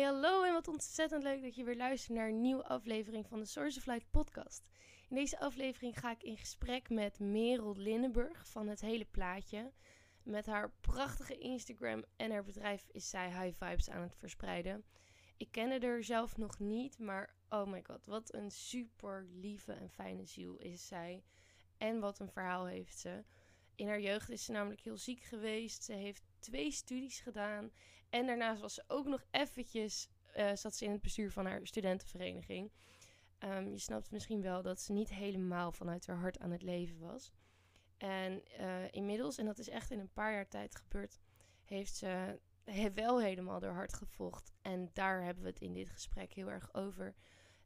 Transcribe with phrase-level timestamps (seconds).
[0.00, 3.38] Hey, hallo en wat ontzettend leuk dat je weer luistert naar een nieuwe aflevering van
[3.38, 4.68] de Source of Light podcast.
[5.08, 9.72] In deze aflevering ga ik in gesprek met Merel Linnenburg van Het Hele Plaatje.
[10.22, 14.84] Met haar prachtige Instagram en haar bedrijf is zij high vibes aan het verspreiden.
[15.36, 19.90] Ik kende haar zelf nog niet, maar oh my god, wat een super lieve en
[19.90, 21.24] fijne ziel is zij.
[21.78, 23.24] En wat een verhaal heeft ze.
[23.74, 25.84] In haar jeugd is ze namelijk heel ziek geweest.
[25.84, 27.70] Ze heeft twee studies gedaan.
[28.10, 30.08] En daarnaast was ze ook nog eventjes...
[30.36, 32.72] Uh, zat ze in het bestuur van haar studentenvereniging.
[33.38, 36.98] Um, je snapt misschien wel dat ze niet helemaal vanuit haar hart aan het leven
[36.98, 37.32] was.
[37.96, 41.20] En uh, inmiddels, en dat is echt in een paar jaar tijd gebeurd...
[41.64, 42.40] heeft ze
[42.94, 44.52] wel helemaal haar hart gevolgd.
[44.62, 47.14] En daar hebben we het in dit gesprek heel erg over.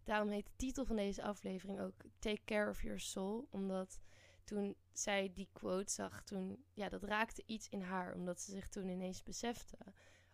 [0.04, 3.46] Daarom heet de titel van deze aflevering ook Take Care of Your Soul.
[3.50, 4.00] Omdat
[4.44, 8.14] toen zij die quote zag, toen, ja, dat raakte iets in haar.
[8.14, 9.76] Omdat ze zich toen ineens besefte,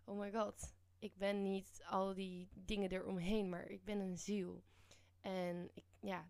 [0.04, 4.62] oh my god, ik ben niet al die dingen eromheen, maar ik ben een ziel.
[5.20, 6.28] En ik, ja,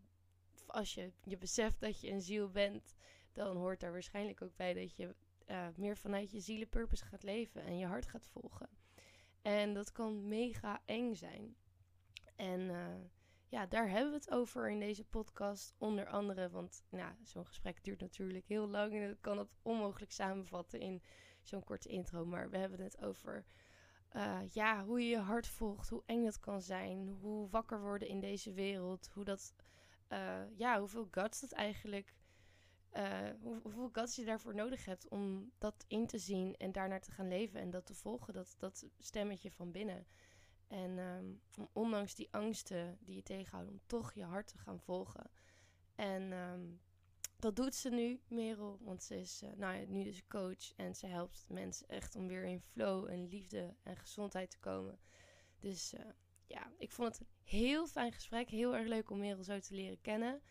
[0.67, 2.95] als je je beseft dat je een ziel bent,
[3.33, 5.15] dan hoort daar waarschijnlijk ook bij dat je
[5.47, 8.69] uh, meer vanuit je zielenpurpose gaat leven en je hart gaat volgen.
[9.43, 11.57] En dat kan mega eng zijn.
[12.37, 12.95] En uh,
[13.49, 15.75] ja, daar hebben we het over in deze podcast.
[15.79, 20.12] Onder andere, want nou, zo'n gesprek duurt natuurlijk heel lang en ik kan het onmogelijk
[20.12, 21.03] samenvatten in
[21.51, 22.25] zo'n korte intro.
[22.25, 23.45] Maar we hebben het over
[24.17, 28.09] uh, ja, hoe je je hart volgt, hoe eng dat kan zijn, hoe wakker worden
[28.09, 29.55] in deze wereld, hoe dat,
[30.09, 32.15] uh, ja, hoeveel guts dat eigenlijk,
[33.41, 37.11] hoe, hoeveel guts je daarvoor nodig hebt om dat in te zien en daarnaar te
[37.11, 40.06] gaan leven en dat te volgen, dat, dat stemmetje van binnen.
[40.69, 41.41] En um,
[41.73, 45.31] ondanks die angsten die je tegenhouden, om toch je hart te gaan volgen.
[45.95, 46.81] En um,
[47.41, 48.79] dat doet ze nu, Merel.
[48.81, 50.75] Want ze is uh, nou ja, nu dus coach.
[50.77, 54.99] En ze helpt mensen echt om weer in flow en liefde en gezondheid te komen.
[55.59, 56.00] Dus uh,
[56.47, 58.49] ja, ik vond het een heel fijn gesprek.
[58.49, 60.43] Heel erg leuk om Merel zo te leren kennen.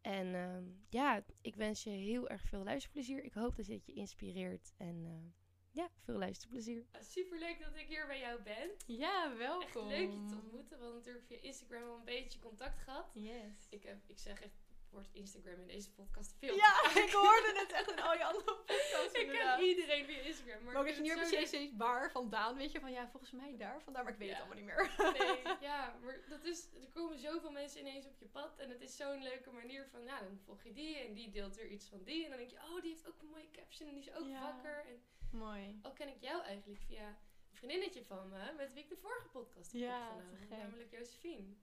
[0.00, 3.24] En um, ja, ik wens je heel erg veel luisterplezier.
[3.24, 4.72] Ik hoop dat dit je inspireert.
[4.76, 5.32] En uh,
[5.70, 6.86] ja, veel luisterplezier.
[7.00, 8.70] Super leuk dat ik hier bij jou ben.
[8.86, 9.88] Ja, welkom.
[9.88, 10.76] Echt leuk je te ontmoeten.
[10.76, 13.10] We hadden natuurlijk via Instagram al een beetje contact gehad.
[13.14, 13.66] Yes.
[13.70, 16.54] Ik, heb, ik zeg echt wordt Instagram in deze podcast veel.
[16.54, 16.74] Ja,
[17.04, 19.12] ik hoorde het echt in al je andere podcasts.
[19.12, 20.64] ik ken iedereen via Instagram.
[20.64, 23.82] Maar, maar weet je niet precies waar vandaan, weet je van ja, volgens mij daar
[23.82, 24.34] vandaan, maar ik weet ja.
[24.34, 25.12] het allemaal niet meer.
[25.18, 28.80] nee, ja, maar dat is, er komen zoveel mensen ineens op je pad en het
[28.80, 31.88] is zo'n leuke manier van, ja, dan volg je die en die deelt weer iets
[31.88, 34.04] van die en dan denk je, oh, die heeft ook een mooie caption en die
[34.04, 34.40] is ook Ja.
[34.40, 34.84] wakker.
[34.86, 35.02] En
[35.38, 35.78] Mooi.
[35.82, 39.28] ook ken ik jou eigenlijk via een vriendinnetje van me, met wie ik de vorige
[39.28, 41.54] podcast heb Ja, opgenomen, namelijk Josephine.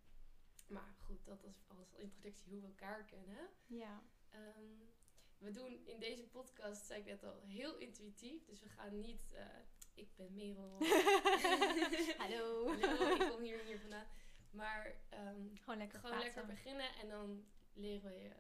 [0.76, 3.50] Maar goed, dat is als introductie hoe we elkaar kennen.
[3.66, 4.04] Ja.
[4.30, 4.66] Ehm,
[5.38, 8.46] we doen in deze podcast, zei ik net al, heel intuïtief.
[8.46, 9.46] Dus we gaan niet, eh,
[9.94, 10.78] ik ben Merel.
[12.24, 12.68] Hallo.
[12.80, 14.08] Hallo, ik kom hier en hier vandaan.
[14.52, 18.32] Maar ehm, Gewoon lekker gewoon lekker beginnen en dan leren we je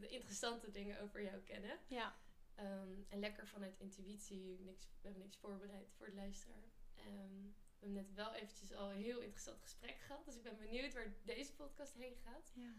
[0.00, 1.78] de interessante dingen over jou kennen.
[1.86, 2.16] Ja.
[2.54, 6.70] Ehm, en lekker vanuit intuïtie, niks, we hebben niks voorbereid voor de luisteraar.
[6.94, 7.46] Ehm,
[7.78, 10.24] we hebben net wel eventjes al een heel interessant gesprek gehad.
[10.24, 12.52] Dus ik ben benieuwd waar deze podcast heen gaat.
[12.54, 12.74] Ja.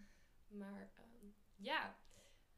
[0.48, 1.98] Maar ehm, ja,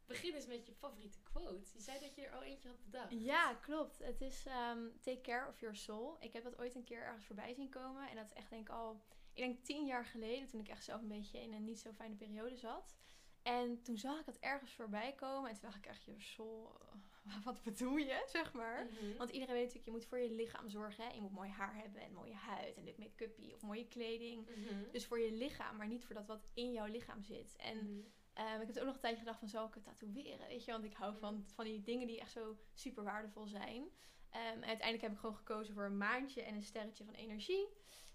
[0.05, 1.69] begin eens met je favoriete quote.
[1.73, 3.11] Je zei dat je er al eentje had bedacht.
[3.11, 3.99] Ja, klopt.
[3.99, 6.17] Het is ehm, Take Care of Your Soul.
[6.19, 8.09] Ik heb dat ooit een keer ergens voorbij zien komen.
[8.09, 9.01] En dat is echt denk ik al,
[9.33, 11.91] ik denk tien jaar geleden, toen ik echt zelf een beetje in een niet zo
[11.91, 12.95] fijne periode zat.
[13.41, 15.49] En toen zag ik het ergens voorbij komen.
[15.49, 16.87] En toen dacht ik echt, Your Soul, eh,
[17.43, 18.85] wat bedoel je, zeg maar?
[18.85, 19.17] Mhm.
[19.17, 21.03] Want iedereen weet natuurlijk, je moet voor je lichaam zorgen.
[21.05, 21.13] Hè?
[21.13, 24.47] Je moet mooi haar hebben en mooie huid en dit make-upie of mooie kleding.
[24.49, 24.91] Mhm.
[24.91, 27.55] Dus voor je lichaam, maar niet voor dat wat in jouw lichaam zit.
[27.55, 27.99] En Mhm.
[28.33, 30.47] Ehm, ik heb ook nog een tijdje gedacht van, zal ik het tatoeëren?
[30.47, 33.83] Weet je, want ik hou van, van die dingen die echt zo super waardevol zijn.
[34.29, 37.65] En uiteindelijk heb ik gewoon gekozen voor een maandje en een sterretje van energie.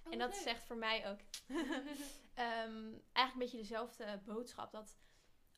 [0.04, 0.42] Oh, en dat leuk.
[0.42, 1.18] zegt voor mij ook
[2.34, 4.72] ehm, eigenlijk een beetje dezelfde boodschap.
[4.72, 4.96] Dat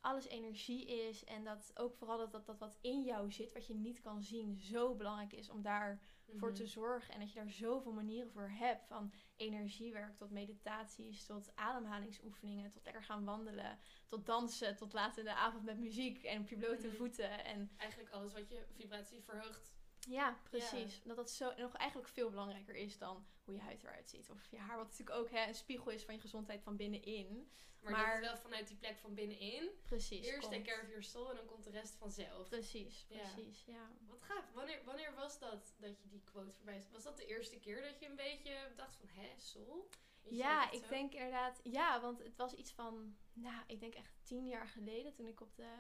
[0.09, 3.67] alles energie is en dat ook vooral dat, dat, dat wat in jou zit, wat
[3.67, 6.01] je niet kan zien, zo belangrijk is om daar
[6.37, 6.71] voor te Mhm.
[6.71, 7.15] zorgen.
[7.15, 8.87] En dat je daar zoveel manieren voor hebt.
[8.87, 15.25] Van energiewerk tot meditaties, tot ademhalingsoefeningen, tot lekker gaan wandelen, tot dansen, tot laat in
[15.25, 16.97] de avond met muziek en op je blote Mhm.
[16.97, 17.45] voeten.
[17.45, 19.73] En Eigenlijk alles wat je vibratie verhoogt.
[20.09, 21.03] Ja, precies.
[21.03, 24.31] Dat dat zo nog eigenlijk veel belangrijker is dan hoe je huid eruit ziet.
[24.31, 27.51] Of je haar, wat natuurlijk ook hè, een spiegel is van je gezondheid van binnenin.
[27.81, 29.71] Maar, Maar- dat is wel vanuit die plek van binnenin.
[29.87, 30.27] Precies.
[30.27, 30.53] Eerst komt.
[30.53, 32.49] take care of your soul en dan komt de rest vanzelf.
[32.49, 33.91] Precies, precies, ja.
[34.07, 34.53] Wat gaaf.
[34.53, 36.87] Wanneer, wanneer was dat dat je die quote voorbij?
[36.93, 39.89] Was dat de eerste keer dat je een beetje dacht van, hè, soul?
[40.23, 40.89] Ja, ik zo.
[40.89, 41.61] denk inderdaad.
[41.63, 45.41] Ja, want het was iets van, nou, ik denk echt tien jaar geleden toen ik
[45.41, 45.73] op de,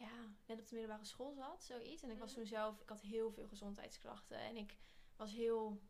[0.00, 2.02] ja, net op de middelbare school zat, zoiets.
[2.02, 2.38] En ik was Mhm.
[2.38, 4.76] toen zelf, ik had heel veel gezondheidsklachten en ik
[5.16, 5.80] was heel,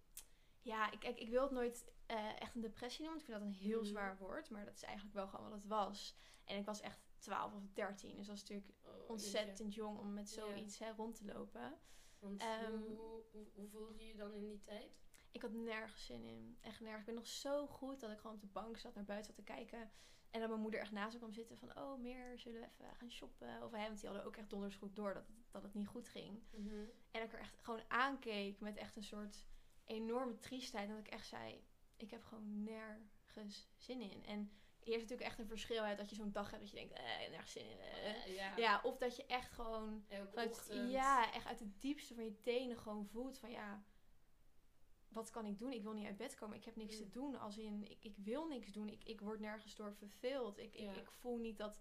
[0.62, 3.26] Ja, ik, ik wil het nooit eh, echt een depressie noemen.
[3.26, 3.88] want Ik vind dat een heel Mhm.
[3.88, 4.50] zwaar woord.
[4.50, 6.16] Maar dat is eigenlijk wel gewoon wat het was.
[6.44, 8.16] En ik was echt 12 of 13.
[8.16, 10.40] Dus dat is natuurlijk Oh, ontzettend jong om met Ja.
[10.40, 11.78] zoiets hè, rond te lopen.
[12.18, 15.00] Want Ehm, hoe, hoe, hoe voelde je je dan in die tijd?
[15.30, 16.58] Ik had nergens zin in.
[16.60, 17.00] Echt nergens.
[17.00, 19.44] Ik ben nog zo goed dat ik gewoon op de bank zat, naar buiten zat
[19.44, 19.90] te kijken.
[20.30, 21.76] En dat mijn moeder echt naast me kwam zitten van...
[21.78, 23.62] Oh, meer, zullen we even gaan shoppen?
[23.62, 25.86] Of hij, want die hadden ook echt donders goed door dat, het- dat het niet
[25.88, 26.42] goed ging.
[26.50, 26.74] Mhm.
[27.10, 29.44] En dat ik er echt gewoon aankeek met echt een soort
[29.84, 30.88] enorme triestheid.
[30.88, 31.64] En dat ik echt zei,
[31.96, 34.24] ik heb gewoon nergens zin in.
[34.24, 34.50] En
[34.80, 36.92] hier is natuurlijk echt een verschil uit dat je zo'n dag hebt dat je denkt,
[36.92, 37.78] eh, nergens zin in.
[37.78, 38.10] eh.
[38.26, 38.56] Eh, ja.
[38.56, 40.56] Ja, of dat je echt gewoon vanuit,
[40.90, 43.82] ja, echt uit het diepste van je tenen gewoon voelt van ja,
[45.12, 45.72] wat kan ik doen?
[45.72, 46.56] Ik wil niet uit bed komen.
[46.56, 47.02] Ik heb niks Mm.
[47.04, 47.38] te doen.
[47.38, 48.88] Als in, ik, ik wil niks doen.
[48.88, 50.58] Ik, ik word nergens door verveeld.
[50.58, 50.90] Ik, Ja.
[50.90, 51.80] ik, ik voel niet dat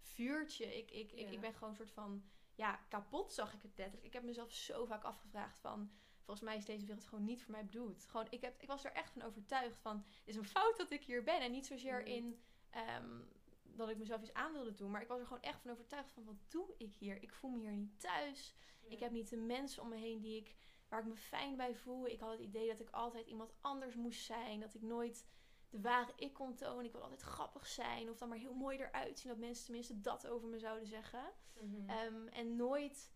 [0.00, 0.76] vuurtje.
[0.76, 1.28] Ik, ik, ik, Ja.
[1.30, 2.24] ik ben gewoon een soort van,
[2.54, 4.06] ja, kapot zag ik het letterlijk.
[4.06, 5.90] Ik heb mezelf zo vaak afgevraagd van,
[6.22, 8.04] volgens mij is deze wereld gewoon niet voor mij bedoeld.
[8.04, 10.90] Gewoon, ik, heb, ik was er echt van overtuigd van, het is een fout dat
[10.90, 11.40] ik hier ben.
[11.40, 12.06] En niet zozeer Mhm.
[12.10, 12.40] in...
[12.70, 13.20] ehm,
[13.62, 14.90] dat ik mezelf iets aan wilde doen.
[14.90, 17.22] Maar ik was er gewoon echt van overtuigd van wat doe ik hier?
[17.22, 18.54] Ik voel me hier niet thuis.
[18.82, 18.88] Ja.
[18.90, 20.54] Ik heb niet de mensen om me heen die ik,
[20.88, 22.06] waar ik me fijn bij voel.
[22.06, 24.60] Ik had het idee dat ik altijd iemand anders moest zijn.
[24.60, 25.26] Dat ik nooit
[25.68, 26.84] de ware ik kon tonen.
[26.84, 28.10] Ik wil altijd grappig zijn.
[28.10, 29.30] Of dan maar heel mooi eruit zien.
[29.30, 31.32] Dat mensen tenminste dat over me zouden zeggen.
[31.60, 31.90] Mhm.
[31.90, 33.14] Ehm, en nooit...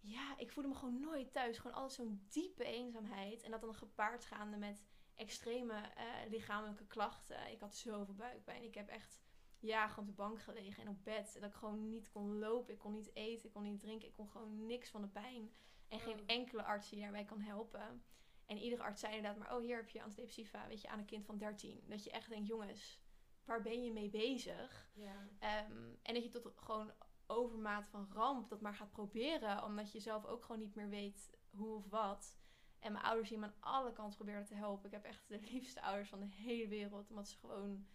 [0.00, 1.58] Ja, ik voelde me gewoon nooit thuis.
[1.58, 3.42] Gewoon altijd zo'n diepe eenzaamheid.
[3.42, 4.84] En dat dan gepaard gaande met
[5.14, 7.50] extreme eh, lichamelijke klachten.
[7.50, 8.62] Ik had zoveel buikpijn.
[8.62, 9.20] Ik heb echt
[9.58, 11.34] ja, gewoon op de bank gelegen en op bed.
[11.34, 12.72] En dat ik gewoon niet kon lopen.
[12.72, 13.46] Ik kon niet eten.
[13.46, 14.08] Ik kon niet drinken.
[14.08, 15.50] Ik kon gewoon niks van de pijn.
[15.88, 16.24] En geen Oh.
[16.26, 18.04] enkele arts die daarbij kan helpen.
[18.46, 19.56] En iedere arts zei inderdaad maar...
[19.56, 20.66] Oh, hier heb je antidepressiva.
[20.66, 21.84] Weet je, aan een kind van 13.
[21.88, 23.00] Dat je echt denkt, jongens,
[23.44, 24.90] waar ben je mee bezig?
[24.94, 25.28] ja.
[25.38, 26.92] Ehm, en dat je tot gewoon
[27.26, 29.64] overmaat van ramp dat maar gaat proberen.
[29.64, 32.36] Omdat je zelf ook gewoon niet meer weet hoe of wat.
[32.78, 34.86] En mijn ouders die me aan alle kanten probeerden te helpen.
[34.86, 37.08] Ik heb echt de liefste ouders van de hele wereld.
[37.10, 37.86] Omdat ze gewoon...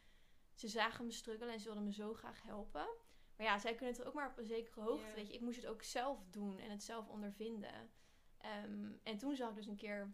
[0.62, 2.88] Ze zagen me struggelen en ze wilden me zo graag helpen.
[3.36, 5.06] Maar ja, zij kunnen het ook maar op een zekere hoogte.
[5.16, 7.90] Weet je, ik moest het ook zelf doen en het zelf ondervinden.
[8.38, 10.14] Ehm, en toen zag ik dus een keer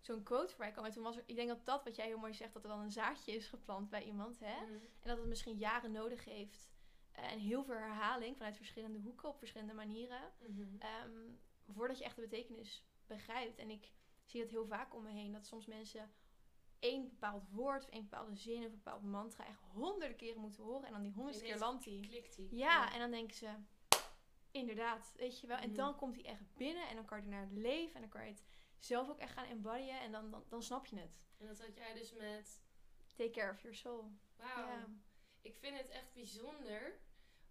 [0.00, 0.88] zo'n quote voorbij komen.
[0.88, 2.68] En toen was er, ik denk dat dat wat jij heel mooi zegt, dat er
[2.68, 4.38] dan een zaadje is geplant bij iemand.
[4.40, 4.64] Hè?
[4.64, 4.72] Mhm.
[4.72, 6.68] En dat het misschien jaren nodig heeft.
[7.12, 10.32] eh, en heel veel herhaling vanuit verschillende hoeken op verschillende manieren.
[10.38, 10.78] Mhm.
[10.78, 11.30] ehm,
[11.68, 13.58] voordat je echt de betekenis begrijpt.
[13.58, 13.92] En ik
[14.24, 15.32] zie dat heel vaak om me heen.
[15.32, 16.12] Dat soms mensen
[16.78, 20.62] één bepaald woord of één bepaalde zin of een bepaald mantra echt honderden keren moeten
[20.62, 20.86] horen.
[20.86, 22.06] En dan die honderdste keer landt die.
[22.08, 22.56] Klikt die.
[22.56, 23.54] Ja, en dan denken ze,
[24.50, 25.56] inderdaad, weet je wel.
[25.56, 25.76] En Mhm.
[25.76, 27.94] dan komt hij echt binnen en dan kan je naar leven.
[27.94, 28.44] En dan kan je het
[28.78, 30.00] zelf ook echt gaan embodyen.
[30.00, 31.26] En dan, dan, dan snap je het.
[31.38, 32.62] En dat had jij dus met...
[33.16, 34.12] Take care of your soul.
[34.36, 34.66] Wauw.
[34.66, 34.86] Ja.
[35.40, 37.00] Ik vind het echt bijzonder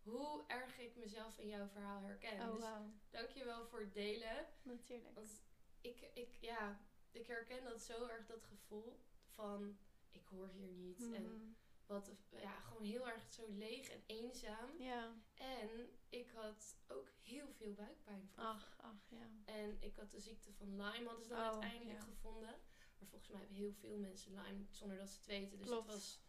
[0.03, 2.41] hoe erg ik mezelf in jouw verhaal herken.
[2.41, 2.91] Oh, dus wauw.
[3.09, 4.45] dankjewel voor het delen.
[4.61, 5.15] Natuurlijk.
[5.15, 5.43] Want
[5.81, 6.79] ik, ik, ja,
[7.11, 8.99] ik herken dat zo erg, dat gevoel
[9.37, 9.77] van...
[10.11, 10.99] Ik hoor hier niet.
[11.13, 11.51] En Mhm.
[11.85, 12.11] wat,
[12.41, 14.69] ja, gewoon heel erg zo leeg en eenzaam.
[14.79, 15.15] Ja.
[15.35, 15.69] En
[16.09, 18.53] ik had ook heel veel buikpijn vroeger.
[18.53, 19.29] Ach, ach, ja.
[19.45, 22.05] En ik had de ziekte van Lyme, hadden ze dan Oh, uiteindelijk ja.
[22.05, 22.55] gevonden.
[22.97, 25.57] Maar volgens mij hebben heel veel mensen Lyme zonder dat ze het weten.
[25.57, 25.85] Dus Klopt.
[25.85, 26.21] het was,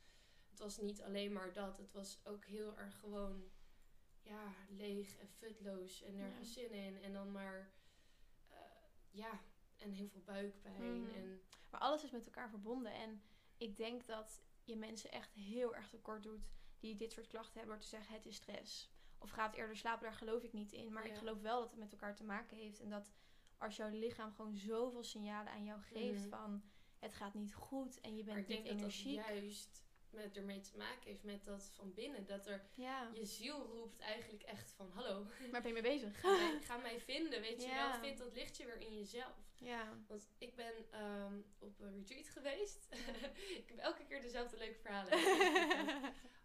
[0.51, 1.77] het was niet alleen maar dat.
[1.77, 3.51] Het was ook heel erg gewoon
[4.23, 7.03] ja, leeg en futloos en nergens zin in.
[7.03, 7.73] En dan maar,
[8.49, 8.59] eh,
[9.11, 9.41] ja,
[9.77, 11.03] en heel veel buikpijn.
[11.03, 11.15] Mhm.
[11.15, 12.93] En, Maar alles is met elkaar verbonden.
[12.93, 13.23] En
[13.57, 16.49] ik denk dat je mensen echt heel erg tekort doet
[16.79, 18.91] die dit soort klachten hebben door te zeggen het is stress.
[19.19, 20.93] Of gaat eerder slapen, daar geloof ik niet in.
[20.93, 22.81] Maar ik geloof wel dat het met elkaar te maken heeft.
[22.81, 23.13] En dat
[23.59, 26.29] als jouw lichaam gewoon zoveel signalen aan jou geeft Mhm.
[26.29, 26.63] van
[26.99, 29.15] het gaat niet goed en je bent niet energiek.
[29.27, 32.27] juist met ermee te maken heeft met dat van binnen.
[32.27, 36.21] Dat er, Ja, je ziel roept eigenlijk echt van hallo, waar ben je mee bezig?
[36.21, 37.41] ga mij, ga mij vinden.
[37.41, 39.37] Weet je wel, vind dat lichtje weer in jezelf.
[39.55, 39.99] ja.
[40.07, 42.87] Want ik ben ehm, op een retreat geweest.
[43.63, 45.19] ik heb elke keer dezelfde leuke verhalen.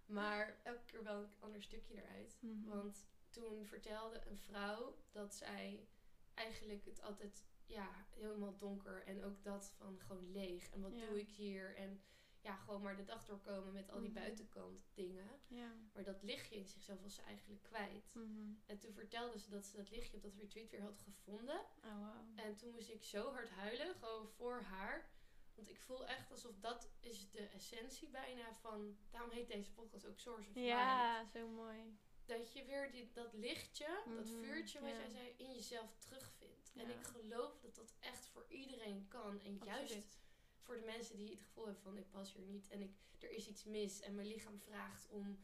[0.05, 2.38] maar elke keer wel een ander stukje eruit.
[2.39, 2.70] Mhm.
[2.70, 5.88] Want toen vertelde een vrouw dat zij
[6.34, 10.70] eigenlijk het altijd ja, helemaal donker en ook dat van gewoon leeg.
[10.70, 11.75] En wat doe ik hier?
[11.75, 12.01] En
[12.43, 14.19] ja, gewoon maar de dag doorkomen met al die Mhm.
[14.19, 15.27] buitenkant dingen.
[15.47, 15.71] ja.
[15.93, 18.13] Maar dat lichtje in zichzelf was ze eigenlijk kwijt.
[18.13, 18.53] Mhm.
[18.65, 21.59] En toen vertelde ze dat ze dat lichtje op dat retreat weer had gevonden.
[21.83, 22.39] Oh, wow.
[22.39, 25.09] En toen moest ik zo hard huilen, gewoon voor haar.
[25.55, 28.97] Want ik voel echt alsof dat is de essentie bijna van...
[29.12, 30.69] Daarom heet deze podcast ook Source of Light.
[30.69, 31.97] Ja, zo mooi.
[32.25, 34.95] Dat je weer die, dat lichtje, dat Mhm, vuurtje wat ja.
[34.97, 36.71] jij zei, in jezelf terugvindt.
[36.75, 39.39] En ik geloof dat dat echt voor iedereen kan.
[39.41, 40.21] En juist.
[40.63, 42.67] Voor de mensen die het gevoel hebben van ik pas hier niet.
[42.70, 44.00] En ik, er is iets mis.
[44.01, 45.39] En mijn lichaam vraagt om...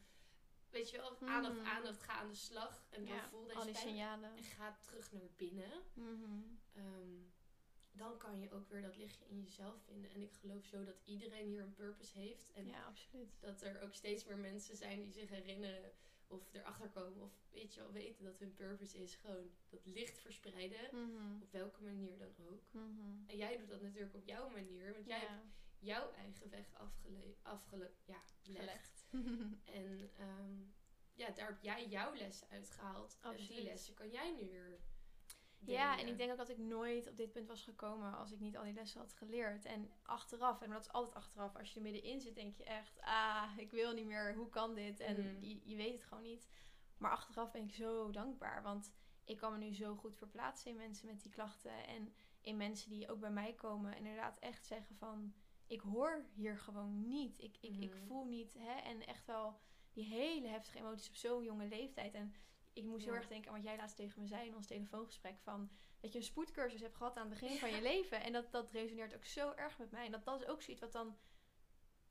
[0.70, 1.66] Weet je wel, aandacht, Mhm.
[1.66, 2.86] aandacht, ga aan de slag.
[2.90, 3.86] En Ja, voel al deze die pijn.
[3.86, 4.36] signalen.
[4.36, 5.82] En ga terug naar binnen.
[5.92, 6.42] Mhm.
[6.72, 7.16] Ehm,
[7.92, 10.10] dan kan je ook weer dat lichtje in jezelf vinden.
[10.10, 12.52] En ik geloof zo dat iedereen hier een purpose heeft.
[12.52, 13.36] En ja, absoluut.
[13.40, 15.92] dat er ook steeds meer mensen zijn die zich herinneren
[16.30, 20.18] of erachter komen of weet je wel weten dat hun purpose is gewoon dat licht
[20.18, 20.88] verspreiden.
[20.92, 21.42] Mhm.
[21.42, 22.62] Op welke manier dan ook.
[22.72, 23.26] Mhm.
[23.26, 25.44] En jij doet dat natuurlijk op jouw manier, want jij Ja, hebt
[25.78, 29.06] jouw eigen weg afgele afgele ja, gelegd.
[29.64, 30.62] En ehm,
[31.14, 33.18] ja, daar heb jij jouw lessen uitgehaald.
[33.22, 33.64] En die Absoluut.
[33.64, 34.80] lessen kan jij nu weer
[35.64, 38.40] Ja, en ik denk ook dat ik nooit op dit punt was gekomen als ik
[38.40, 39.64] niet al die lessen had geleerd.
[39.64, 43.00] En achteraf, en dat is altijd achteraf, als je er middenin zit, denk je echt,
[43.00, 45.00] ah, ik wil niet meer, hoe kan dit?
[45.00, 45.44] En Mhm.
[45.44, 46.48] je, je weet het gewoon niet.
[46.98, 48.92] Maar achteraf ben ik zo dankbaar, want
[49.24, 51.86] ik kan me nu zo goed verplaatsen in mensen met die klachten.
[51.86, 55.34] En in mensen die ook bij mij komen, en inderdaad echt zeggen van,
[55.66, 57.38] ik hoor hier gewoon niet.
[57.38, 58.06] Ik, ik, ik Mhm.
[58.06, 59.58] voel niet, hè, en echt wel
[59.92, 62.14] die hele heftige emoties op zo'n jonge leeftijd.
[62.14, 62.34] En
[62.72, 65.38] ik moest heel erg denken aan wat jij laatst tegen me zei in ons telefoongesprek.
[65.38, 68.22] Van dat je een spoedcursus hebt gehad aan het begin van je leven.
[68.22, 70.04] En dat, dat resoneert ook zo erg met mij.
[70.04, 71.18] En dat, dat is ook zoiets wat dan...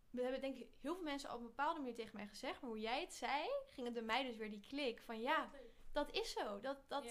[0.09, 2.61] We hebben denk ik heel veel mensen op een bepaalde manier tegen mij gezegd.
[2.61, 5.01] Maar hoe jij het zei, ging het bij mij dus weer die klik.
[5.01, 5.49] Van ja,
[5.91, 6.59] dat is zo.
[6.59, 7.03] Dat, dat.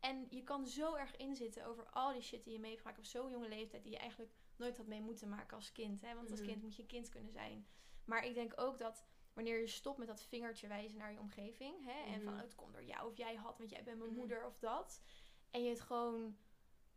[0.00, 3.30] En je kan zo erg inzitten over al die shit die je meemaakt op zo'n
[3.30, 3.82] jonge leeftijd.
[3.82, 6.00] Die je eigenlijk nooit had mee moeten maken als kind.
[6.00, 6.14] Hè?
[6.14, 6.48] Want als Mhm.
[6.48, 7.66] kind moet je kind kunnen zijn.
[8.04, 11.84] Maar ik denk ook dat wanneer je stopt met dat vingertje wijzen naar je omgeving.
[11.84, 12.12] Hè?
[12.12, 12.34] En van Mhm.
[12.34, 14.18] oh, het komt door jou of jij had, want jij bent mijn Mhm.
[14.18, 15.02] moeder of dat.
[15.50, 16.36] En je het gewoon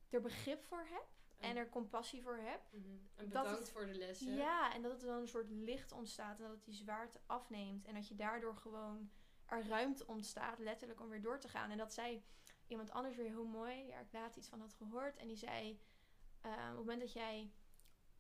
[0.10, 1.16] er begrip voor hebt.
[1.38, 2.74] En En- er compassie voor hebt.
[2.74, 2.86] Mhm.
[2.90, 4.36] En dat bedankt het- voor de lessen.
[4.36, 6.38] Ja, en dat er dan een soort licht ontstaat.
[6.38, 7.86] En dat het die zwaarte afneemt.
[7.86, 9.12] En dat je daardoor gewoon
[9.46, 11.70] er ruimte ontstaat, letterlijk, om weer door te gaan.
[11.72, 12.24] En dat zei
[12.68, 15.18] iemand anders weer heel mooi, waar ik laatst iets van had gehoord.
[15.18, 15.80] En die zei,
[16.42, 17.52] eh, op het moment dat jij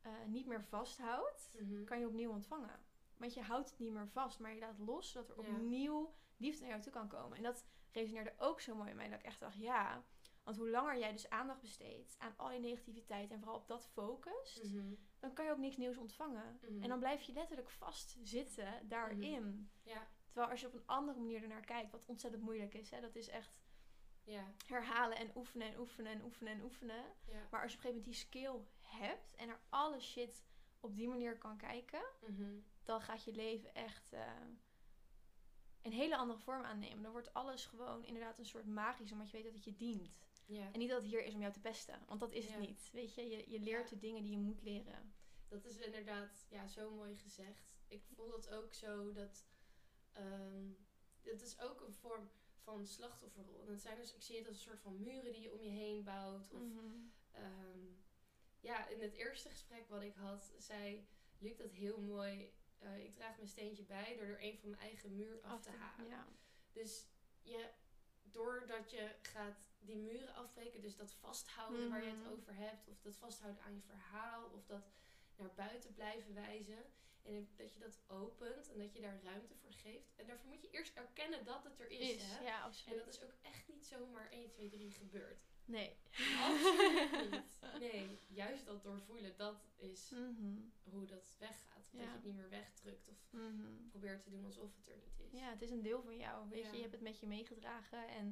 [0.01, 1.49] eh, niet meer vasthoudt,
[1.85, 2.85] kan je opnieuw ontvangen.
[3.17, 5.49] Want je houdt het niet meer vast, maar je laat los, zodat er Ja.
[5.55, 7.37] opnieuw liefde naar jou toe kan komen.
[7.37, 10.03] En dat resoneerde ook zo mooi in mij, dat ik echt dacht, ja...
[10.43, 13.85] Want hoe langer jij dus aandacht besteedt aan al die negativiteit en vooral op dat
[13.87, 14.93] focust, Mhm.
[15.19, 16.59] dan kan je ook niks nieuws ontvangen.
[16.61, 16.81] Mhm.
[16.83, 19.69] En dan blijf je letterlijk vast zitten daarin.
[19.83, 23.01] Ja, Terwijl als je op een andere manier ernaar kijkt, wat ontzettend moeilijk is, hè,
[23.01, 23.57] dat is echt
[24.23, 27.03] ja, herhalen en oefenen en oefenen en oefenen en oefenen.
[27.25, 27.47] ja.
[27.51, 28.59] Maar als je op een gegeven moment die skill
[28.99, 30.43] hebt en naar alle shit
[30.79, 32.59] op die manier kan kijken, Mhm.
[32.87, 34.31] Dan gaat je leven echt eh,
[35.81, 37.03] een hele andere vorm aannemen.
[37.03, 40.25] Dan wordt alles gewoon inderdaad een soort magisch, omdat je weet dat het je dient.
[40.45, 40.71] ja.
[40.71, 42.59] En niet dat het hier is om jou te pesten, want dat is het Ja.
[42.59, 42.89] niet.
[42.93, 43.95] Weet je, je, je leert Ja.
[43.95, 45.13] de dingen die je moet leren.
[45.47, 47.75] Dat is inderdaad ja, zo mooi gezegd.
[47.87, 49.45] Ik voel dat ook zo dat.
[50.11, 50.71] ehm
[51.23, 52.29] het is ook een vorm
[52.63, 53.61] van slachtofferrol.
[53.61, 55.61] En het zijn dus, ik zie het als een soort van muren die je om
[55.61, 56.51] je heen bouwt.
[56.51, 56.85] Of Mhm.
[57.31, 57.79] ehm,
[58.59, 62.53] ja, in het eerste gesprek wat ik had, zei Luc dat heel mooi.
[62.79, 65.71] Eh, ik draag mijn steentje bij door er een van mijn eigen muur af, te
[65.71, 66.07] halen.
[66.09, 66.27] Ja.
[66.71, 67.05] Dus
[67.41, 67.69] je,
[68.23, 72.31] doordat je gaat die muren afbreken, dus dat vasthouden waar je het Mhm.
[72.31, 74.91] over hebt, of dat vasthouden aan je verhaal, of dat
[75.35, 76.85] naar buiten blijven wijzen,
[77.23, 80.15] en dat je dat opent en dat je daar ruimte voor geeft.
[80.15, 82.11] En daarvoor moet je eerst erkennen dat het er is.
[82.15, 82.43] Is, hè?
[82.43, 85.43] ja, En dat is ook echt niet zomaar 1, 2, 3 gebeurd.
[85.67, 85.95] Nee.
[86.43, 87.79] Absoluut niet.
[87.79, 90.59] Nee, juist dat doorvoelen, dat is Mhm.
[90.83, 91.89] hoe dat weggaat.
[91.91, 93.87] Dat je het niet meer wegdrukt of Mhm.
[93.89, 95.39] probeert te doen alsof het er niet is.
[95.39, 96.49] Ja, het is een deel van jou.
[96.49, 96.69] Weet Ja.
[96.69, 98.25] je, je hebt het met je meegedragen en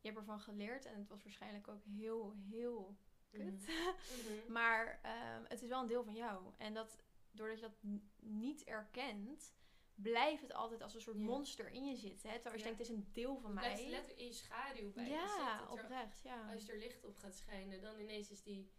[0.00, 0.84] je hebt ervan geleerd.
[0.84, 2.96] En het was waarschijnlijk ook heel, heel
[3.30, 3.66] kut.
[3.66, 4.52] Mhm.
[4.58, 6.52] maar ehm, het is wel een deel van jou.
[6.56, 6.98] En dat,
[7.30, 7.76] doordat je dat
[8.20, 9.54] niet erkent,
[9.96, 12.28] blijft het altijd als een soort monster in je zitten.
[12.30, 12.34] Hè?
[12.34, 13.90] Terwijl je denkt, het is een deel van Het blijft mij.
[13.90, 15.70] letterlijk in je schaduw bij je Ja, zitten.
[15.70, 16.20] Oprecht.
[16.22, 16.52] Ja.
[16.52, 18.70] Als er licht op gaat schijnen, dan ineens is die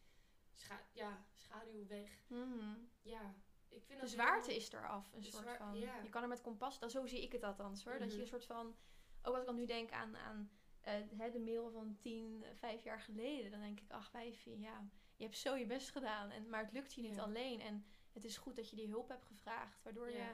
[0.54, 2.10] scha ja, schaduw weg.
[2.28, 2.76] Mhm.
[3.02, 3.36] Ja,
[3.70, 5.80] ik vind De dat zwaarte heel- is eraf, een De soort van.
[5.80, 5.98] ja.
[6.04, 8.00] Je kan er met kompas, dan zo zie ik het althans hoor.
[8.00, 8.22] Dat je Mhm.
[8.22, 8.76] een soort van,
[9.22, 12.50] ook als ik dan nu denk aan, aan eh, hè, de mail van tien, eh,
[12.56, 16.30] vijf jaar geleden, dan denk ik, ach wijfie, ja, je hebt zo je best gedaan.
[16.30, 17.22] En, maar het lukt je niet Ja.
[17.22, 17.62] alleen.
[17.62, 20.32] En het is goed dat je die hulp hebt gevraagd, waardoor je.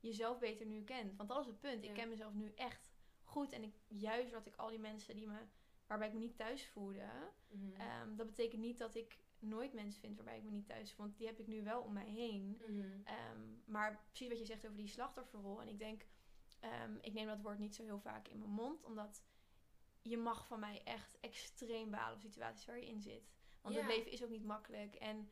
[0.00, 1.16] Jezelf beter nu kent.
[1.16, 1.84] Want dat is het punt.
[1.84, 2.90] Ik ken mezelf nu echt
[3.22, 3.52] goed.
[3.52, 5.38] En ik, juist wat ik al die mensen die me,
[5.86, 7.08] waarbij ik me niet thuis voelde,
[7.48, 7.80] Mhm.
[7.80, 11.06] ehm, dat betekent niet dat ik nooit mensen vind waarbij ik me niet thuis voel.
[11.06, 12.62] Want die heb ik nu wel om mij heen.
[12.68, 12.80] Mhm.
[13.04, 15.60] Ehm, maar precies wat je zegt over die slachtofferrol.
[15.60, 16.06] En ik denk,
[16.60, 18.84] ehm, ik neem dat woord niet zo heel vaak in mijn mond.
[18.84, 19.22] Omdat
[20.02, 23.30] je mag van mij echt extreem balen op situaties waar je in zit.
[23.60, 23.80] Want Ja.
[23.80, 24.94] het leven is ook niet makkelijk.
[24.94, 25.30] En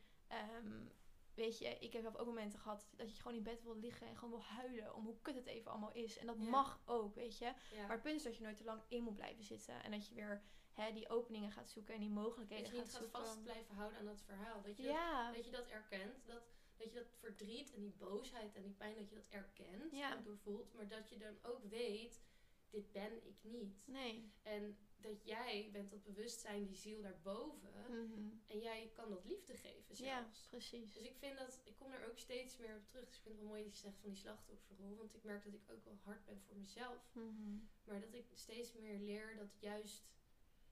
[1.35, 4.07] weet je, ik heb zelf ook momenten gehad dat je gewoon in bed wil liggen
[4.07, 4.95] en gewoon wil huilen.
[4.95, 6.17] Om hoe kut het even allemaal is.
[6.17, 6.49] En dat Ja.
[6.49, 7.45] mag ook, weet je.
[7.45, 7.81] Ja.
[7.81, 9.83] Maar het punt is dat je nooit te lang in moet blijven zitten.
[9.83, 10.41] En dat je weer
[10.73, 13.25] hè, die openingen gaat zoeken en die mogelijkheden dat je niet gaat gaat zoeken.
[13.29, 14.61] vast blijven houden aan dat verhaal.
[14.61, 15.25] Dat je, Ja.
[15.25, 16.25] dat, dat je dat erkent.
[16.25, 16.43] Dat,
[16.77, 20.23] dat je dat verdriet en die boosheid en die pijn, dat je dat erkent en
[20.23, 20.73] doorvoelt.
[20.73, 22.21] Maar dat je dan ook weet,
[22.69, 23.83] dit ben ik niet.
[23.87, 24.31] Nee.
[24.41, 27.69] En dat jij bent dat bewustzijn, die ziel daarboven.
[27.89, 28.29] Mhm.
[28.47, 30.01] En jij kan dat liefde geven zelfs.
[30.01, 30.93] Ja, precies.
[30.93, 33.05] Dus ik vind dat, ik kom er ook steeds meer op terug.
[33.07, 34.95] Dus ik vind het wel mooi dat je zegt van die slachtofferrol.
[34.97, 37.09] Want ik merk dat ik ook wel hard ben voor mezelf.
[37.13, 37.57] Mhm.
[37.83, 40.03] Maar dat ik steeds meer leer dat juist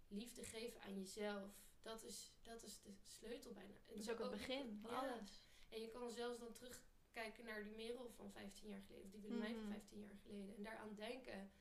[0.08, 1.52] liefde geven aan jezelf,
[1.82, 3.70] dat is, dat is de sleutel bijna.
[3.70, 4.98] En Dat is ook het begin van ja.
[4.98, 5.44] alles.
[5.70, 9.22] En je kan zelfs dan terugkijken naar die Merel van 15 jaar geleden, of die
[9.22, 9.68] van Mhm.
[9.72, 10.56] 15 jaar geleden.
[10.56, 11.52] En daaraan denken.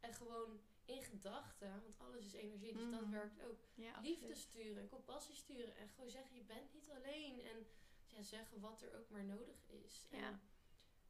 [0.00, 0.60] En gewoon
[0.92, 3.10] in gedachten, want alles is energie, dus dat Mhm.
[3.10, 3.58] werkt ook.
[3.74, 5.76] Ja, Liefde sturen en compassie sturen.
[5.76, 7.40] En gewoon zeggen, je bent niet alleen.
[7.40, 7.66] En
[8.06, 10.06] ja, zeggen wat er ook maar nodig is.
[10.10, 10.40] En Ja.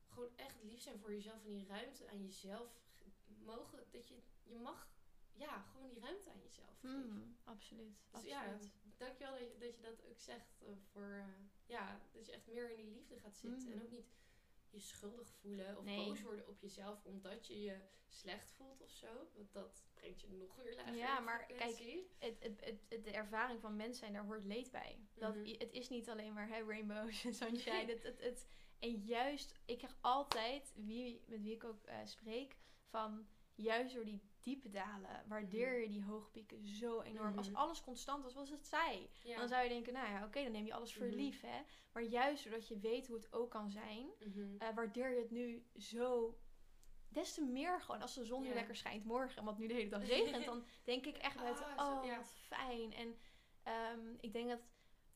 [0.09, 3.11] gewoon echt lief zijn voor jezelf en die ruimte aan jezelf ge-
[3.45, 3.87] mogen.
[3.91, 4.89] Dat je, je mag,
[5.33, 7.09] ja, gewoon die ruimte aan jezelf geven.
[7.09, 7.97] Mhm, Absoluut.
[8.11, 8.73] Dus ja, absoluut.
[8.97, 10.63] dankjewel dat je, dat je dat ook zegt.
[10.63, 11.27] eh, voor, eh,
[11.67, 13.63] ja, dat je echt meer in die liefde gaat zitten.
[13.69, 13.73] Mhm.
[13.73, 14.07] En ook niet
[14.73, 16.07] je schuldig voelen of Nee.
[16.07, 17.77] boos worden op jezelf omdat je je
[18.09, 19.29] slecht voelt of zo.
[19.35, 22.11] Want dat brengt je nog weer lager Ja, maar kijk, frequentie.
[22.19, 24.99] het, het, het, het- de ervaring van mens zijn, daar hoort leed bij.
[25.15, 25.55] Dat, Mhm.
[25.59, 27.85] Het is niet alleen maar hè, rainbows en sunshine.
[27.93, 28.47] het, het, het,
[28.79, 34.05] en juist, ik krijg altijd, wie, met wie ik ook eh, spreek, van juist door
[34.05, 37.37] die diepe dalen, waardeer je die hoge pieken zo enorm.
[37.39, 37.57] Als Mhm.
[37.57, 39.11] alles constant was, was het zij.
[39.23, 39.37] Ja.
[39.39, 41.15] Dan zou je denken, nou ja, oké, dan neem je alles voor Mhm.
[41.15, 41.61] lief, hè.
[41.93, 44.57] Maar juist doordat je weet hoe het ook kan zijn, Mhm.
[44.59, 46.39] eh, waardeer je het nu zo
[47.09, 48.55] des te meer gewoon als de zon Ja.
[48.55, 52.05] lekker schijnt morgen, want nu de hele dag regent, dan denk ik echt Ah, oh,
[52.05, 52.17] ja.
[52.17, 52.93] wat fijn.
[52.93, 53.17] En
[53.63, 54.61] ehm, ik denk dat,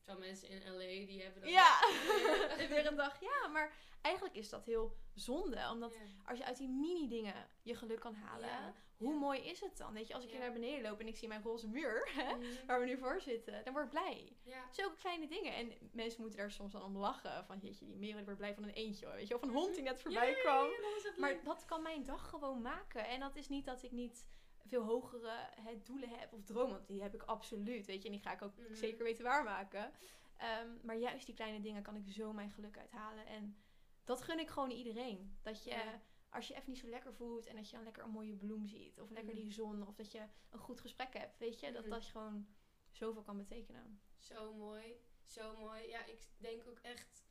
[0.05, 1.49] Zo mensen in LA die hebben dat.
[1.51, 1.79] ja,
[2.69, 6.69] weer een dag, ja, maar eigenlijk is dat heel zonde, omdat als je uit die
[6.69, 9.19] mini dingen je geluk kan halen, hoe ja.
[9.19, 9.93] mooi is het dan?
[9.93, 12.35] Weet je, als ik hier naar beneden loop en ik zie mijn roze muur, hè,
[12.35, 12.65] Mhm.
[12.65, 14.35] waar we nu voor zitten, dan word ik blij.
[14.71, 15.53] Zulke kleine dingen.
[15.55, 17.45] En mensen moeten daar soms dan om lachen.
[17.45, 19.05] Van, jeetje, die Merel die wordt blij van een eentje.
[19.05, 19.15] hoor.
[19.15, 20.67] Weet je, of een hond die net voorbij kwam.
[21.03, 23.07] dat Maar dat kan mijn dag gewoon maken.
[23.07, 24.25] En dat is niet dat ik niet
[24.65, 26.71] veel hogere hè, doelen heb of dromen.
[26.75, 27.85] Want die heb ik absoluut.
[27.85, 28.75] Weet je, en die ga ik ook Mhm.
[28.75, 29.91] zeker weten waarmaken.
[30.37, 33.25] Ehm, maar juist die kleine dingen kan ik zo mijn geluk uithalen.
[33.25, 33.57] En
[34.03, 35.37] dat gun ik gewoon iedereen.
[35.41, 36.01] Dat je, Ja.
[36.37, 38.67] Als je even niet zo lekker voelt en dat je dan lekker een mooie bloem
[38.67, 38.99] ziet.
[39.01, 39.41] Of lekker Mhm.
[39.43, 39.87] die zon.
[39.87, 41.37] Of dat je een goed gesprek hebt.
[41.37, 41.91] Weet je, dat Mhm.
[41.91, 42.47] dat je gewoon
[42.91, 44.01] zoveel kan betekenen.
[44.17, 44.95] Zo mooi.
[45.23, 45.87] Zo mooi.
[45.87, 47.25] Ja, ik denk ook echt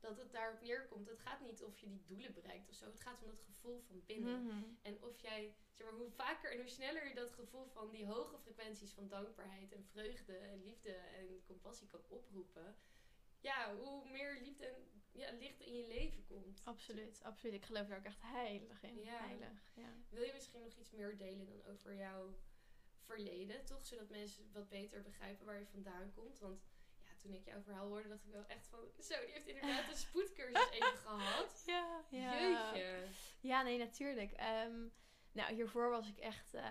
[0.00, 1.08] dat het daarop neerkomt.
[1.08, 2.84] Het gaat niet of je die doelen bereikt of zo.
[2.84, 4.44] Het gaat om dat gevoel van binnen.
[4.46, 4.64] Mhm.
[4.82, 8.06] En of jij, zeg maar, hoe vaker en hoe sneller je dat gevoel van die
[8.06, 12.76] hoge frequenties van dankbaarheid en vreugde en liefde en compassie kan oproepen.
[13.40, 16.60] Ja, hoe meer liefde en ja, licht in je leven komt.
[16.64, 17.54] Absoluut, absoluut.
[17.54, 19.02] Ik geloof daar ook echt heilig in.
[19.02, 19.18] Ja.
[19.18, 19.94] Heilig, ja.
[20.08, 22.34] Wil je misschien nog iets meer delen dan over jouw
[23.00, 23.84] verleden, toch?
[23.84, 26.38] Zodat mensen wat beter begrijpen waar je vandaan komt.
[26.38, 26.68] Want
[27.04, 28.78] ja, toen ik jouw verhaal hoorde, dacht ik wel echt van...
[28.98, 31.62] Zo, die heeft inderdaad een spoedcursus even gehad.
[31.66, 33.06] Ja, Jeetje.
[33.40, 34.32] Ja, nee, natuurlijk.
[34.32, 34.86] Ehm,
[35.32, 36.70] nou, hiervoor was ik echt eh,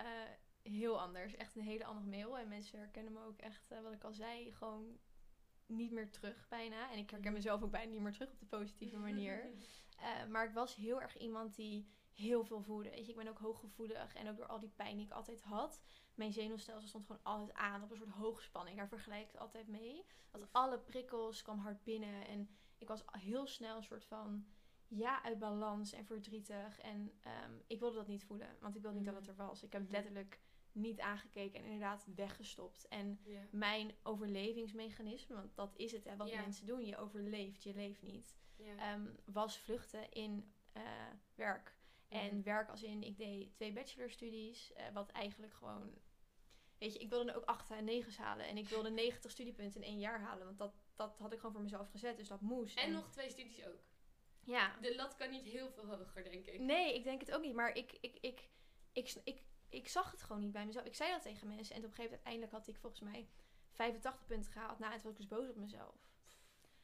[0.62, 1.36] heel anders.
[1.36, 2.38] Echt een hele andere mail.
[2.38, 4.98] En mensen herkennen me ook echt, eh, wat ik al zei, gewoon
[5.70, 6.90] niet meer terug bijna.
[6.90, 7.32] En ik herken Mhm.
[7.36, 9.44] mezelf ook bijna niet meer terug op de positieve manier.
[10.00, 12.90] Eh, maar ik was heel erg iemand die heel veel voelde.
[12.90, 14.14] Weet je, ik ben ook hooggevoelig.
[14.14, 15.80] En ook door al die pijn die ik altijd had.
[16.14, 18.76] Mijn zenuwstelsel stond gewoon altijd aan op een soort hoogspanning.
[18.76, 20.04] Daar vergelijk ik het altijd mee.
[20.30, 22.26] Dat alle prikkels kwam hard binnen.
[22.26, 24.46] En ik was heel snel een soort van...
[24.88, 26.78] Ja, uit balans en verdrietig.
[26.80, 28.56] En ehm, ik wilde dat niet voelen.
[28.60, 29.62] Want ik wilde niet dat het er was.
[29.62, 29.90] Ik heb Mhm.
[29.92, 30.40] letterlijk
[30.72, 32.88] niet aangekeken en inderdaad weggestopt.
[32.88, 36.86] En mijn overlevingsmechanisme, want dat is het hè, wat mensen doen.
[36.86, 38.34] Je overleeft, je leeft niet
[38.76, 40.82] ehm, was vluchten in eh,
[41.34, 41.78] werk.
[42.08, 45.94] En werk als in, ik deed twee bachelorstudies, eh, wat eigenlijk gewoon...
[46.78, 48.46] Weet je, ik wilde ook 8 en 9 halen.
[48.46, 50.44] En ik wilde 90 studiepunten in één jaar halen.
[50.44, 52.78] Want dat, dat had ik gewoon voor mezelf gezet, dus dat moest.
[52.78, 53.80] En nog twee studies ook.
[54.44, 54.76] Ja.
[54.80, 56.60] De lat kan niet heel veel hoger, denk ik.
[56.60, 57.54] Nee, ik denk het ook niet.
[57.54, 58.48] Maar ik, ik, ik,
[58.92, 60.84] ik, ik, ik, zag het gewoon niet bij mezelf.
[60.84, 61.74] Ik zei dat tegen mensen.
[61.74, 63.28] En op een gegeven moment uiteindelijk had ik volgens mij
[63.70, 64.78] 85 punten gehaald.
[64.78, 65.94] Nou, en toen was ik dus boos op mezelf.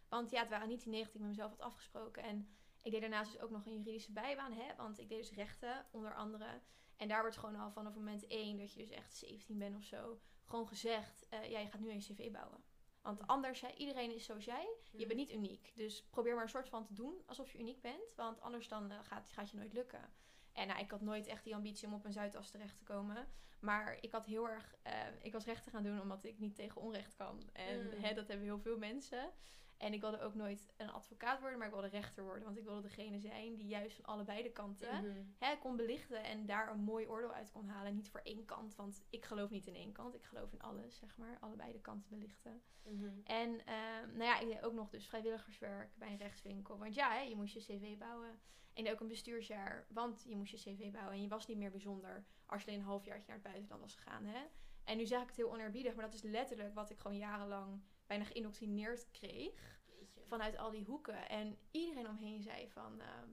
[0.08, 2.22] Want ja, het waren niet die 90 die ik met mezelf had afgesproken.
[2.22, 2.48] En
[2.82, 4.52] ik deed daarnaast dus ook nog een juridische bijbaan.
[4.52, 4.76] Hè?
[4.76, 6.60] Want ik deed dus rechten, onder andere.
[6.96, 9.82] En daar wordt gewoon al vanaf moment 1, dat je dus echt 17 bent of
[9.82, 12.64] zo, gewoon gezegd, eh, ja, je gaat nu een cv bouwen.
[13.02, 14.68] Want anders, hè, iedereen is zoals jij.
[14.92, 15.72] Je bent niet uniek.
[15.74, 18.14] Dus probeer maar een soort van te doen alsof je uniek bent.
[18.14, 20.12] Want anders dan eh, gaat, gaat je nooit lukken.
[20.56, 23.26] En nou, ik had nooit echt die ambitie om op een Zuidas terecht te komen.
[23.60, 24.74] Maar ik had heel erg...
[24.82, 24.92] eh,
[25.22, 27.50] ik was rechten gaan doen omdat ik niet tegen onrecht kan.
[27.52, 28.02] En Mm.
[28.02, 29.30] hè, dat hebben heel veel mensen.
[29.76, 32.44] En ik wilde ook nooit een advocaat worden, maar ik wilde rechter worden.
[32.44, 35.22] Want ik wilde degene zijn die juist van allebei de kanten Mhm.
[35.38, 37.94] hè, kon belichten en daar een mooi oordeel uit kon halen.
[37.94, 40.14] Niet voor één kant, want ik geloof niet in één kant.
[40.14, 41.36] Ik geloof in alles, zeg maar.
[41.40, 42.62] Allebei de kanten belichten.
[42.82, 43.10] Mhm.
[43.24, 46.78] En ehm, nou ja, ik deed ook nog dus vrijwilligerswerk bij een rechtswinkel.
[46.78, 48.40] Want ja, hè, je moest je cv bouwen.
[48.74, 51.14] En ook een bestuursjaar, want je moest je cv bouwen.
[51.14, 53.94] En je was niet meer bijzonder als je alleen een halfjaartje naar het buitenland was
[53.94, 54.24] gegaan.
[54.24, 54.44] Hè?
[54.84, 57.82] En nu zeg ik het heel oneerbiedig, maar dat is letterlijk wat ik gewoon jarenlang
[58.06, 59.80] bijna geïndoctrineerd kreeg.
[59.86, 60.20] Jeetje.
[60.26, 61.28] Vanuit al die hoeken.
[61.28, 63.00] En iedereen omheen zei van...
[63.00, 63.28] ehm,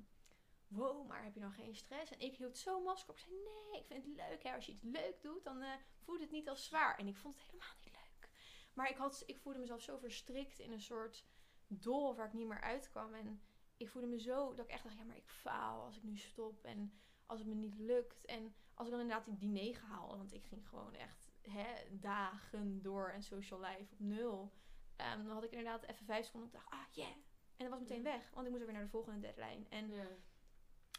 [0.74, 2.12] wow, maar heb je dan geen stress?
[2.12, 3.18] En ik hield zo masker op.
[3.18, 4.44] Ik zei, nee, ik vind het leuk.
[4.44, 4.56] Hè.
[4.56, 6.98] Als je iets leuk doet, dan eh, voelt het niet als zwaar.
[6.98, 8.30] En ik vond het helemaal niet leuk.
[8.74, 11.26] Maar ik, had, ik voelde mezelf zo verstrikt in een soort
[11.68, 13.14] doolhof waar ik niet meer uitkwam.
[13.14, 13.42] En
[13.78, 16.18] ik voelde me zo dat ik echt dacht, ja, maar ik faal als ik nu
[16.18, 16.64] stop.
[16.64, 16.94] En
[17.26, 18.26] als het me niet lukt.
[18.26, 20.18] En als ik dan inderdaad die diner haalde.
[20.18, 24.52] Want ik ging gewoon echt hè, dagen door en social life op nul.
[24.96, 26.50] Ehm, dan had ik inderdaad even vijf seconden.
[26.50, 27.10] Ik dacht, ah, yeah.
[27.56, 28.30] En dat was meteen weg.
[28.34, 29.66] Want ik moest weer naar de volgende deadline.
[29.70, 30.08] En Ja.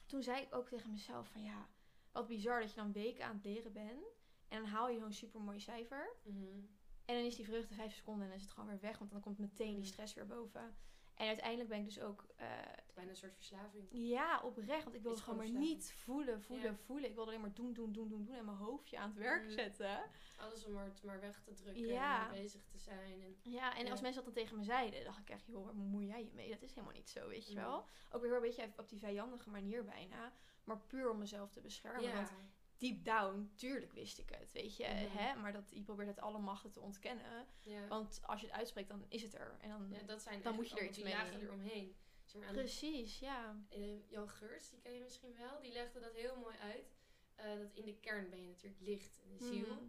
[0.06, 1.68] toen zei ik ook tegen mezelf van ja,
[2.12, 4.04] wat bizar dat je dan weken aan het leren bent.
[4.48, 6.16] En dan haal je zo'n super mooi cijfer.
[6.22, 6.58] Mhm.
[7.04, 8.98] En dan is die vreugde vijf seconden en is het gewoon weer weg.
[8.98, 10.76] Want dan komt meteen die stress weer boven.
[11.14, 12.48] En uiteindelijk ben ik dus ook, eh,
[12.94, 13.86] bijna een soort verslaving.
[13.90, 14.82] ja, oprecht.
[14.84, 16.76] Want ik wilde gewoon maar niet voelen, voelen, Ja.
[16.76, 17.08] voelen.
[17.08, 18.34] Ik wilde alleen maar doen, doen, doen, doen, doen.
[18.36, 19.50] En mijn hoofdje aan het werk Mm.
[19.50, 20.02] zetten.
[20.36, 22.24] Alles om het maar weg te drukken Ja.
[22.26, 23.22] en bezig te zijn.
[23.22, 23.90] En, Ja, en Ja.
[23.90, 26.30] als mensen dat dan tegen me zeiden, dacht ik echt, joh, waar bemoei jij je
[26.32, 26.48] mee?
[26.50, 27.60] Dat is helemaal niet zo, weet je Mm.
[27.60, 27.86] wel.
[28.10, 30.32] Ook weer een beetje op die vijandige manier bijna.
[30.64, 32.02] Maar puur om mezelf te beschermen.
[32.02, 32.14] ja.
[32.14, 32.32] Want
[32.78, 34.84] deep down, tuurlijk wist ik het, weet je.
[34.84, 35.16] Mhm.
[35.16, 35.34] Hè?
[35.34, 37.46] Maar dat, je probeert het alle machten te ontkennen.
[37.60, 37.86] ja.
[37.88, 39.56] Want als je het uitspreekt, dan is het er.
[39.60, 39.88] En dan...
[39.90, 41.12] ja, dat zijn dan moet je er iets mee.
[41.12, 41.96] lagen eromheen.
[42.24, 43.64] Zeg maar, aan de Precies, ja.
[43.68, 46.94] Eh, Jan Geurts, die ken je misschien wel, die legde dat heel mooi uit.
[47.34, 49.74] Eh, dat in de kern ben je natuurlijk licht en de ziel.
[49.74, 49.84] Mhm.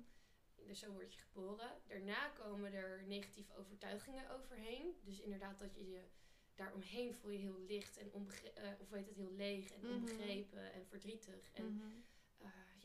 [0.67, 1.81] Dus zo word je geboren.
[1.87, 4.97] Daarna komen er negatieve overtuigingen overheen.
[5.03, 6.01] Dus inderdaad dat je je
[6.55, 9.93] daaromheen voel je heel licht en onbegre- eh, of weet het heel leeg en Mhm.
[9.93, 11.51] onbegrepen en verdrietig.
[11.53, 11.83] En Mhm.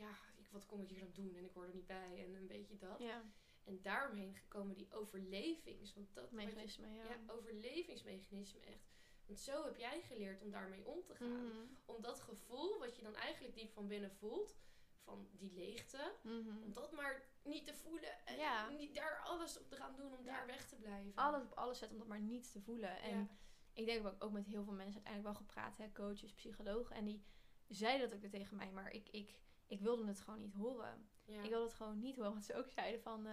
[0.00, 2.34] Ja, ik, wat kom ik hier dan doen en ik word er niet bij en
[2.34, 2.98] een beetje dat.
[2.98, 3.22] Ja,
[3.64, 7.04] En daaromheen komen die overlevings, want dat wat je- mechanisme, ja.
[7.04, 8.88] ja, overlevingsmechanisme echt.
[9.26, 11.66] Want zo heb jij geleerd om daarmee om te gaan Mhm.
[11.84, 14.56] om dat gevoel, wat je dan eigenlijk diep van binnen voelt,
[15.04, 16.62] van die leegte, Mhm.
[16.62, 18.68] om dat maar niet te voelen en Ja.
[18.68, 20.32] niet daar alles op te gaan doen om Ja.
[20.36, 21.14] daar weg te blijven.
[21.14, 22.98] Alles op alles zetten om dat maar niet te voelen.
[23.00, 23.30] En
[23.72, 26.96] ik denk ook, ook met heel veel mensen uiteindelijk wel gepraat, hè, coaches, psychologen.
[26.96, 27.22] En die
[27.68, 29.38] zeiden dat ook tegen mij, maar ik, ik,
[29.70, 31.08] ik wilde het gewoon niet horen.
[31.24, 31.42] Ja.
[31.42, 32.32] Ik wilde het gewoon niet horen.
[32.32, 33.26] Want ze ook zeiden van...
[33.26, 33.32] eh,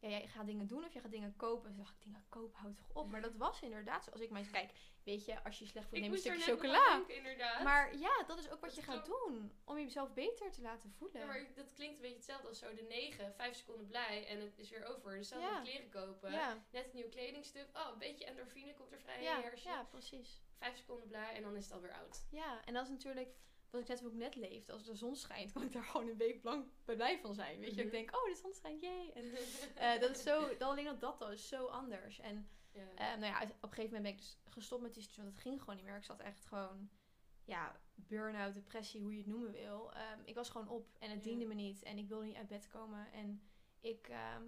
[0.00, 1.68] ja, jij gaat dingen doen of je gaat dingen kopen.
[1.68, 3.10] En toen dacht ik, dingen kopen, houd toch op.
[3.10, 4.10] Maar dat was inderdaad zo.
[4.10, 4.72] Als ik mij kijk,
[5.04, 6.96] weet je, als je je slecht voelt, neem een stukje chocola.
[6.96, 7.62] denken, inderdaad.
[7.62, 9.52] Maar ja, dat is ook wat Dat je gaat doen.
[9.64, 11.20] Om jezelf beter te laten voelen.
[11.20, 14.40] ja, maar dat klinkt een beetje hetzelfde als zo de 9, 5 seconden blij en
[14.40, 15.16] het is weer over.
[15.16, 15.58] Hetzelfde Ja.
[15.58, 16.30] met kleren kopen.
[16.32, 17.68] ja, Net een nieuw kledingstuk.
[17.72, 19.74] Oh, een beetje endorfine komt er vrij in ja, je hersenen.
[19.76, 20.40] ja, precies.
[20.58, 22.26] 5 seconden blij en dan is het alweer oud.
[22.30, 23.28] Ja, en dat is natuurlijk
[23.70, 24.72] wat ik net ook net leefde.
[24.72, 27.58] Als de zon schijnt, kan ik daar gewoon een week lang bij blij van zijn.
[27.58, 27.84] Weet je, Mhm.
[27.84, 29.12] ik denk, oh, de zon schijnt, jee.
[29.12, 29.24] En
[29.94, 32.18] eh, dat is zo, dat alleen dat dat al is zo anders.
[32.20, 32.48] En.
[32.94, 35.34] Eh, nou ja, op een gegeven moment ben ik dus gestopt met die studie, want
[35.34, 35.96] het ging gewoon niet meer.
[35.96, 36.90] Ik zat echt gewoon,
[37.44, 39.92] ja, burn-out, depressie, hoe je het noemen wil.
[39.92, 42.48] Ehm, ik was gewoon op en het diende me niet en ik wilde niet uit
[42.48, 43.12] bed komen.
[43.12, 43.42] En
[43.80, 44.42] ik, ehm,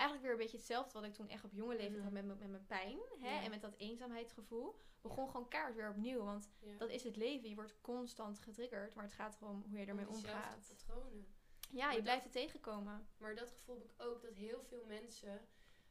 [0.00, 2.02] eigenlijk weer een beetje hetzelfde wat ik toen echt op jonge leeftijd Mhm.
[2.02, 2.98] had met, mijn- met mijn pijn.
[3.18, 3.34] Hè?
[3.34, 3.42] Ja.
[3.42, 4.76] En met dat eenzaamheidsgevoel.
[5.00, 6.76] Begon gewoon kaart weer opnieuw, want ja.
[6.76, 7.48] dat is het leven.
[7.48, 10.68] Je wordt constant getriggerd, maar het gaat erom hoe je ermee Om diezelfde omgaat.
[10.68, 11.26] patronen.
[11.70, 13.08] Ja, Maar je dat- blijft het tegenkomen.
[13.18, 15.48] Maar dat gevoel heb ik ook dat heel veel mensen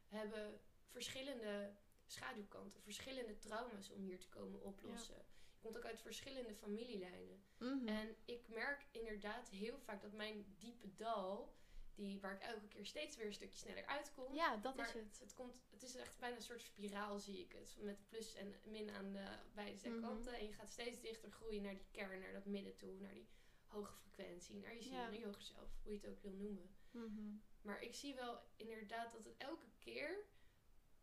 [0.08, 1.72] hebben verschillende
[2.06, 5.14] schaduwkanten, verschillende trauma's om hier te komen oplossen.
[5.52, 7.42] Je komt ook uit verschillende familielijnen.
[7.58, 7.88] Mhm.
[7.88, 11.54] En ik merk inderdaad heel vaak dat mijn diepe dal,
[12.02, 14.34] die, waar ik elke keer steeds weer een stukje sneller uitkom.
[14.34, 15.18] ja, dat maar is het.
[15.20, 17.76] Het, komt, het is echt bijna een soort spiraal, zie ik het.
[17.80, 20.00] Met plus en min aan de beide Mhm.
[20.00, 20.34] kanten.
[20.34, 23.28] En je gaat steeds dichter groeien naar die kern, naar dat midden toe, naar die
[23.66, 25.02] hoge frequentie, naar je ziel, Ja.
[25.08, 26.74] naar je hoger zelf, hoe je het ook wil noemen.
[26.90, 27.34] Mhm.
[27.62, 30.24] Maar ik zie wel inderdaad dat het elke keer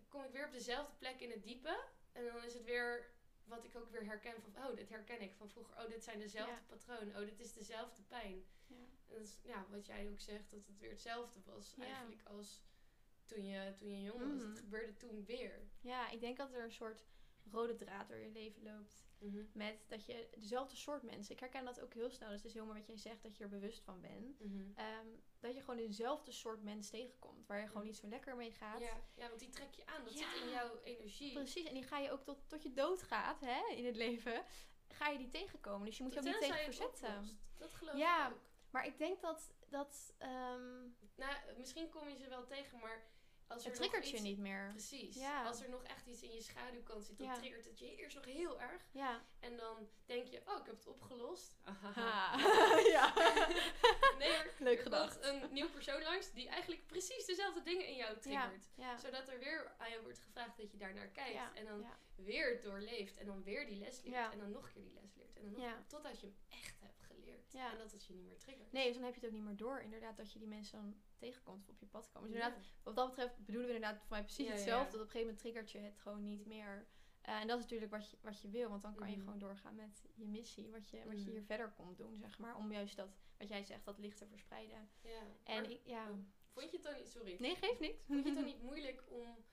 [0.08, 1.84] kom ik weer op dezelfde plek in het diepe.
[2.12, 5.34] En dan is het weer wat ik ook weer herken van, oh, dit herken ik
[5.36, 5.78] van vroeger.
[5.84, 6.64] Oh, dit zijn dezelfde Ja.
[6.68, 7.16] patronen.
[7.16, 8.46] Oh, dit is dezelfde pijn.
[8.68, 8.76] Ja.
[9.10, 11.84] En dat is ja, wat jij ook zegt, dat het weer hetzelfde was Ja.
[11.84, 12.62] eigenlijk als
[13.26, 14.42] toen je, toen je jong was.
[14.42, 14.50] Mhm.
[14.50, 15.68] Het gebeurde toen weer.
[15.82, 17.06] ja, ik denk dat er een soort
[17.52, 19.06] rode draad door je leven loopt.
[19.54, 21.34] Met dat je dezelfde soort mensen.
[21.34, 22.28] Ik herken dat ook heel snel.
[22.30, 24.40] Dus het is heel mooi wat jij zegt dat je er bewust van bent.
[24.40, 24.72] Mhm.
[24.76, 25.08] Ehm,
[25.40, 27.48] dat je gewoon dezelfde soort mens tegenkomt.
[27.48, 28.80] Waar je gewoon niet zo lekker mee gaat.
[28.82, 30.04] Ja, ja, want die trek je aan.
[30.04, 30.34] Dat Ja.
[30.34, 31.34] zit in jouw energie.
[31.34, 31.68] Precies.
[31.68, 34.44] En die ga je ook tot, tot je dood gaat hè, in het leven.
[34.88, 35.86] Ga je die tegenkomen.
[35.86, 37.40] Dus je moet je ook niet tegen verzetten.
[37.58, 38.28] Dat geloof Ja.
[38.28, 38.40] ik ook.
[38.78, 39.52] Maar ik denk dat...
[39.70, 40.82] dat ehm,
[41.16, 43.06] Nou, misschien kom je ze wel tegen, maar
[43.48, 44.70] als er Het triggert je niet meer.
[44.70, 45.16] Precies.
[45.16, 45.46] Ja.
[45.46, 47.34] Als er nog echt iets in je schaduwkant zit, dan Ja.
[47.34, 48.82] triggert het je eerst nog heel erg.
[48.92, 49.22] Ja.
[49.40, 51.58] En dan denk je, oh, ik heb het opgelost.
[52.96, 53.14] Ja.
[54.18, 55.20] Nee Leuk er gedacht.
[55.20, 58.70] komt een nieuw persoon langs die eigenlijk precies dezelfde dingen in jou triggert.
[59.02, 61.54] Zodat er weer aan je wordt gevraagd dat je daar naar kijkt.
[61.54, 61.86] En dan
[62.16, 63.18] weer doorleeft.
[63.18, 64.32] En dan weer die les leert.
[64.32, 65.38] En dan nog een keer die les leert.
[65.38, 66.97] En dan nog totdat je hem echt hebt
[67.48, 67.72] Ja.
[67.72, 68.72] En dat het je niet meer triggert.
[68.72, 69.80] Nee, dus dan heb je het ook niet meer door.
[69.82, 72.30] Inderdaad, dat je die mensen dan tegenkomt of op je pad komen.
[72.32, 74.92] Dus inderdaad, wat dat betreft bedoelen we inderdaad voor mij precies hetzelfde.
[74.92, 76.88] Dat op een gegeven moment triggert je het gewoon niet meer.
[77.22, 79.24] Eh, en dat is natuurlijk wat je, wat je wil, want dan kan je Mhm.
[79.24, 80.70] gewoon doorgaan met je missie.
[80.72, 81.32] Wat je, wat je Mhm.
[81.32, 82.56] hier verder komt doen, zeg maar.
[82.56, 84.90] Om juist dat, wat jij zegt, dat licht te verspreiden.
[85.02, 85.22] Ja.
[85.44, 86.10] En Maar ik, ja.
[86.10, 86.18] oh,
[86.52, 87.36] vond je het dan niet, sorry.
[87.40, 88.04] Nee, geeft niks.
[88.06, 89.46] Vond je het dan niet moeilijk om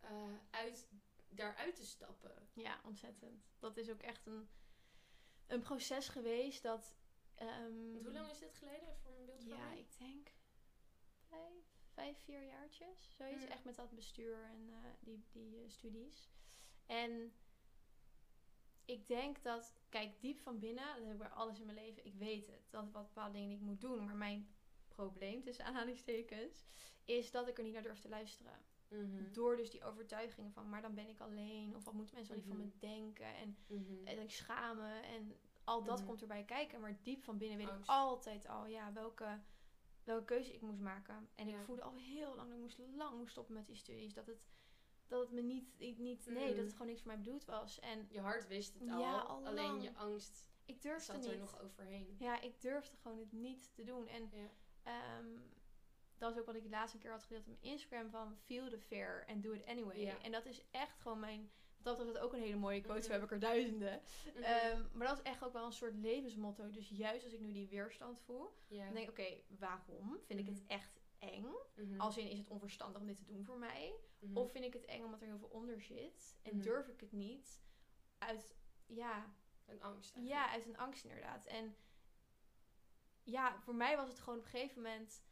[0.00, 0.10] eh,
[0.50, 0.88] uit,
[1.28, 2.48] daaruit te stappen?
[2.52, 3.46] Ja, ontzettend.
[3.58, 4.48] Dat is ook echt een,
[5.46, 6.96] een proces geweest dat...
[7.48, 8.96] ehm, hoe lang is dit geleden?
[9.02, 10.32] Voor een beeld Ja, ik denk
[11.28, 13.14] vijf, vijf vier jaartjes.
[13.16, 13.44] Zoiets.
[13.44, 13.50] Mm.
[13.50, 16.30] Echt met dat bestuur en eh, die, die eh, studies.
[16.86, 17.32] En
[18.84, 22.04] ik denk dat, kijk, diep van binnen, dat heb ik bij alles in mijn leven,
[22.06, 22.70] ik weet het.
[22.70, 24.04] Dat wat bepaalde dingen ik moet doen.
[24.04, 24.54] Maar mijn
[24.88, 26.64] probleem, tussen aanhalingstekens,
[27.04, 28.64] is dat ik er niet naar durf te luisteren.
[28.88, 29.32] Mhm.
[29.32, 31.76] Door dus die overtuigingen van, maar dan ben ik alleen.
[31.76, 32.72] Of wat moeten mensen wel niet van Mhm.
[32.74, 33.34] me denken.
[33.34, 34.06] En Mhm.
[34.06, 36.06] en ik schamen en al dat Mhm.
[36.06, 36.80] komt erbij kijken.
[36.80, 37.82] Maar diep van binnen weet Angst.
[37.82, 39.40] ik altijd al ja, welke,
[40.04, 41.28] welke keuze ik moest maken.
[41.34, 44.14] En ik voelde al heel lang dat ik moest lang moest stoppen met die studies.
[44.14, 44.46] Dat het,
[45.06, 46.64] dat het me niet, ik niet nee, dat Mhm.
[46.64, 47.80] het gewoon niks voor mij bedoeld was.
[47.80, 49.82] En Je hart wist het al, Ja, al alleen lang.
[49.82, 51.30] je angst ik durfde zat niet.
[51.30, 52.16] er nog overheen.
[52.18, 54.06] Ja, ik durfde gewoon het niet te doen.
[54.08, 54.48] En Ja.
[54.82, 55.38] ehm,
[56.18, 58.68] dat is ook wat ik de laatste keer had gedeeld op mijn Instagram van feel
[58.68, 60.00] the fear and do it anyway.
[60.00, 60.18] Ja.
[60.22, 61.50] En dat is echt gewoon mijn,
[61.84, 62.98] dat betreft ook een hele mooie quote.
[62.98, 63.06] Mhm.
[63.06, 64.02] Zo heb ik er duizenden.
[64.34, 64.42] Mhm.
[64.42, 66.70] Ehm, maar dat is echt ook wel een soort levensmotto.
[66.70, 70.18] Dus juist als ik nu die weerstand voel, dan denk ik, oké, waarom?
[70.26, 70.54] Vind ik Mhm.
[70.54, 71.46] het echt eng?
[71.74, 72.00] Mhm.
[72.00, 73.94] Als in, is het onverstandig om dit te doen voor mij?
[74.18, 74.36] Mhm.
[74.36, 76.36] Of vind ik het eng omdat er heel veel onder zit?
[76.42, 76.62] En Mhm.
[76.62, 77.62] durf ik het niet?
[78.18, 78.54] Uit,
[78.86, 79.34] ja,
[79.66, 80.14] een angst.
[80.20, 81.46] ja, uit een angst inderdaad.
[81.46, 81.76] En
[83.24, 85.22] ja, voor mij was het gewoon op een gegeven moment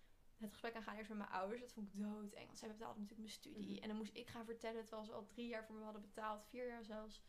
[0.43, 1.61] het gesprek aangaan eerst met mijn ouders.
[1.61, 2.47] Dat vond ik doodeng.
[2.47, 3.75] Want zij betaalden natuurlijk mijn studie.
[3.75, 3.83] Mhm.
[3.83, 6.45] En dan moest ik gaan vertellen, terwijl ze al drie jaar voor me hadden betaald.
[6.45, 7.23] Vier jaar zelfs.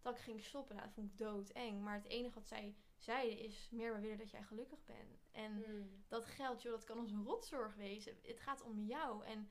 [0.00, 0.74] Dat ik ging stoppen.
[0.74, 1.82] Nou, dat vond ik doodeng.
[1.82, 5.28] Maar het enige wat zij zeiden is, meer we willen dat jij gelukkig bent.
[5.30, 5.86] En Mhm.
[6.08, 8.18] dat geld, joh, dat kan ons een rotzorg wezen.
[8.22, 9.24] Het gaat om jou.
[9.24, 9.50] En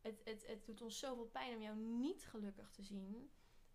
[0.00, 3.30] het, het, het doet ons zoveel pijn om jou niet gelukkig te zien.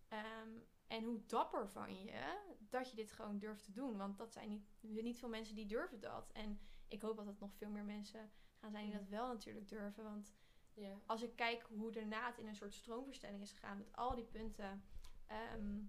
[0.08, 0.50] Ehm,
[0.86, 3.96] en hoe dapper van je dat je dit gewoon durft te doen.
[3.96, 6.30] Want dat zijn niet, niet veel mensen die durven dat.
[6.32, 9.02] En ik hoop dat het nog veel meer mensen gaan zijn die Mhm.
[9.02, 10.04] dat wel natuurlijk durven.
[10.04, 10.34] Want
[10.74, 10.94] Ja.
[11.06, 14.24] als ik kijk hoe daarna het in een soort stroomverstelling is gegaan met al die
[14.24, 14.84] punten
[15.26, 15.80] ehm,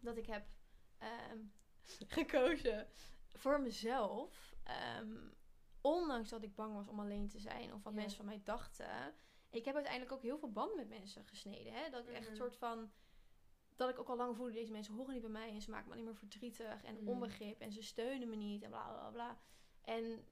[0.00, 0.46] dat ik heb
[0.98, 1.38] ehm,
[2.18, 2.88] gekozen
[3.32, 4.50] voor mezelf.
[4.62, 5.16] ehm,
[5.80, 9.14] ondanks dat ik bang was om alleen te zijn of wat mensen van mij dachten.
[9.50, 11.72] Ik heb uiteindelijk ook heel veel banden met mensen gesneden.
[11.72, 11.90] Hè?
[11.90, 12.40] Dat ik echt een Mhm.
[12.42, 12.92] soort van.
[13.76, 15.86] Dat ik ook al lang voelde, deze mensen horen niet bij mij en ze maken
[15.88, 17.08] me alleen maar verdrietig en Mhm.
[17.08, 19.38] onbegrip en ze steunen me niet en bla bla bla.
[19.84, 20.24] En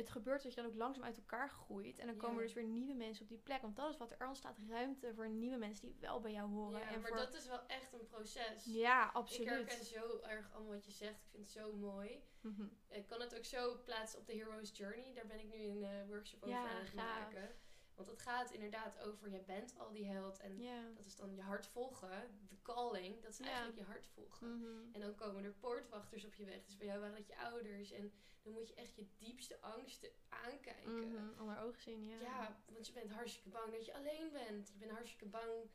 [0.00, 1.98] het gebeurt dat je dan ook langzaam uit elkaar groeit.
[1.98, 3.62] En dan komen er dus weer nieuwe mensen op die plek.
[3.62, 4.58] Want dat is wat er ontstaat.
[4.68, 6.80] Ruimte voor nieuwe mensen die wel bij jou horen.
[6.80, 7.16] Ja, en maar voor...
[7.16, 8.64] dat is wel echt een proces.
[8.64, 9.48] Ja, Ik absoluut.
[9.48, 11.20] herken zo erg allemaal wat je zegt.
[11.20, 12.22] Ik vind het zo mooi.
[12.40, 12.64] Mhm.
[12.88, 15.12] Ik kan het ook zo plaatsen op de Hero's Journey.
[15.14, 17.54] Daar ben ik nu een eh, workshop over aan het maken.
[18.00, 20.38] Want het gaat inderdaad over, je bent al die held.
[20.40, 20.58] En
[20.94, 22.38] dat is dan je hart volgen.
[22.48, 24.56] De calling, dat is eigenlijk je hart volgen.
[24.58, 24.94] Mhm.
[24.94, 26.64] En dan komen er poortwachters op je weg.
[26.64, 27.90] Dus bij jou waren dat je ouders.
[27.90, 31.08] En dan moet je echt je diepste angsten aankijken.
[31.12, 31.40] Mhm.
[31.40, 32.20] Onder ogen zien, ja.
[32.20, 34.68] Ja, want je bent hartstikke bang dat je alleen bent.
[34.72, 35.70] Je bent hartstikke bang.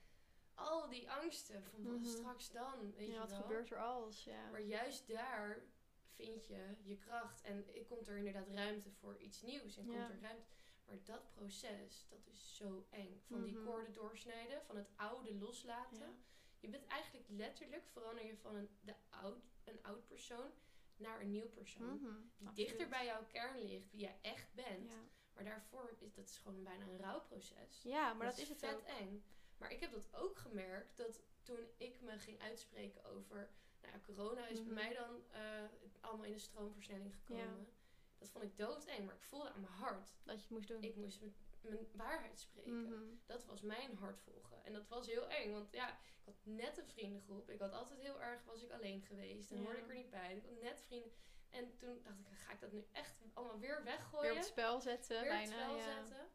[0.54, 2.06] Al die angsten van wat Mhm.
[2.06, 3.42] straks dan, weet Ja, je wat wel.
[3.42, 4.24] gebeurt er als?
[4.24, 4.50] Ja.
[4.50, 5.62] Maar juist daar
[6.08, 7.42] vind je je kracht.
[7.42, 9.78] En komt er inderdaad ruimte voor iets nieuws.
[9.78, 9.98] En Ja.
[9.98, 10.48] komt er ruimte.
[10.86, 13.22] Maar dat proces, dat is zo eng.
[13.28, 13.66] Van die Mhm.
[13.66, 16.00] koorden doorsnijden, van het oude loslaten.
[16.00, 16.14] Ja.
[16.60, 20.52] Je bent eigenlijk letterlijk, verander je van een, de oud, een oud persoon
[20.98, 21.96] naar een nieuw persoon.
[22.02, 22.14] Mhm.
[22.38, 22.56] Die Absoluut.
[22.56, 24.90] dichter bij jouw kern ligt, wie jij echt bent.
[24.90, 25.04] Ja.
[25.34, 27.82] Maar daarvoor is dat is gewoon bijna een rouwproces.
[27.84, 28.84] ja, maar dat, is het vet ook.
[28.88, 29.24] eng.
[29.58, 33.50] Maar ik heb dat ook gemerkt dat toen ik me ging uitspreken over.
[33.82, 34.66] Nou corona is Mhm.
[34.74, 35.64] bij mij dan eh,
[36.02, 37.44] allemaal in de stroomversnelling gekomen.
[37.60, 37.74] Ja.
[38.18, 40.14] Dat vond ik doodeng, maar ik voelde aan mijn hart.
[40.24, 40.84] Dat je het moest doen.
[40.84, 41.20] Ik moest
[41.62, 42.84] mijn waarheid spreken.
[42.90, 43.04] Mhm.
[43.26, 44.64] Dat was mijn hart volgen.
[44.66, 47.50] En dat was heel eng, want ja, ik had net een vriendengroep.
[47.50, 49.52] Ik had altijd heel erg, was ik alleen geweest.
[49.52, 49.64] En Ja.
[49.64, 50.36] hoorde ik er niet bij.
[50.36, 51.12] Ik had net vrienden.
[51.50, 54.32] En toen dacht ik, ga ik dat nu echt allemaal weer Weer weggooien?
[54.32, 55.64] op het spel zetten, weer het bijna.
[55.64, 55.84] spel ja.
[55.96, 56.28] zetten.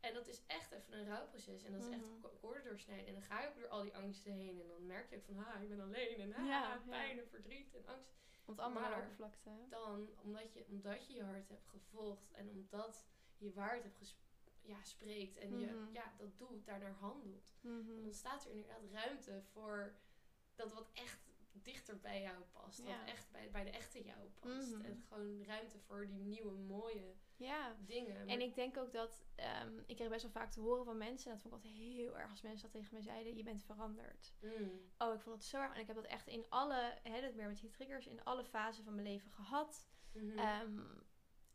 [0.00, 1.62] En dat is echt even een rouwproces.
[1.64, 1.94] En dat is Mhm.
[1.98, 3.06] echt ko- koorden doorsnijden.
[3.06, 4.60] En dan ga je ook door al die angsten heen.
[4.60, 6.20] En dan merk je ook van, ha, ik ben alleen.
[6.20, 6.82] En ha, ja.
[6.88, 8.16] pijn en verdriet en angst.
[8.48, 9.48] Want allemaal de Maar- oppervlakte.
[9.50, 9.68] hè?
[9.68, 12.32] Dan, omdat je, omdat je je hart hebt gevolgd.
[12.32, 13.06] En omdat
[13.36, 14.16] je waarheid hebt
[14.62, 15.92] ja, spreekt en je Mhm.
[15.92, 18.04] ja, dat doet, daarnaar handelt, dan Mhm.
[18.04, 19.94] ontstaat er inderdaad ruimte voor
[20.54, 21.27] dat wat echt
[21.62, 22.78] dichter bij jou past.
[22.78, 22.84] Ja.
[22.98, 24.74] Wat echt bij, bij de echte jou past.
[24.74, 24.84] Mhm.
[24.84, 27.76] En gewoon ruimte voor die nieuwe, mooie Ja.
[27.80, 28.28] dingen.
[28.28, 31.26] En ik denk ook dat, ehm, ik kreeg best wel vaak te horen van mensen,
[31.30, 33.62] en dat vond ik altijd heel erg als mensen dat tegen mij zeiden, je bent
[33.62, 34.32] veranderd.
[34.40, 34.80] Mm.
[34.98, 35.74] Oh, ik vond het zo erg.
[35.74, 38.44] En ik heb dat echt in alle, hè, dat meer met die triggers, in alle
[38.44, 39.86] fasen van mijn leven gehad.
[40.12, 40.38] Mhm.
[40.38, 40.80] Ehm,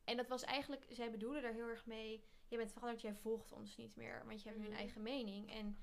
[0.04, 3.52] en dat was eigenlijk, zij bedoelen er heel erg mee, je bent veranderd, jij volgt
[3.52, 4.74] ons niet meer, want je hebt nu Mhm.
[4.74, 5.52] een eigen mening.
[5.52, 5.78] En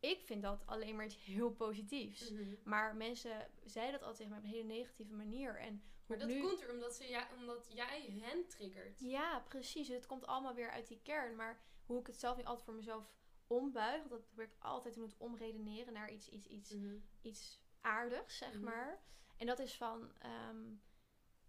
[0.00, 2.30] ik vind dat alleen maar iets heel positiefs.
[2.30, 2.54] Mhm.
[2.64, 5.56] Maar mensen zeiden dat altijd tegen mij op een hele negatieve manier.
[5.56, 6.40] En Maar dat nu...
[6.40, 9.00] komt er omdat, ze, ja, omdat jij hen triggert.
[9.00, 9.88] Ja, precies.
[9.88, 11.36] Het komt allemaal weer uit die kern.
[11.36, 13.10] Maar hoe ik het zelf nu altijd voor mezelf
[13.46, 16.96] ombuig, want dat probeer ik altijd te doen, omredeneren naar iets, iets, iets, Mhm.
[17.22, 18.64] iets aardigs, zeg Mhm.
[18.64, 19.02] maar.
[19.36, 20.64] En dat is van, ehm,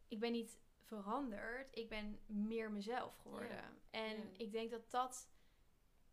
[0.08, 3.50] ik ben niet veranderd, ik ben meer mezelf geworden.
[3.56, 3.74] Ja.
[3.90, 4.24] En Ja.
[4.38, 5.30] ik denk dat dat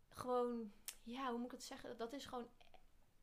[0.09, 0.73] gewoon,
[1.07, 1.97] ja, hoe moet ik het zeggen?
[1.97, 2.49] Dat is gewoon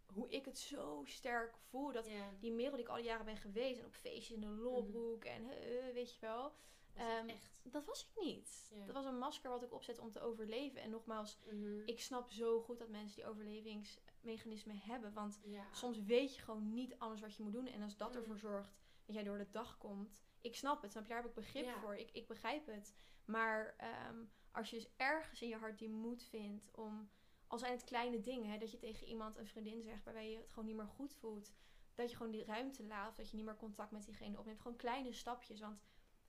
[0.06, 1.92] hoe ik het zo sterk voel.
[1.92, 4.48] Dat die Merel die ik al die jaren ben geweest en op feestjes in de
[4.48, 6.42] lolbroek en eh, weet je wel.
[6.44, 7.52] Was Ehm, echt.
[7.64, 8.72] Dat was ik niet.
[8.86, 10.82] Dat was een masker wat ik opzet om te overleven.
[10.82, 11.82] En nogmaals, Mhm.
[11.86, 15.14] ik snap zo goed dat mensen die overlevingsmechanismen hebben.
[15.14, 15.66] Want ja.
[15.72, 17.68] soms weet je gewoon niet alles wat je moet doen.
[17.68, 18.16] En als dat Mm.
[18.16, 18.74] ervoor zorgt
[19.06, 20.16] dat jij door de dag komt.
[20.42, 21.10] Ik snap het, snap je?
[21.10, 21.80] Daar heb ik begrip Ja.
[21.80, 21.96] voor.
[21.96, 22.94] Ik, ik begrijp het.
[23.26, 27.10] Maar ehm, als je dus ergens in je hart die moed vindt om...
[27.54, 30.04] Al zijn het kleine dingen, hè, dat je tegen iemand, een vriendin zegt...
[30.04, 31.54] waarbij je het gewoon niet meer goed voelt.
[31.96, 33.10] Dat je gewoon die ruimte laat.
[33.10, 34.62] Of dat je niet meer contact met diegene opneemt.
[34.62, 35.60] Gewoon kleine stapjes.
[35.60, 35.82] Want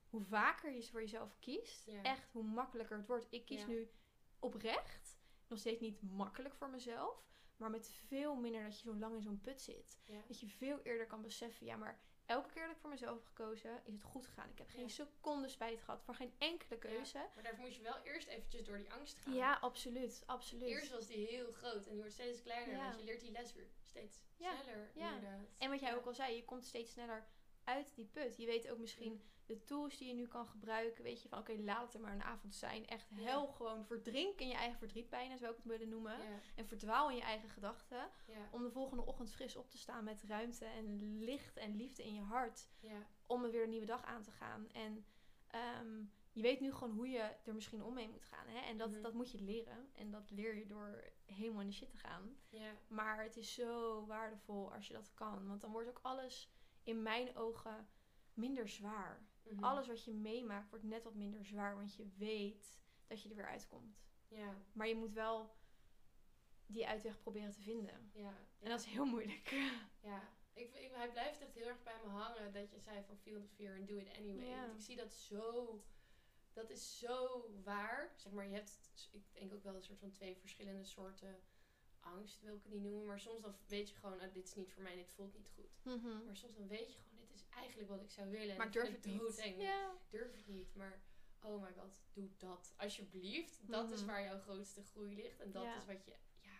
[0.08, 1.86] hoe vaker je ze voor jezelf kiest...
[1.86, 2.02] Ja.
[2.02, 3.26] echt hoe makkelijker het wordt.
[3.30, 3.66] Ik kies Ja.
[3.66, 3.90] nu
[4.38, 5.18] oprecht.
[5.48, 7.26] Nog steeds niet makkelijk voor mezelf.
[7.56, 10.00] Maar met veel minder dat je zo lang in zo'n put zit.
[10.04, 10.22] Ja.
[10.26, 13.26] Dat je veel eerder kan beseffen, ja, maar elke keer dat ik voor mezelf heb
[13.26, 14.48] gekozen, is het goed gegaan.
[14.50, 14.88] Ik heb geen Ja.
[14.88, 17.18] seconde spijt gehad voor geen enkele keuze.
[17.34, 19.34] Maar daarvoor moet je wel eerst eventjes door die angst gaan.
[19.34, 20.68] Ja, absoluut, absoluut.
[20.68, 22.74] Eerst was die heel groot en die wordt steeds kleiner.
[22.76, 22.84] Ja.
[22.84, 24.90] Want je leert die les weer steeds sneller.
[24.94, 25.18] ja.
[25.58, 27.26] En wat jij ook al zei, je komt steeds sneller
[27.64, 28.36] uit die put.
[28.36, 31.02] Je weet ook misschien de tools die je nu kan gebruiken.
[31.04, 32.86] Weet je van, oké, laat het er maar een avond zijn.
[32.86, 33.22] Echt Ja.
[33.24, 36.18] hel gewoon verdrink in je eigen verdriet bijna, zou ik het willen noemen.
[36.22, 38.08] Ja, En verdwaal in je eigen gedachten.
[38.26, 42.04] ja, Om de volgende ochtend fris op te staan met ruimte en licht en liefde
[42.04, 42.68] in je hart.
[42.80, 43.06] ja.
[43.26, 44.68] om er weer een nieuwe dag aan te gaan.
[44.72, 45.04] En
[45.50, 48.46] ehm, je weet nu gewoon hoe je er misschien om mee moet gaan.
[48.48, 48.58] Hè?
[48.58, 49.02] En dat, Mhm.
[49.02, 49.88] dat moet je leren.
[49.94, 52.36] En dat leer je door helemaal in de shit te gaan.
[52.88, 55.46] Maar het is zo waardevol als je dat kan.
[55.46, 56.50] Want dan wordt ook alles
[56.84, 57.88] in mijn ogen
[58.34, 59.26] minder zwaar.
[59.42, 59.64] Mhm.
[59.64, 61.76] Alles wat je meemaakt wordt net wat minder zwaar.
[61.76, 64.02] Want je weet dat je er weer uitkomt.
[64.28, 65.56] Ja, Maar je moet wel
[66.66, 68.10] die uitweg proberen te vinden.
[68.14, 68.34] ja.
[68.58, 69.50] En dat is heel moeilijk.
[70.00, 73.16] Ja, ik, ik, hij blijft echt heel erg bij me hangen dat je zei van
[73.16, 74.46] feel the fear and do it anyway.
[74.48, 74.60] Ja.
[74.60, 75.82] Want ik zie dat zo,
[76.52, 78.12] dat is zo waar.
[78.16, 81.42] Zeg maar, je hebt, ik denk ook wel een soort van twee verschillende soorten
[82.04, 83.06] angst, wil ik het niet noemen.
[83.06, 85.50] Maar soms dan weet je gewoon, ah, dit is niet voor mij, dit voelt niet
[85.54, 85.84] goed.
[85.84, 86.24] Mhm.
[86.24, 88.50] Maar soms dan weet je gewoon, dit is eigenlijk wat ik zou willen.
[88.50, 89.38] en Maar ik durf het niet.
[89.38, 91.02] Ik durf het niet, maar
[91.42, 92.74] oh my god, doe dat.
[92.76, 94.06] Alsjeblieft, dat is Mhm.
[94.10, 95.40] waar jouw grootste groei ligt.
[95.40, 96.58] En dat is wat je, ja.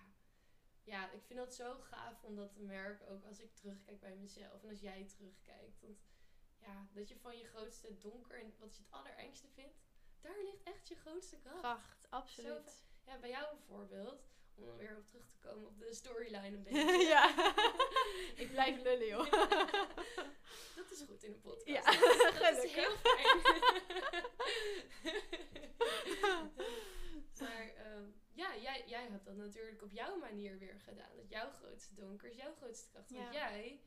[0.83, 4.17] Ja, ik vind dat zo gaaf om dat te merken, ook als ik terugkijk bij
[4.17, 4.63] mezelf.
[4.63, 5.81] En als jij terugkijkt.
[5.81, 5.99] Want
[6.59, 9.79] ja, dat je van je grootste donker en wat je het allerengste vindt,
[10.21, 11.59] daar ligt echt je grootste kracht.
[11.59, 12.85] Kracht, absoluut.
[13.07, 16.97] Ja, bij jou bijvoorbeeld, om weer op terug te komen op de storyline een beetje.
[17.07, 17.35] ja.
[18.43, 19.31] ik blijf lullen, joh.
[20.77, 21.67] Dat is goed in een podcast.
[21.67, 22.75] Ja, dat, is- dat is gelukkig.
[22.75, 24.23] heel fijn.
[27.41, 31.17] maar ehm, ja, jij, jij hebt dat natuurlijk op jouw manier weer gedaan.
[31.17, 33.11] Dat jouw grootste donker is jouw grootste kracht.
[33.11, 33.33] Want Ja.
[33.33, 33.81] jij,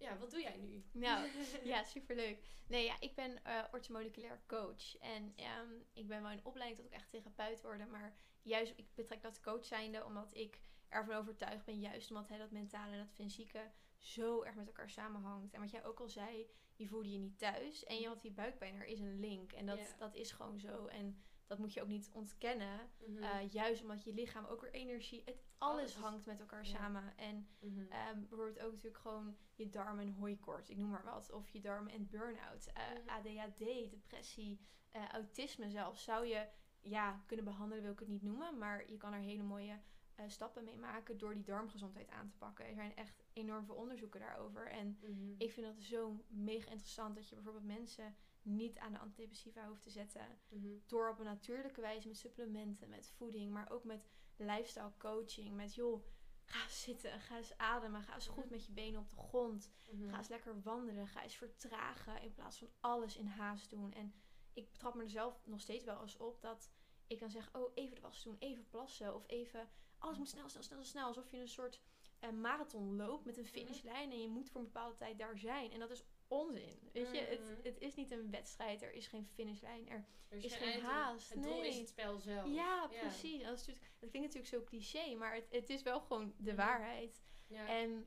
[0.00, 0.84] ja, wat doe jij nu?
[0.92, 1.28] Nou,
[1.72, 2.38] ja, superleuk.
[2.66, 4.96] Nee, ja, ik ben eh orthomoleculair coach.
[4.98, 7.90] En ehm, ik ben wel in opleiding tot ook echt therapeut worden.
[7.90, 11.80] Maar juist, ik betrek dat coach zijnde omdat ik ervan overtuigd ben.
[11.80, 15.54] Juist omdat hè, dat mentale en dat fysieke zo erg met elkaar samenhangt.
[15.54, 17.84] En wat jij ook al zei, je voelde je niet thuis.
[17.84, 19.52] En je had die buikpijn, er is een link.
[19.52, 20.86] En dat, dat is gewoon zo.
[20.86, 22.90] En dat moet je ook niet ontkennen.
[23.06, 23.22] Mhm.
[23.22, 25.22] Eh, juist omdat je lichaam ook weer energie...
[25.24, 26.70] Het, alles hangt met elkaar ja.
[26.70, 27.16] samen.
[27.16, 27.48] En.
[27.60, 31.32] Ehm, bijvoorbeeld ook natuurlijk gewoon je darmen en hooikoorts, ik noem maar wat.
[31.32, 33.08] Of je darmen en burn-out, eh, Mhm.
[33.08, 34.60] ADHD, depressie,
[34.90, 36.04] eh, autisme zelfs.
[36.04, 36.48] Zou je
[36.80, 38.58] ja, kunnen behandelen, wil ik het niet noemen.
[38.58, 39.80] Maar je kan er hele mooie
[40.26, 42.66] stappen mee maken door die darmgezondheid aan te pakken.
[42.66, 44.66] Er zijn echt enorm veel onderzoeken daarover.
[44.66, 45.34] En Mhm.
[45.38, 49.82] ik vind dat zo mega interessant dat je bijvoorbeeld mensen niet aan de antidepressiva hoeft
[49.82, 50.38] te zetten.
[50.48, 50.68] Mhm.
[50.86, 55.54] Door op een natuurlijke wijze met supplementen, met voeding, maar ook met lifestyle coaching.
[55.54, 56.04] Met joh,
[56.44, 58.52] ga eens zitten, ga eens ademen, ga eens goed Mhm.
[58.52, 59.70] met je benen op de grond.
[59.90, 60.08] Mhm.
[60.10, 63.92] Ga eens lekker wandelen, ga eens vertragen in plaats van alles in haast doen.
[63.92, 64.14] En
[64.52, 66.70] ik betrap me er zelf nog steeds wel eens op dat
[67.06, 69.14] ik dan zeg, oh, even de was doen, even plassen.
[69.14, 69.68] Of even,
[69.98, 71.06] alles moet snel, snel, snel, snel.
[71.06, 71.80] Alsof je een soort
[72.18, 74.10] eh, marathon loopt met een finishlijn.
[74.10, 75.72] En je moet voor een bepaalde tijd daar zijn.
[75.72, 76.78] En dat is onzin.
[76.92, 77.54] Weet je, het, Mhm.
[77.62, 78.82] het is niet een wedstrijd.
[78.82, 79.88] Er is geen finishlijn.
[79.88, 81.78] Er, Er is geen haast, Het doel is nee.
[81.78, 82.48] het spel zelf.
[82.52, 83.42] ja, precies.
[83.42, 83.64] Dat,
[83.98, 85.14] dat klinkt natuurlijk zo cliché.
[85.14, 86.56] Maar het, het is wel gewoon de Mhm.
[86.60, 87.22] waarheid.
[87.46, 87.66] Ja.
[87.68, 88.06] En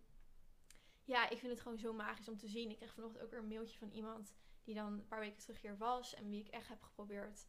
[1.04, 2.70] ja, ik vind het gewoon zo magisch om te zien.
[2.70, 5.62] Ik kreeg vanochtend ook weer een mailtje van iemand die dan een paar weken terug
[5.62, 6.14] hier was.
[6.14, 7.48] En wie ik echt heb geprobeerd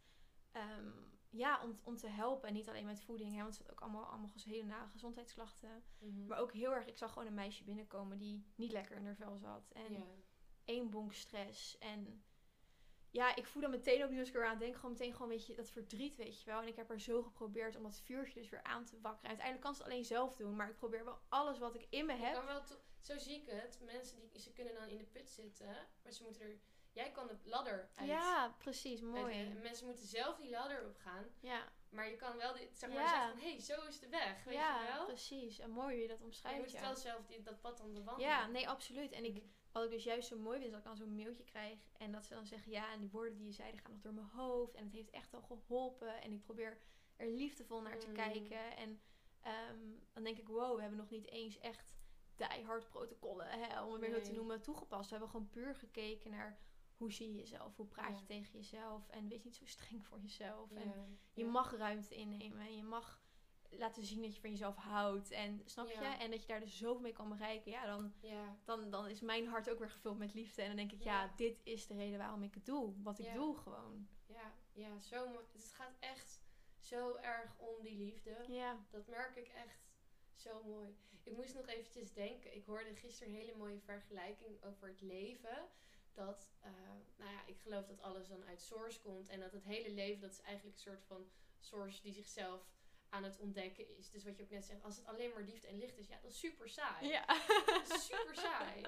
[0.53, 0.91] ehm,
[1.31, 2.49] ja, om, om te helpen.
[2.49, 5.85] En niet alleen met voeding, hè, want ze had ook allemaal, allemaal hele nare gezondheidsklachten.
[5.99, 6.27] Mhm.
[6.27, 9.17] Maar ook heel erg, ik zag gewoon een meisje binnenkomen die niet lekker in haar
[9.17, 9.71] vel zat.
[9.71, 10.23] En.
[10.65, 11.79] Één bonk stress.
[11.79, 12.25] En
[13.11, 15.47] ja, ik voel dan meteen ook nu als ik eraan denk, gewoon meteen gewoon, weet
[15.47, 16.61] je, dat verdriet, weet je wel.
[16.61, 19.23] En ik heb er zo geprobeerd om dat vuurtje dus weer aan te wakkeren.
[19.23, 21.87] En uiteindelijk kan ze het alleen zelf doen, maar ik probeer wel alles wat ik
[21.91, 22.35] in me heb.
[22.35, 22.63] kan wel
[23.01, 23.79] zo zie ik het.
[23.83, 26.59] Mensen die, ze kunnen dan in de put zitten, maar ze moeten er.
[26.93, 28.09] Jij kan de ladder uit.
[28.09, 29.35] Ja, precies, mooi.
[29.35, 31.25] en mensen moeten zelf die ladder opgaan.
[31.41, 33.09] Ja, Maar je kan wel dit, zeg maar Ja.
[33.09, 35.05] zeggen van, hé, hey, zo is de weg, weet ja je wel?
[35.05, 35.59] precies.
[35.59, 36.59] En mooi hoe je dat Maar je omschrijft.
[36.59, 36.81] moet ja.
[36.81, 38.31] wel zelf die, dat pad dan bewandelen.
[38.31, 39.13] Ja, nee, absoluut.
[39.13, 39.45] En ik, Mhm.
[39.75, 41.79] Wat ik dus juist zo mooi vind, is dat ik dan zo'n mailtje krijg.
[41.97, 44.01] En dat ze dan zeggen, ja, en die woorden die je zei, die gaan nog
[44.01, 44.75] door mijn hoofd.
[44.75, 46.23] En het heeft echt wel geholpen.
[46.23, 46.79] En ik probeer
[47.17, 48.15] er liefdevol naar te Mm.
[48.15, 48.77] kijken.
[48.77, 49.01] En
[49.41, 49.79] ehm,
[50.13, 51.97] dan denk ik, wow, we hebben nog niet eens echt
[52.37, 54.37] diehard protocollen, hè, om het weer zo te Nee.
[54.37, 55.05] noemen, toegepast.
[55.05, 56.59] We hebben gewoon puur gekeken naar
[56.97, 58.41] hoe zie je jezelf, hoe praat je Ja.
[58.41, 59.09] tegen jezelf.
[59.09, 60.73] En wees niet zo streng voor jezelf.
[60.73, 61.51] En je ja.
[61.51, 62.67] mag ruimte innemen.
[62.67, 63.23] En je mag
[63.79, 65.31] laten zien dat je van jezelf houdt.
[65.31, 65.95] En snap je?
[65.95, 67.71] En dat je daar dus zoveel mee kan bereiken.
[67.71, 70.63] Ja, dan, Ja, dan, dan is mijn hart ook weer gevuld met liefde.
[70.63, 71.33] En dan denk ik, ja, Ja.
[71.37, 73.03] dit is de reden waarom ik het doe.
[73.03, 74.09] Wat ik doe gewoon.
[74.27, 75.45] ja, ja, zo mooi.
[75.53, 76.41] Het gaat echt
[76.81, 78.45] zo erg om die liefde.
[78.49, 78.85] Ja.
[78.91, 79.79] Dat merk ik echt
[80.35, 80.97] zo mooi.
[81.23, 82.55] Ik moest nog eventjes denken.
[82.57, 85.69] Ik hoorde gisteren een hele mooie vergelijking over het leven.
[86.13, 86.71] Dat, eh,
[87.17, 89.29] nou ja, ik geloof dat alles dan uit source komt.
[89.29, 91.27] En dat het hele leven, dat is eigenlijk een soort van
[91.59, 92.67] source die zichzelf
[93.09, 94.11] aan het ontdekken is.
[94.11, 96.19] Dus wat je ook net zegt, als het alleen maar liefde en licht is, ja,
[96.23, 97.09] dat is super saai.
[97.09, 97.25] Ja.
[98.09, 98.83] Super saai.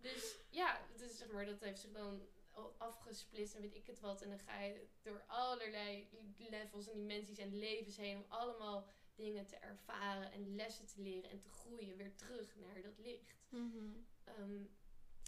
[0.00, 2.28] Dus ja, dus zeg maar, dat heeft zich dan
[2.78, 4.22] afgesplitst en weet ik het wat.
[4.22, 9.46] En dan ga je door allerlei levels en dimensies en levens heen om allemaal dingen
[9.46, 13.34] te ervaren en lessen te leren en te groeien weer terug naar dat licht.
[13.48, 13.90] Mhm.
[14.24, 14.64] Ehm,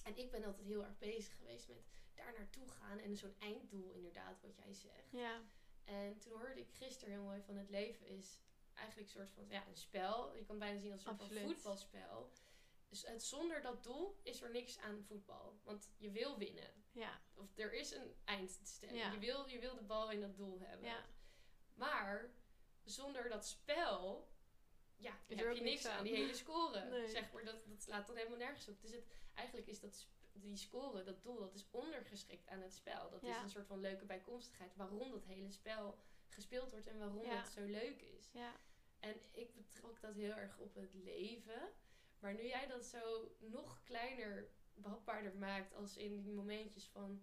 [0.04, 3.92] en ik ben altijd heel erg bezig geweest met daar naartoe gaan en zo'n einddoel
[3.92, 5.10] inderdaad, wat jij zegt.
[5.10, 5.42] Ja.
[5.88, 8.38] En toen hoorde ik gisteren heel mooi van het leven is
[8.74, 10.34] eigenlijk een soort van ja, een spel.
[10.36, 11.42] Je kan bijna zien als een soort Absoluut.
[11.42, 12.32] van voetbalspel.
[12.88, 15.60] Dus het, zonder dat doel is er niks aan voetbal.
[15.62, 16.84] Want je wil winnen.
[16.92, 17.20] Ja.
[17.34, 18.98] Of er is een eindstelling.
[18.98, 19.12] Ja.
[19.12, 20.86] Je, wil, je wil de bal in dat doel hebben.
[20.86, 21.04] Ja.
[21.74, 22.30] Maar
[22.84, 24.28] zonder dat spel
[24.96, 26.04] ja, Is heb je niks aan aan.
[26.04, 26.84] die hele score.
[26.90, 27.08] Nee.
[27.08, 28.80] Zeg maar, dat, dat slaat dan helemaal nergens op.
[28.80, 30.06] Dus het, eigenlijk is dat
[30.40, 33.10] die score, dat doel, dat is ondergeschikt aan het spel.
[33.10, 37.24] Dat is een soort van leuke bijkomstigheid waarom dat hele spel gespeeld wordt en waarom
[37.24, 37.36] Ja.
[37.36, 38.30] het zo leuk is.
[38.32, 38.52] Ja.
[39.00, 41.68] En ik betrok dat heel erg op het leven.
[42.18, 47.22] Maar nu jij dat zo nog kleiner, behapbaarder maakt als in die momentjes van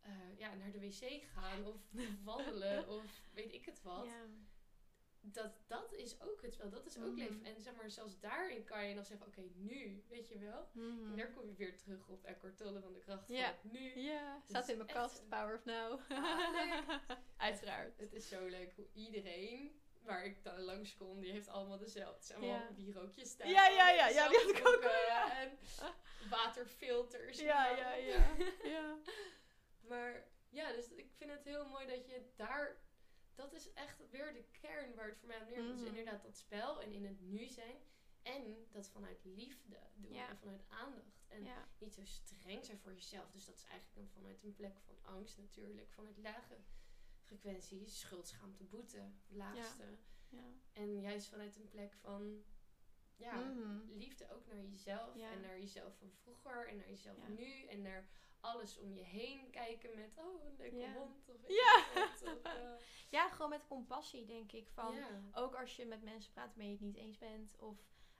[0.00, 1.76] eh, ja, naar de wc gaan of
[2.22, 4.06] wandelen of weet ik het wat.
[5.20, 7.14] Dat, dat is ook het spel, dat is ook Mhm.
[7.18, 7.44] leven.
[7.44, 10.68] En zeg maar, zelfs daarin kan je nog zeggen, oké, nu, weet je wel.
[10.72, 11.10] Mhm.
[11.10, 13.98] En daar kom je weer terug op Eckhart Tolle van de kracht van het nu.
[14.00, 15.18] Ja, staat in mijn kast.
[15.18, 16.00] een- Power of Now.
[16.08, 16.90] Ah.
[17.36, 17.98] Uiteraard.
[17.98, 22.14] Het is zo leuk hoe iedereen waar ik dan langs kom, die heeft allemaal dezelfde.
[22.16, 23.48] Het zijn allemaal bierookjes staan.
[23.48, 25.58] Ja, ja, ja, ja, die had ik ook, En
[26.30, 27.38] waterfilters.
[27.40, 28.26] Ja, ja, ja.
[28.74, 28.96] ja.
[29.80, 32.76] Maar ja, dus ik vind het heel mooi dat je daar...
[33.38, 35.68] Dat is echt weer de kern waar het voor mij op neerkomt.
[35.78, 35.88] Dus Mhm.
[35.96, 37.76] inderdaad dat spel en in het nu zijn.
[38.22, 40.28] En dat vanuit liefde doen Ja.
[40.28, 41.24] en vanuit aandacht.
[41.28, 41.68] En Ja.
[41.78, 43.30] niet zo streng zijn voor jezelf.
[43.30, 45.90] Dus dat is eigenlijk vanuit een plek van angst natuurlijk.
[45.92, 46.56] Vanuit lage
[47.24, 49.84] frequenties, schuld, schaamte, boete, laagste.
[50.28, 50.42] Ja.
[50.72, 52.44] En juist vanuit een plek van
[53.16, 53.78] ja, Mhm.
[53.98, 55.16] liefde ook naar jezelf.
[55.16, 57.64] En naar jezelf van vroeger en naar jezelf nu.
[57.64, 58.08] En naar
[58.40, 60.92] alles om je heen kijken met, oh, een leuke Ja.
[60.92, 61.28] hond.
[61.28, 61.78] Of Ja.
[61.78, 62.70] ik wat, of, eh,
[63.10, 64.68] ja, gewoon met compassie, denk ik.
[64.70, 65.08] Van, ja.
[65.32, 67.56] Ook als je met mensen praat waarmee je het niet eens bent.
[67.58, 67.76] Of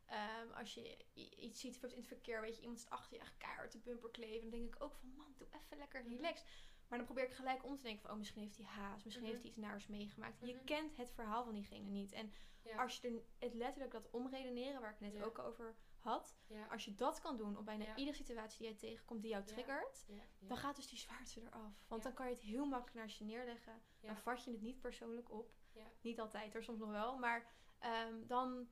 [0.06, 2.40] ehm, als je iets ziet bijvoorbeeld in het verkeer.
[2.40, 4.50] Weet je, iemand staat achter je echt keihard te bumper kleven.
[4.50, 6.14] Dan denk ik ook van, man, doe even lekker Mhm.
[6.14, 6.46] relaxed.
[6.88, 9.04] Maar dan probeer ik gelijk om te denken van, oh, misschien heeft hij haast.
[9.04, 9.32] Misschien Mhm.
[9.34, 10.40] heeft hij iets naars meegemaakt.
[10.40, 10.64] Je Mhm.
[10.64, 12.12] kent het verhaal van diegene niet.
[12.12, 12.32] En
[12.64, 12.82] Ja.
[12.82, 16.36] als je er het letterlijk dat omredeneren, waar ik net ook over had.
[16.46, 16.66] ja.
[16.66, 17.96] Als je dat kan doen op bijna Ja.
[17.96, 20.06] iedere situatie die jij tegenkomt die jou triggert.
[20.38, 21.84] Dan gaat dus die zwaarte eraf.
[21.88, 23.82] Want dan kan je het heel makkelijk naast je neerleggen.
[24.00, 25.52] Dan vat je het niet persoonlijk op.
[26.00, 27.18] Niet altijd, er soms nog wel.
[27.18, 28.68] Maar ehm, dan,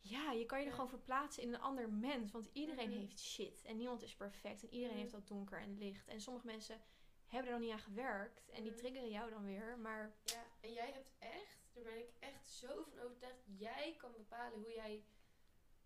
[0.00, 2.30] ja, je kan je er gewoon verplaatsen in een ander mens.
[2.30, 2.98] Want iedereen Mhm.
[2.98, 3.62] heeft shit.
[3.64, 4.62] En niemand is perfect.
[4.62, 5.00] En iedereen Mhm.
[5.00, 6.08] heeft dat donker en licht.
[6.08, 6.80] En sommige mensen
[7.26, 8.48] hebben er nog niet aan gewerkt.
[8.50, 8.80] En die Mhm.
[8.80, 9.78] triggeren jou dan weer.
[9.78, 10.44] Maar Ja.
[10.60, 14.72] en jij hebt echt, daar ben ik echt zo van overtuigd, jij kan bepalen hoe
[14.74, 15.04] jij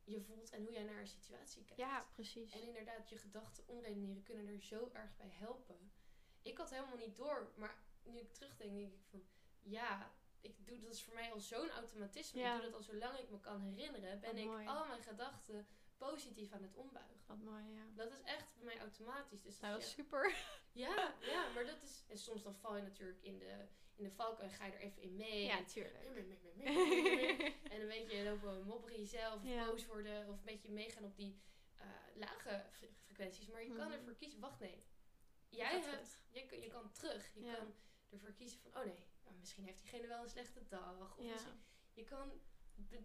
[0.04, 1.80] je voelt en hoe jij naar een situatie kijkt.
[1.80, 2.52] Ja, precies.
[2.52, 5.92] En inderdaad, je gedachten omredeneren kunnen er zo erg bij helpen.
[6.42, 9.22] Ik had helemaal niet door, maar nu ik terugdenk, denk ik van
[9.62, 12.40] ja, ik doe dat is voor mij al zo'n automatisme.
[12.40, 12.54] Ja.
[12.54, 14.66] Ik doe dat al zolang ik me kan herinneren, ben Wat ik mooi.
[14.66, 17.20] al mijn gedachten positief aan het ombuigen.
[17.26, 17.82] Wat mooi, ja.
[17.94, 19.42] Dat is echt bij mij automatisch.
[19.42, 20.34] Dus Nou, dat is super.
[20.72, 22.04] ja, ja, maar dat is.
[22.08, 23.66] En soms dan val je natuurlijk in de,
[23.96, 25.44] in de valkuil en ga je er even in mee.
[25.44, 26.04] Ja, En- tuurlijk.
[27.72, 29.66] en een beetje lopen mopperen jezelf, of Ja.
[29.66, 31.40] boos worden, of een beetje meegaan op die
[31.76, 33.46] eh, lage fre- frequenties.
[33.48, 33.92] Maar je kan Mhm.
[33.98, 34.84] ervoor kiezen, wacht nee.
[35.48, 37.30] Je Jij hebt, je, kan- je kan terug.
[37.34, 37.54] Je Ja.
[37.54, 37.74] kan
[38.10, 41.16] ervoor kiezen van, oh nee, nou, misschien heeft diegene wel een slechte dag.
[41.18, 41.36] Of Ja.
[41.92, 42.32] je kan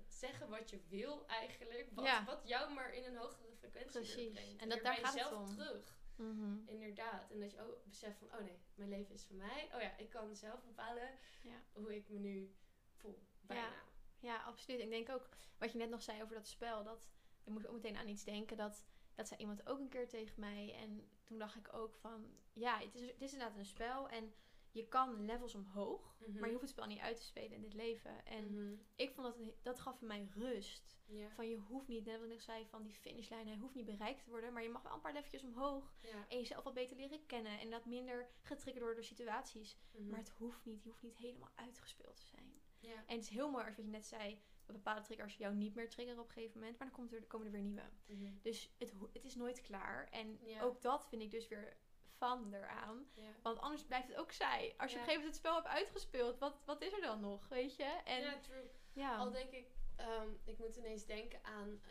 [0.08, 2.26] zeggen wat je wil eigenlijk, wat, Ja.
[2.26, 4.32] wat jou maar in een hogere frequentie Precies.
[4.32, 4.62] brengt.
[4.62, 5.46] En dat- daar gaat het om.
[5.56, 5.98] terug.
[6.20, 6.58] Mhm.
[6.66, 7.32] Inderdaad.
[7.32, 9.70] En dat je ook beseft van, oh nee, mijn leven is van mij.
[9.74, 11.10] Oh ja, ik kan zelf bepalen
[11.44, 11.62] Ja.
[11.74, 12.54] hoe ik me nu
[12.96, 13.20] voel.
[13.42, 13.72] Bijna.
[14.20, 14.80] Ja, absoluut.
[14.80, 17.08] Ik denk ook, wat je net nog zei over dat spel, dat
[17.44, 18.58] ik moest ook meteen aan iets denken.
[18.58, 20.74] Dat, dat zei iemand ook een keer tegen mij.
[20.74, 24.10] En toen dacht ik ook van, ja, het is, het is inderdaad een spel.
[24.10, 24.34] En
[24.72, 26.32] je kan levels omhoog, Mhm.
[26.40, 28.26] maar je hoeft het spel niet uit te spelen in dit leven.
[28.26, 28.74] En Mhm.
[28.96, 30.98] ik vond dat, dat gaf mij rust.
[31.30, 34.24] Van je hoeft niet, net wat ik zei, van die finishlijn, hij hoeft niet bereikt
[34.24, 34.54] te worden.
[34.54, 35.94] Maar je mag wel een paar leveltjes omhoog.
[36.28, 37.60] En jezelf wat beter leren kennen.
[37.60, 39.78] En dat minder getriggerd worden door situaties.
[39.92, 40.10] Mhm.
[40.10, 40.84] Maar het hoeft niet.
[40.84, 42.62] Je hoeft niet helemaal uitgespeeld te zijn.
[43.08, 45.76] En het is heel mooi als wat je net zei, dat bepaalde triggers jou niet
[45.76, 47.90] meer triggeren op een gegeven moment, maar dan komt er, komen er weer nieuwe.
[48.06, 48.32] Mhm.
[48.42, 50.08] Dus het, het is nooit klaar.
[50.10, 51.78] En ook dat vind ik dus weer
[52.20, 53.08] van eraan.
[53.14, 53.32] ja.
[53.42, 54.74] Want anders blijft het ook saai.
[54.78, 55.04] Als je Ja.
[55.04, 57.76] op een gegeven moment het spel hebt uitgespeeld, wat, wat is er dan nog, weet
[57.76, 57.84] je?
[58.06, 58.70] En ja, true.
[58.94, 61.82] ja, Al denk ik, ehm, ik moet ineens denken aan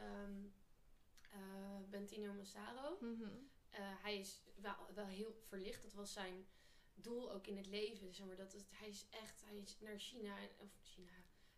[1.31, 1.39] eh,
[1.91, 2.97] Bentino Massaro.
[3.01, 3.29] Mhm.
[3.71, 5.83] Eh, hij is wel, wel heel verlicht.
[5.83, 6.47] Dat was zijn
[6.95, 8.15] doel ook in het leven.
[8.15, 11.13] Zeg maar, dat is, hij is echt, hij is naar China, en- of China,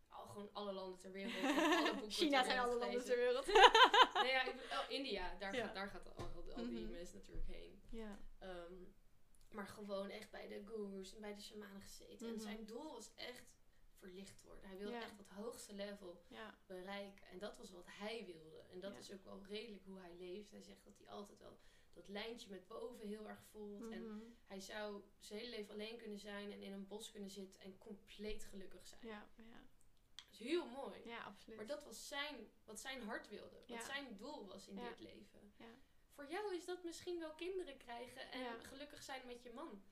[0.08, 1.34] al, gewoon alle landen ter wereld.
[1.34, 3.46] en alle boeken China ter zijn alle landen ter wereld.
[4.22, 5.64] Nee, ja, ik oh, India, daar, Ja.
[5.64, 6.90] gaat, daar gaat al, al, al die Mhm.
[6.90, 7.82] mensen natuurlijk heen.
[7.90, 8.18] ja.
[8.40, 8.74] Ehm,
[9.50, 12.26] maar gewoon echt bij de gurus en bij de shamanen gezeten.
[12.26, 12.42] En Mhm.
[12.42, 13.58] zijn doel was echt
[13.98, 14.68] verlicht worden.
[14.68, 15.02] Hij wilde Ja.
[15.02, 17.26] echt dat hoogste level ja, bereiken.
[17.26, 18.58] En dat was wat hij wilde.
[18.60, 18.98] En dat Ja.
[18.98, 20.50] is ook wel redelijk hoe hij leeft.
[20.50, 21.58] Hij zegt dat hij altijd wel
[21.92, 23.90] dat lijntje met boven heel erg voelt.
[23.90, 24.24] En Mhm.
[24.46, 27.78] hij zou zijn hele leven alleen kunnen zijn en in een bos kunnen zitten en
[27.78, 29.06] compleet gelukkig zijn.
[29.06, 29.62] ja, ja,
[30.16, 31.00] Dat is heel mooi.
[31.04, 31.56] ja, absoluut.
[31.56, 33.62] Maar dat was zijn, wat zijn hart wilde.
[33.66, 35.52] Wat zijn doel was in dit leven.
[35.56, 35.74] Ja.
[36.20, 38.58] Voor jou is dat misschien wel kinderen krijgen en Ja.
[38.62, 39.82] gelukkig zijn met je man.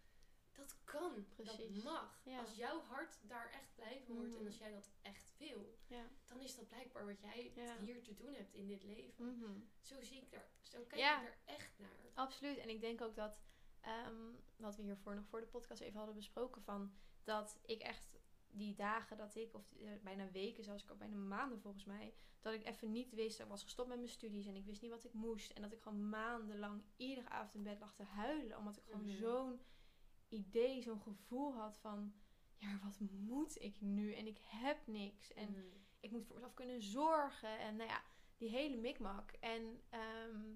[0.53, 1.27] Dat kan.
[1.37, 1.75] Precies.
[1.75, 2.21] Dat mag.
[2.25, 2.39] Ja.
[2.39, 4.47] Als jouw hart daar echt blij van wordt en Mhm.
[4.47, 6.09] als jij dat echt wil, ja.
[6.27, 9.25] dan is dat blijkbaar wat jij hier te doen hebt in dit leven.
[9.39, 9.61] Mhm.
[9.83, 11.91] Zo zie ik daar, zo kijk ik er echt naar.
[12.15, 12.59] Absoluut.
[12.59, 13.41] En ik denk ook dat,
[13.81, 16.93] ehm, wat we hiervoor nog voor de podcast even hadden besproken, van
[17.25, 18.18] dat ik echt
[18.51, 22.53] die dagen dat ik, of eh, bijna weken, zelfs ook bijna maanden volgens mij, dat
[22.53, 23.41] ik even niet wist.
[23.41, 25.51] Ik was gestopt met mijn studies en ik wist niet wat ik moest.
[25.51, 29.07] En dat ik gewoon maandenlang iedere avond in bed lag te huilen, omdat ik gewoon
[29.07, 29.17] Mhm.
[29.17, 29.61] zo'n
[30.29, 32.15] idee, zo'n gevoel had van,
[32.57, 34.15] ja, wat moet ik nu?
[34.15, 35.33] En ik heb niks.
[35.33, 35.61] En Mhm.
[36.01, 37.59] ik moet voor mezelf kunnen zorgen.
[37.59, 38.03] En nou ja,
[38.37, 39.33] die hele mikmak.
[39.33, 40.55] En ehm,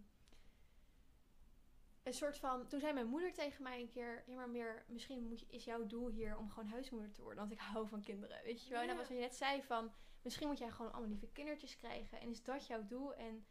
[2.02, 2.66] een soort van.
[2.66, 4.84] Toen zei mijn moeder tegen mij een keer: Ja, maar meer.
[4.88, 7.38] Misschien moet je, is jouw doel hier om gewoon huismoeder te worden.
[7.38, 8.42] Want ik hou van kinderen.
[8.44, 8.80] Weet je wel?
[8.80, 9.92] En dat was wat je net zei: van.
[10.22, 12.20] Misschien moet jij gewoon allemaal lieve kindertjes krijgen.
[12.20, 13.14] En is dat jouw doel?
[13.14, 13.46] En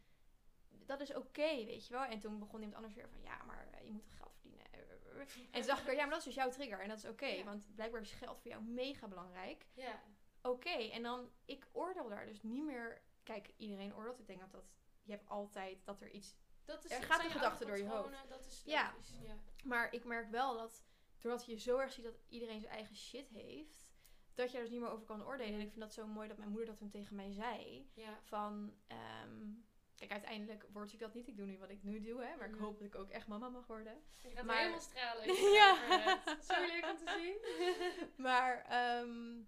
[0.68, 2.04] dat is oké, weet je wel?
[2.04, 4.66] En toen begon iemand anders weer van: Ja, maar eh, je moet geld verdienen.
[5.50, 6.80] En toen dacht ik weer: Ja, maar dat is dus jouw trigger.
[6.80, 7.26] En dat is oké.
[7.26, 7.44] Ja.
[7.44, 10.02] Want blijkbaar is geld voor jou mega belangrijk Ja.
[10.42, 10.90] oké.
[10.90, 13.02] En dan, ik oordeel daar dus niet meer.
[13.22, 14.18] Kijk, iedereen oordeelt.
[14.18, 14.70] Ik denk dat dat.
[15.02, 16.34] Je hebt altijd dat er iets.
[16.64, 18.28] Dat is, Er gaat een gedachte door je hoofd.
[18.28, 18.94] Dat is Ja.
[19.64, 20.82] Maar ik merk wel dat.
[21.20, 23.90] Doordat je zo erg ziet dat iedereen zijn eigen shit heeft.
[24.34, 25.54] Dat je er dus niet meer over kan oordelen.
[25.54, 27.90] En ik vind dat zo mooi dat mijn moeder dat toen tegen mij zei.
[27.94, 28.18] Ja.
[28.22, 28.74] Van.
[28.86, 29.40] ehm,
[29.96, 31.28] kijk, uiteindelijk word ik dat niet.
[31.28, 32.36] Ik doe nu wat ik nu doe, hè.
[32.36, 34.02] Maar ik hoop dat ik ook echt mama mag worden.
[34.22, 35.24] Je gaat Maar- helemaal stralen.
[35.58, 35.74] Ja.
[36.48, 38.10] Zo leuk om te zien.
[38.16, 39.40] Maar ehm,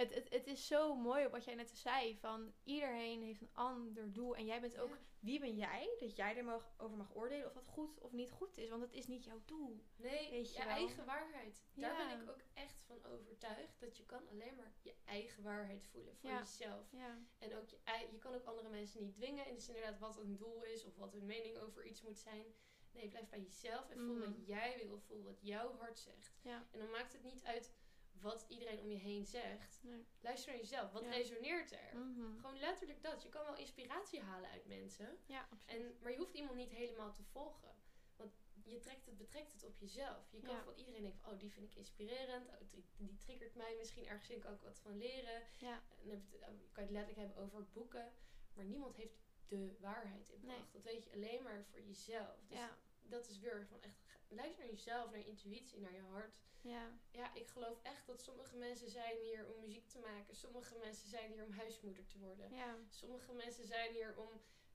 [0.00, 2.16] het, het, het is zo mooi op wat jij net zei.
[2.18, 4.36] Van iedereen heeft een ander doel.
[4.36, 4.98] En jij bent ook, Ja.
[5.18, 5.96] wie ben jij?
[5.98, 8.68] Dat jij er mag, over mag oordelen of dat goed of niet goed is.
[8.68, 9.84] Want het is niet jouw doel.
[9.96, 11.64] Nee, Weet je eigen waarheid.
[11.74, 12.08] Daar Ja.
[12.08, 13.80] ben ik ook echt van overtuigd.
[13.80, 16.38] Dat je kan alleen maar je eigen waarheid voelen voor Ja.
[16.38, 16.92] jezelf.
[17.38, 19.46] En ook je, kan ook andere mensen niet dwingen.
[19.46, 22.44] En dus inderdaad wat een doel is of wat hun mening over iets moet zijn.
[22.92, 24.24] Nee, blijf bij jezelf en voel Mhm.
[24.24, 24.98] wat jij wil.
[25.00, 26.40] Voel wat jouw hart zegt.
[26.42, 27.72] En dan maakt het niet uit
[28.20, 29.78] wat iedereen om je heen zegt.
[29.82, 30.06] Nee.
[30.20, 30.92] Luister naar jezelf.
[30.92, 31.10] Wat Ja.
[31.10, 31.96] resoneert er?
[31.98, 32.36] Mhm.
[32.40, 33.22] Gewoon letterlijk dat.
[33.22, 35.18] Je kan wel inspiratie halen uit mensen.
[35.26, 35.82] Ja, absoluut.
[35.82, 37.74] En, maar je hoeft iemand niet helemaal te volgen.
[38.16, 38.32] Want
[38.64, 40.30] je trekt het, betrekt het op jezelf.
[40.30, 40.62] Je kan Ja.
[40.62, 42.48] van iedereen denken van, oh, die vind ik inspirerend.
[42.48, 45.42] Oh, die, die triggert mij misschien ergens in, kan ik wat van leren.
[45.56, 45.82] Ja.
[46.02, 48.12] En dan je dan kan je het letterlijk hebben over boeken.
[48.54, 50.56] Maar niemand heeft de waarheid in Nee.
[50.56, 50.72] pacht.
[50.72, 52.36] Dat weet je alleen maar voor jezelf.
[52.48, 52.76] Dus Ja.
[53.02, 56.42] dat is weer van echt, luister naar jezelf, naar je intuïtie, naar je hart.
[56.60, 56.98] Ja.
[57.10, 60.34] Ja, ik geloof echt dat sommige mensen zijn hier om muziek te maken.
[60.36, 62.50] Sommige mensen zijn hier om huismoeder te worden.
[62.50, 62.76] Ja.
[62.88, 64.28] Sommige mensen zijn hier om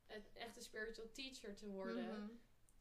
[0.07, 2.23] een echte spiritual teacher te worden.
[2.23, 2.31] Mhm.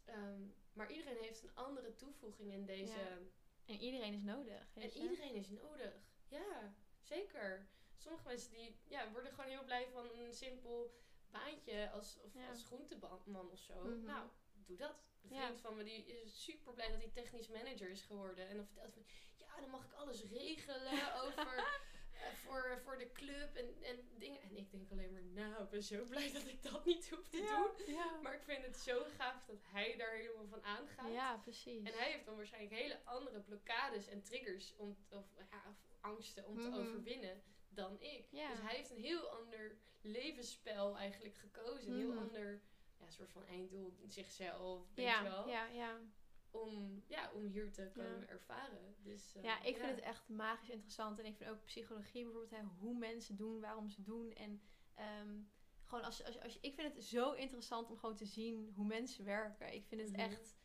[0.04, 2.98] Ehm, maar iedereen heeft een andere toevoeging in deze.
[2.98, 3.18] Ja.
[3.64, 4.70] En iedereen is nodig.
[4.74, 4.92] En je?
[4.92, 5.94] iedereen is nodig.
[6.28, 7.68] Ja, zeker.
[7.96, 10.94] Sommige mensen die ja, worden gewoon heel blij van een simpel
[11.30, 12.48] baantje als, of Ja.
[12.48, 13.84] als groenteman of zo.
[13.84, 14.04] Mhm.
[14.04, 14.28] Nou,
[14.66, 15.02] doe dat.
[15.22, 15.44] Een Ja.
[15.46, 18.48] vriend van me die is super blij dat hij technisch manager is geworden.
[18.48, 19.12] En dan vertelt hij van,
[19.46, 20.92] ja, dan mag ik alles regelen
[21.24, 24.42] over, eh, voor, voor de club en, en dingen.
[24.42, 27.28] En ik denk alleen maar, nou, ik ben zo blij dat ik dat niet hoef
[27.28, 27.94] te doen.
[27.94, 28.20] Ja.
[28.22, 31.12] Maar ik vind het zo gaaf dat hij daar helemaal van aangaat.
[31.12, 31.84] ja, precies.
[31.84, 35.24] En hij heeft dan waarschijnlijk hele andere blokkades en triggers om, of,
[36.00, 36.70] angsten om Mhm.
[36.70, 38.30] te overwinnen dan ik.
[38.30, 41.90] Dus hij heeft een heel ander levensspel eigenlijk gekozen.
[41.92, 42.18] Een heel Mhm.
[42.18, 42.60] ander
[42.98, 45.48] ja, soort van einddoel, zichzelf, weet ja, je wel.
[45.48, 45.98] ja, ja.
[46.50, 48.26] Om, ja, om hier te komen Ja.
[48.26, 48.94] ervaren.
[49.02, 51.18] Dus, eh, ja, ik vind het echt magisch interessant.
[51.18, 54.32] En ik vind ook psychologie bijvoorbeeld, hè, hoe mensen doen, waarom ze doen.
[54.32, 54.60] En
[54.94, 55.40] ehm,
[55.84, 59.24] gewoon als, als, als, ik vind het zo interessant om gewoon te zien hoe mensen
[59.24, 59.72] werken.
[59.74, 60.20] Ik vind het Mhm.
[60.20, 60.56] echt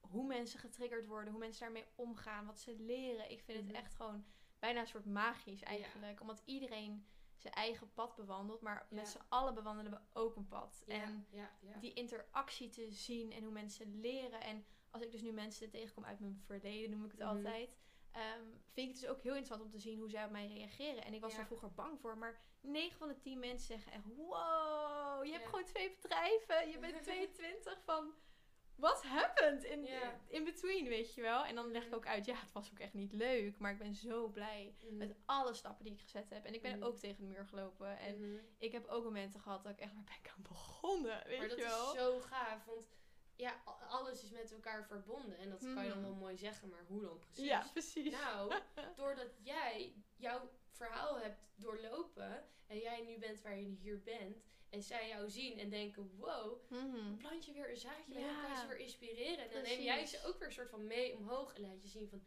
[0.00, 3.30] hoe mensen getriggerd worden, hoe mensen daarmee omgaan, wat ze leren.
[3.30, 3.66] Ik vind Mhm.
[3.66, 4.24] het echt gewoon
[4.58, 6.20] bijna een soort magisch eigenlijk.
[6.20, 7.06] Omdat iedereen
[7.38, 8.96] zijn eigen pad bewandelt, maar Ja.
[8.96, 10.82] met z'n allen bewandelen we ook een pad.
[10.86, 11.78] Ja, En ja, ja.
[11.78, 14.40] die interactie te zien en hoe mensen leren.
[14.40, 17.28] En als ik dus nu mensen tegenkom uit mijn verleden, noem ik het Mhm.
[17.28, 17.76] altijd.
[18.12, 20.46] ehm, vind ik het dus ook heel interessant om te zien hoe zij op mij
[20.46, 21.04] reageren.
[21.04, 24.04] En ik was daar vroeger bang voor, maar 9 van de 10 mensen zeggen echt:
[24.04, 28.14] Wow, je hebt gewoon twee bedrijven, je bent 22 van.
[28.78, 29.88] What happened in,
[30.28, 31.44] in between, weet je wel?
[31.44, 33.78] En dan leg ik ook uit, ja, het was ook echt niet leuk, maar ik
[33.78, 34.96] ben zo blij Mhm.
[34.96, 36.44] met alle stappen die ik gezet heb.
[36.44, 36.82] En ik ben Mhm.
[36.86, 37.98] ook tegen de muur gelopen.
[37.98, 38.40] En Mhm.
[38.58, 41.48] ik heb ook momenten gehad dat ik echt, waar ben ik aan begonnen, weet Maar
[41.48, 41.92] dat je wel?
[41.94, 42.86] is zo gaaf, want
[43.36, 45.38] ja, alles is met elkaar verbonden.
[45.38, 47.44] En dat kan je dan wel mooi zeggen, maar hoe dan precies?
[47.44, 48.12] Ja, precies.
[48.12, 48.52] Nou,
[48.96, 54.82] doordat jij jouw verhaal hebt doorlopen en jij nu bent waar je hier bent en
[54.82, 57.16] zij jou zien en denken, wow, Mhm.
[57.16, 58.40] plant je weer een zaadje bij Ja.
[58.42, 59.44] kan je ze weer inspireren.
[59.44, 61.88] En dan neem jij ze ook weer een soort van mee omhoog en laat je
[61.88, 62.22] zien van,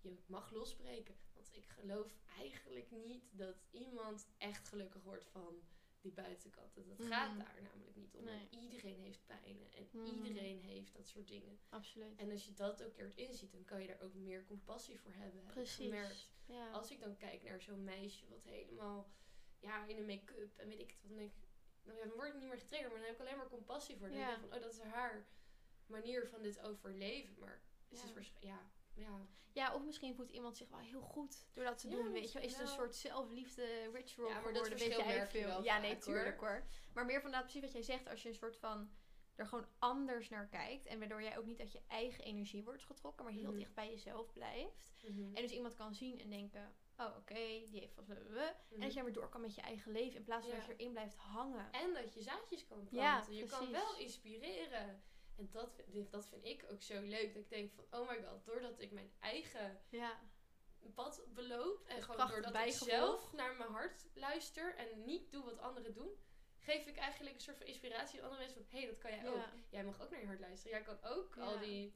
[0.00, 1.14] je mag losbreken.
[1.34, 5.62] Want ik geloof eigenlijk niet dat iemand echt gelukkig wordt van
[6.00, 6.74] die buitenkant.
[6.74, 7.08] Dat Mhm.
[7.08, 8.24] gaat daar namelijk niet om.
[8.24, 8.48] Nee.
[8.50, 10.24] Iedereen heeft pijnen en Mhm.
[10.24, 11.58] iedereen heeft dat soort dingen.
[11.68, 12.16] Absoluut.
[12.18, 15.12] En als je dat ook leert inziet, dan kan je daar ook meer compassie voor
[15.14, 15.44] hebben.
[15.46, 16.30] Precies.
[16.46, 16.70] Ja.
[16.70, 19.10] Als ik dan kijk naar zo'n meisje wat helemaal
[19.60, 21.48] ja, in de make-up en weet ik het wat, dan denk ik,
[21.84, 24.08] dan word ik niet meer getriggerd, maar dan heb ik alleen maar compassie voor.
[24.08, 24.26] Dan Ja.
[24.26, 25.26] denk ik van, oh, dat is haar
[25.86, 27.38] manier van dit overleven.
[27.38, 28.04] Maar het Ja.
[28.04, 28.44] is waarschijnlijk,
[28.94, 29.26] ja, ja.
[29.52, 32.32] ja, of misschien voelt iemand zich wel heel goed door dat te Ja, doen, weet
[32.32, 32.40] je.
[32.40, 35.62] Is het een soort zelfliefde ritual Ja, maar dat geworden, verschil weet jij veel.
[35.62, 36.66] ja, vaak, nee, tuurlijk hoor.
[36.94, 38.90] Maar meer van dat precies wat jij zegt, als je een soort van
[39.34, 42.84] er gewoon anders naar kijkt en waardoor jij ook niet uit je eigen energie wordt
[42.84, 43.58] getrokken, maar heel Mhm.
[43.58, 44.90] dicht bij jezelf blijft.
[45.02, 45.34] Mhm.
[45.34, 47.34] En dus iemand kan zien en denken, oh oké,
[47.70, 48.08] die heeft wat.
[48.08, 48.80] En Mhm.
[48.80, 50.60] dat jij weer door kan met je eigen leven in plaats van Ja.
[50.60, 51.72] dat je erin blijft hangen.
[51.72, 53.32] En dat je zaadjes kan planten.
[53.34, 55.02] Ja, je kan wel inspireren.
[55.36, 57.34] En dat, vind- dat vind ik ook zo leuk.
[57.34, 60.20] Dat ik denk van, oh my god, doordat ik mijn eigen Ja,
[60.94, 61.86] pad beloop.
[61.86, 62.90] En gewoon doordat ik bijgevolg.
[62.90, 66.10] zelf naar mijn hart luister en niet doe wat anderen doen.
[66.58, 69.10] Geef ik eigenlijk een soort van inspiratie aan andere mensen van, hé, hey, dat kan
[69.10, 69.42] jij ook.
[69.70, 70.76] Jij mag ook naar je hart luisteren.
[70.78, 71.94] Jij kan ook al die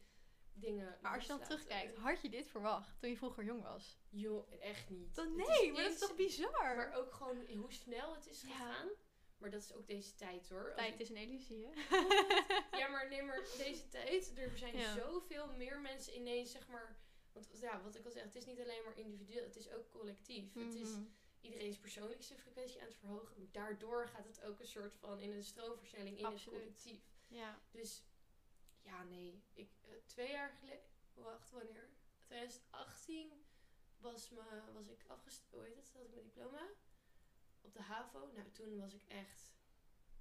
[0.59, 3.99] dingen Maar als je dan terugkijkt, had je dit verwacht toen je vroeger jong was?
[4.09, 5.15] Joh, echt niet.
[5.15, 6.77] Dan nee, maar dat is toch bizar?
[6.77, 8.49] Maar ook gewoon hoe snel het is Ja.
[8.49, 8.89] gegaan.
[9.39, 10.73] Maar dat is ook deze tijd hoor.
[10.77, 11.71] Tijd ik- is een illusie, hè?
[12.79, 14.39] Ja, maar neem maar deze tijd.
[14.39, 14.95] Er zijn Ja.
[14.95, 16.97] zoveel meer mensen ineens, zeg maar.
[17.33, 19.91] Want ja, wat ik al zeg, het is niet alleen maar individueel, het is ook
[19.91, 20.55] collectief.
[20.55, 21.03] Het is Mhm.
[21.41, 23.35] iedereen's persoonlijkste frequentie aan het verhogen.
[23.39, 26.59] Maar daardoor gaat het ook een soort van in een stroomversnelling in Absoluut.
[26.61, 27.03] het collectief.
[27.29, 27.59] Ja.
[27.71, 28.03] Dus
[28.87, 29.43] ja, nee.
[29.53, 30.85] Ik, eh, twee jaar geleden,
[31.15, 31.89] wacht, wanneer?
[32.25, 33.45] 2018
[33.99, 34.43] was, me,
[34.75, 35.93] was ik afgestudeerd, hoe heet het?
[35.93, 36.69] Had ik mijn diploma
[37.61, 38.31] op de HAVO.
[38.35, 39.55] Nou, toen was ik echt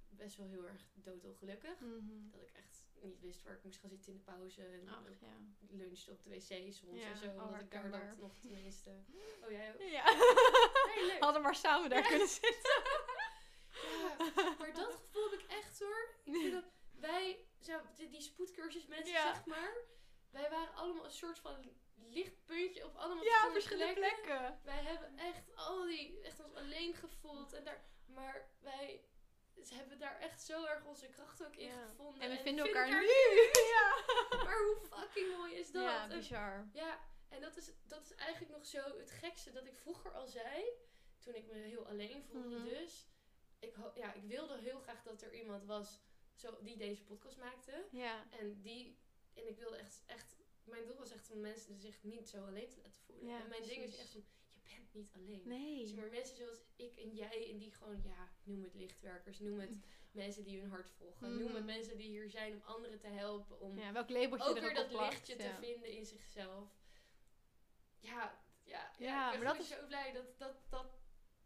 [0.08, 1.80] best wel heel erg doodongelukkig.
[1.80, 2.30] Mhm.
[2.30, 4.62] Dat ik echt niet wist waar ik moest gaan zitten in de pauze.
[4.64, 5.36] En Ach, ja.
[5.68, 7.26] lunchte op de wc soms Ja, en zo.
[7.30, 8.16] Omdat ik daar herkenbaar.
[8.18, 8.90] nog tenminste...
[9.44, 9.80] Oh, jij ook?
[9.80, 10.04] Ja.
[10.94, 11.18] Hey, leuk.
[11.22, 12.08] Hadden maar samen daar Ja.
[12.08, 12.72] kunnen zitten.
[14.36, 16.14] Ja, maar dat gevoel heb ik echt hoor.
[16.24, 19.34] Ik vind dat wij, zo, die, spoedcursus mensen Ja.
[19.34, 19.76] zeg maar.
[20.30, 24.22] Wij waren allemaal een soort van lichtpuntje op allemaal Ja, verschillende plekken.
[24.24, 24.60] plekken.
[24.64, 27.52] Wij hebben echt al die, echt ons alleen gevoeld.
[27.52, 29.04] En daar, maar wij
[29.64, 31.86] ze hebben daar echt zo erg onze kracht ook in Ja.
[31.86, 32.20] gevonden.
[32.22, 32.94] En we vinden elkaar nu.
[33.00, 33.06] nu.
[33.76, 33.94] ja.
[34.44, 35.82] Maar hoe fucking mooi is dat?
[35.82, 36.68] ja, En- bizar.
[36.72, 40.26] Ja, en dat is, dat is eigenlijk nog zo het gekste dat ik vroeger al
[40.26, 40.64] zei.
[41.18, 42.64] Toen ik me heel alleen voelde Mhm.
[42.68, 43.08] dus.
[43.58, 46.00] Ik, ja, ik wilde heel graag dat er iemand was
[46.36, 47.84] zo, die deze podcast maakte.
[47.90, 48.24] Ja.
[48.30, 48.98] En die...
[49.34, 50.02] En ik wilde echt...
[50.06, 53.26] echt mijn doel was echt om mensen zich niet zo alleen te laten voelen.
[53.26, 54.24] Ja, en mijn ding is echt van...
[54.52, 55.42] Je bent niet alleen.
[55.44, 55.94] Nee.
[55.94, 58.02] Maar mensen zoals ik en jij en die gewoon...
[58.04, 59.38] Ja, noem het lichtwerkers.
[59.38, 59.78] Noem het
[60.10, 61.28] mensen die hun hart volgen.
[61.38, 61.64] Noem het Mhm.
[61.64, 63.60] mensen die hier zijn om anderen te helpen.
[63.60, 66.68] Om Ja, welk labeltje ook er weer dat plakt, lichtje te vinden in zichzelf.
[68.00, 70.98] Ja, ja, ja, ik ben maar dat zo blij dat, dat, dat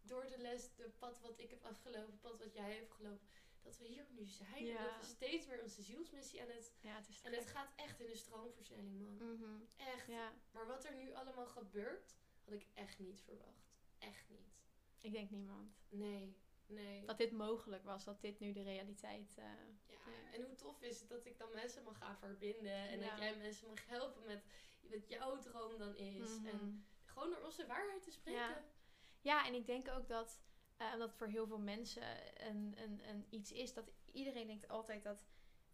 [0.02, 3.28] door de les, de pad wat ik heb afgelopen, het pad wat jij hebt gelopen,
[3.62, 4.64] dat we hier nu zijn.
[4.64, 4.76] Ja.
[4.78, 6.72] En dat we steeds meer onze zielsmissie aan het...
[6.80, 9.16] Ja, het is En het gaat echt in de stroomversnelling, man.
[9.32, 9.62] Mhm.
[9.76, 10.06] Echt.
[10.06, 13.78] Ja, Maar wat er nu allemaal gebeurt, had ik echt niet verwacht.
[13.98, 14.58] Echt niet.
[15.00, 15.76] ik denk niemand.
[15.88, 16.36] Nee,
[16.66, 17.04] nee.
[17.06, 19.34] Dat dit mogelijk was, dat dit nu de realiteit...
[19.36, 19.44] eh,
[19.88, 22.72] Ja, en hoe tof is het dat ik dan mensen mag gaan verbinden.
[22.88, 24.44] En dat jij mensen mag helpen met
[24.82, 26.28] wat jouw droom dan is.
[26.38, 26.46] mhm.
[26.46, 28.40] En gewoon door onze waarheid te spreken.
[28.40, 28.64] Ja.
[29.22, 30.40] Ja, en ik denk ook dat,
[30.80, 32.02] eh, dat voor heel veel mensen
[32.46, 35.24] een, een, een iets is dat iedereen denkt altijd dat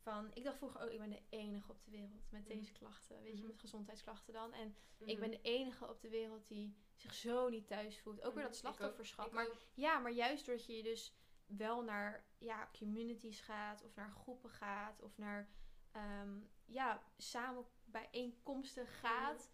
[0.02, 0.30] van.
[0.34, 2.58] Ik dacht vroeger ook, ik ben de enige op de wereld met Mhm.
[2.58, 3.46] deze klachten, weet je, Mhm.
[3.46, 4.52] met gezondheidsklachten dan.
[4.52, 8.16] En ik ben de enige op de wereld die zich zo niet thuis voelt.
[8.22, 8.42] Ook weer Mhm.
[8.42, 9.26] dat Ik slachtofferschap.
[9.26, 9.32] ook.
[9.32, 9.66] Maar Ik ook.
[9.74, 11.14] ja, maar juist doordat je dus
[11.46, 15.48] wel naar ja, communities gaat, of naar groepen gaat, of naar
[15.92, 19.50] ehm, ja, samen bijeenkomsten gaat,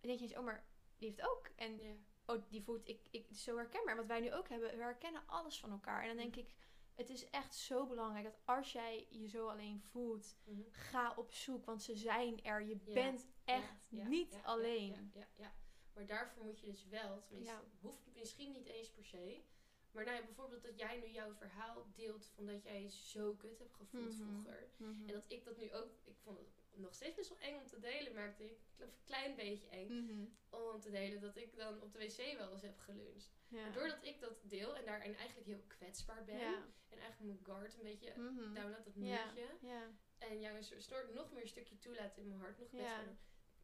[0.00, 0.66] denk je eens, oh, maar
[0.98, 1.46] die heeft ook.
[1.56, 1.80] En.
[2.26, 3.96] Oh, die voelt ik, ik zo herkenbaar.
[3.96, 6.00] Wat wij nu ook hebben, we herkennen alles van elkaar.
[6.02, 6.54] En dan denk ik,
[6.94, 10.60] het is echt zo belangrijk dat als jij je zo alleen voelt, Mhm.
[10.70, 12.62] ga op zoek, want ze zijn er.
[12.62, 12.92] Je Ja.
[12.92, 15.10] bent echt Ja, ja, niet alleen.
[15.14, 15.52] Ja, ja.
[15.94, 19.42] Maar daarvoor moet je dus wel, tenminste, hoeft misschien niet eens per se.
[19.90, 23.34] Maar nou ja, bijvoorbeeld dat jij nu jouw verhaal deelt van dat jij je zo
[23.34, 24.30] kut hebt gevoeld Mhm.
[24.30, 24.68] vroeger.
[24.76, 24.90] Mhm.
[25.08, 27.66] En dat ik dat nu ook, ik vond het nog steeds best wel eng om
[27.66, 28.58] te delen, merkte ik.
[28.78, 30.24] Een klein beetje eng Mhm.
[30.50, 33.30] om te delen dat ik dan op de wc wel eens heb geluncht.
[33.48, 33.60] Ja.
[33.62, 36.38] Maar doordat ik dat deel en daarin eigenlijk heel kwetsbaar ben.
[36.38, 36.54] Ja.
[36.88, 38.54] En eigenlijk mijn guard een beetje Mhm.
[38.54, 39.24] download, dat Ja.
[39.24, 39.46] muurtje.
[39.66, 39.90] Ja.
[40.18, 42.58] En jou een soort snor- nog meer een stukje toelaten in mijn hart.
[42.58, 42.76] Nog Ja.
[42.78, 43.16] kwetsbaarder.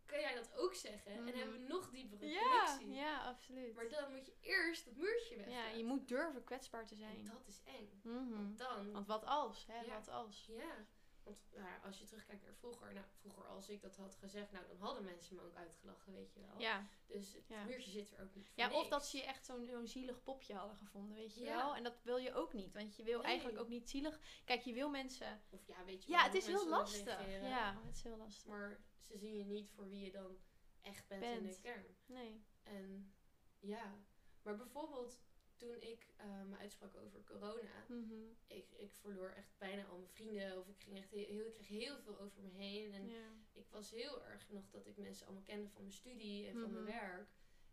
[0.06, 1.12] Kan jij dat ook zeggen?
[1.14, 1.26] Mhm.
[1.28, 2.92] En hebben we nog diepere Ja, connectie.
[3.00, 3.74] ja, absoluut.
[3.74, 5.48] Maar dan moet je eerst dat muurtje weg.
[5.48, 7.18] ja, je moet durven kwetsbaar te zijn.
[7.18, 8.00] En dat is eng.
[8.02, 8.30] Mhm.
[8.30, 8.92] Want dan...
[8.92, 9.80] Want wat als, hè?
[9.80, 9.94] Ja.
[9.94, 10.46] Wat als?
[10.46, 10.86] Ja.
[11.28, 12.92] Want nou, ja, als je terugkijkt naar vroeger.
[12.92, 14.52] Nou, vroeger als ik dat had gezegd.
[14.52, 16.58] Nou, dan hadden mensen me ook uitgelachen, weet je wel.
[16.60, 16.86] Ja.
[17.06, 17.64] Dus het Ja.
[17.64, 20.22] muurtje zit er ook niet voor Ja, of dat ze je echt zo'n zo'n zielig
[20.22, 21.56] popje hadden gevonden, weet je Ja.
[21.56, 21.76] wel?
[21.76, 23.26] En dat wil je ook niet, want je wil Nee.
[23.26, 24.20] eigenlijk ook niet zielig.
[24.44, 25.42] Kijk, je wil mensen.
[25.50, 27.26] Of ja, weet je Ja, wel het hoe is heel lastig.
[27.42, 28.46] Ja, het is heel lastig.
[28.46, 30.38] Maar ze zien je niet voor wie je dan
[30.82, 31.54] echt bent, in Bent.
[31.54, 31.96] de kern.
[32.06, 32.44] Nee.
[32.62, 33.14] En
[33.60, 33.94] ja.
[34.42, 35.18] Maar bijvoorbeeld
[35.58, 37.84] toen ik eh, me uitsprak over corona.
[37.88, 38.14] Mhm.
[38.46, 40.58] Ik, ik verloor echt bijna al mijn vrienden.
[40.58, 42.92] Of ik, ging echt heel, heel, ik kreeg heel veel over me heen.
[42.92, 43.08] En
[43.52, 46.72] ik was heel erg nog dat ik mensen allemaal kende van mijn studie en van
[46.72, 46.92] mijn Mhm.
[46.92, 47.28] werk.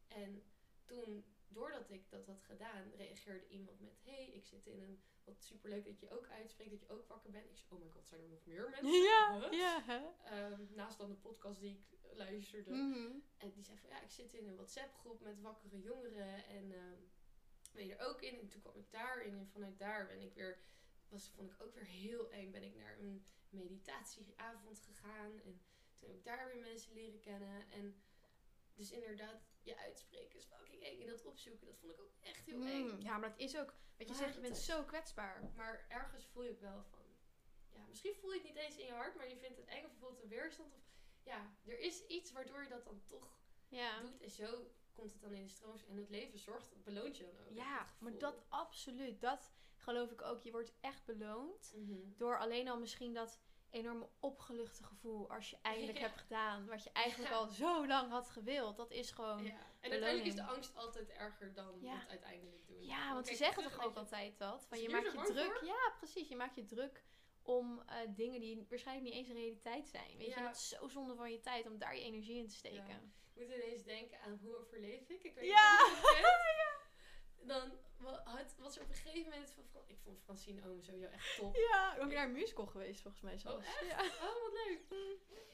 [0.08, 0.44] En
[0.86, 5.00] toen, doordat ik dat had gedaan, reageerde iemand met: Hey, ik zit in een.
[5.24, 7.50] Wat superleuk dat je ook uitspreekt, dat je ook wakker bent.
[7.50, 9.02] Ik zei: Oh my god, zijn er nog meer mensen?
[9.02, 10.16] Ja, ja.
[10.24, 12.72] Ehm, naast dan de podcast die ik luisterde.
[12.72, 13.12] Mhm.
[13.38, 16.46] En die zei van ja, ik zit in een WhatsApp groep met wakkere jongeren.
[16.46, 17.02] En ehm
[17.76, 18.40] ben je er ook in?
[18.40, 19.38] En toen kwam ik daarin.
[19.38, 20.60] En vanuit daar ben ik weer,
[21.08, 22.52] was, vond ik ook weer heel eng.
[22.52, 25.32] Ben ik naar een meditatieavond gegaan.
[25.42, 25.62] En
[25.96, 27.72] toen heb ik daar weer mensen leren kennen.
[27.72, 28.02] En
[28.74, 31.02] dus inderdaad, je uitspreken is fucking eng.
[31.02, 32.88] En dat opzoeken, dat vond ik ook echt heel eng.
[32.90, 33.74] Mm, Ja, maar dat is ook.
[33.98, 35.52] Wat je Maar zegt, je bent is- zo kwetsbaar.
[35.56, 37.06] Maar ergens voel je ook wel van,
[37.70, 39.86] ja, misschien voel je het niet eens in je hart, maar je vindt het eng
[39.86, 40.74] of voelt een weerstand.
[40.74, 40.84] Of
[41.24, 44.00] ja, er is iets waardoor je dat dan toch Ja.
[44.02, 44.22] doet.
[44.22, 45.76] En zo komt het dan in de stroom.
[45.90, 47.54] En het leven zorgt, beloont je dan ook.
[47.56, 49.22] Ja, dat maar dat absoluut.
[49.22, 50.42] Dat geloof ik ook.
[50.44, 51.74] Je wordt echt beloond.
[51.76, 51.94] Mhm.
[52.18, 53.40] Door alleen al misschien dat
[53.70, 56.04] enorme opgeluchte gevoel als je eindelijk Ja.
[56.04, 56.66] hebt gedaan.
[56.68, 57.38] Wat je eigenlijk Ja.
[57.38, 58.78] al zo lang had gewild.
[58.78, 59.44] Dat is gewoon...
[59.44, 59.50] Ja.
[59.50, 60.56] Ja, En uiteindelijk is de beloning.
[60.66, 61.96] angst altijd erger dan Ja.
[62.00, 62.88] het uiteindelijk doen.
[63.14, 64.66] want ze zeggen toch ook altijd dat?
[64.70, 65.54] Van je maakt je druk.
[65.58, 65.66] voor?
[65.66, 66.28] Ja, precies.
[66.28, 67.04] Je maakt je druk
[67.46, 70.18] om eh, dingen die waarschijnlijk niet eens een realiteit zijn.
[70.18, 70.44] Weet je, Ja.
[70.48, 73.14] dat is zo zonde van je tijd om daar je energie in te steken.
[73.34, 75.24] Ik moet ineens denken aan hoe overleef ik.
[75.24, 75.78] Ik weet Ja.
[75.88, 76.44] niet het kent.
[77.48, 77.72] Dan
[78.24, 79.64] had, was er op een gegeven moment van...
[79.86, 81.56] Ik vond Francine Omen sowieso echt top.
[81.56, 83.66] Ja, ook naar een musical geweest volgens mij zelfs.
[83.66, 83.86] echt?
[83.86, 84.04] Ja.
[84.04, 84.82] Oh, wat leuk.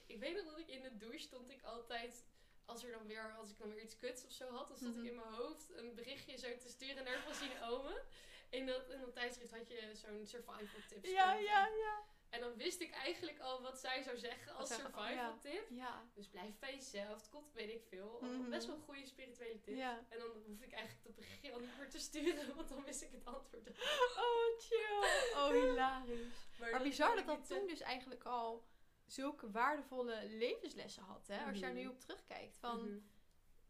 [0.05, 2.25] Ik weet nog dat ik in de douche stond ik altijd...
[2.65, 4.99] Als, er dan weer, als ik dan weer iets kuts of zo had, dan Mhm.
[4.99, 8.03] ik in mijn hoofd een berichtje zo te sturen naar Francine Omen.
[8.51, 11.09] In dat, in dat tijdschrift had je zo'n survival tips.
[11.09, 12.03] Ja, ja, ja.
[12.29, 15.37] En dan wist ik eigenlijk al wat zij zou zeggen als oh, survival ja.
[15.41, 15.67] tip.
[15.69, 16.09] Ja.
[16.13, 17.17] Dus blijf bij jezelf.
[17.17, 18.19] Het komt, weet ik veel.
[18.21, 18.49] Mhm.
[18.49, 19.77] Best wel goede spirituele tips.
[19.77, 20.05] Ja.
[20.09, 23.01] En dan hoef ik eigenlijk dat berichtje al niet meer te sturen, want dan wist
[23.01, 23.69] ik het antwoord.
[24.17, 25.09] Oh, chill.
[25.35, 26.47] Oh, hilarisch.
[26.59, 28.65] Maar bizar dat ik dat toen dus eigenlijk al
[29.05, 31.27] zulke waardevolle levenslessen had.
[31.27, 31.45] Hè?
[31.45, 31.89] Als je daar nu Mhm.
[31.91, 32.57] op terugkijkt.
[32.57, 32.99] Van, mhm.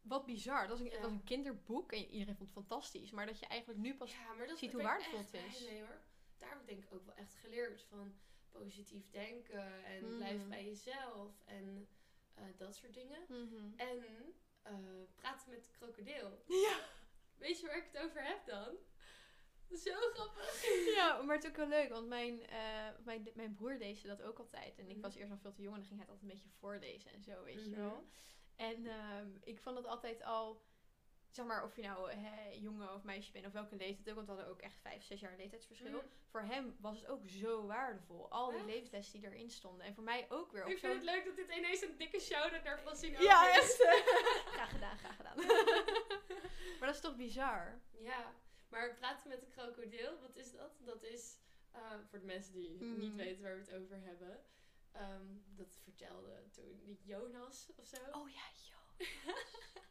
[0.02, 0.60] Wat bizar.
[0.60, 0.92] Dat was, een, Ja.
[0.92, 3.10] dat was een kinderboek en iedereen vond het fantastisch.
[3.10, 4.10] Maar dat je eigenlijk nu pas...
[4.12, 5.64] Ja, maar dat ziet hoe waardevol het is.
[5.64, 6.00] mee, hoor.
[6.38, 8.14] Daar heb ik denk ik ook wel echt geleerd van
[8.50, 10.16] positief denken en Mhm.
[10.16, 11.88] blijf bij jezelf en
[12.34, 13.18] eh, dat soort dingen.
[13.28, 13.70] Mhm.
[13.76, 14.04] En
[14.62, 14.74] eh,
[15.16, 16.42] praten met de krokodil.
[16.68, 16.78] Ja.
[17.38, 18.76] Weet je waar ik het over heb dan?
[19.78, 20.64] Zo grappig.
[20.96, 21.88] ja, maar het is ook wel leuk.
[21.88, 24.78] Want mijn, eh, mijn, mijn broer deed dat ook altijd.
[24.78, 25.00] En ik Mhm.
[25.00, 27.12] was eerst nog veel te jong en dan ging hij het altijd een beetje voorlezen
[27.12, 28.06] en zo, weet je wel.
[28.62, 30.62] En ehm, ik vond het altijd al...
[31.30, 34.14] Zeg maar, of je nou hè, jongen of meisje bent of welke leeftijd ook.
[34.14, 35.90] Want we hadden ook echt vijf, zes jaar leeftijdsverschil.
[35.90, 36.06] Mhm.
[36.30, 38.30] Voor hem was het ook zo waardevol.
[38.30, 38.66] Al die Echt?
[38.66, 39.86] levenslessen die erin stonden.
[39.86, 40.64] En voor mij ook weer.
[40.64, 43.74] op Ik vind het leuk dat dit ineens een dikke shout-out naar Francine Ja, echt.
[44.56, 45.36] graag gedaan, graag gedaan.
[46.78, 47.80] maar dat is toch bizar?
[47.98, 48.34] Ja,
[48.68, 50.76] maar praten met de krokodil, wat is dat?
[50.78, 51.38] Dat is,
[51.70, 52.98] eh, voor de mensen die Mhm.
[52.98, 54.40] niet weten waar we het over hebben,
[54.92, 55.26] ehm,
[55.56, 57.96] dat vertelde toen Jonas of zo.
[58.12, 59.08] Oh ja, joh.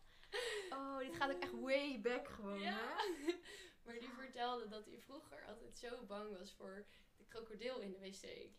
[0.70, 2.78] Oh, dit gaat ook echt way back gewoon, ja.
[2.78, 3.34] hè?
[3.84, 6.86] maar die vertelde dat hij vroeger altijd zo bang was voor
[7.18, 8.50] de krokodil in de wc.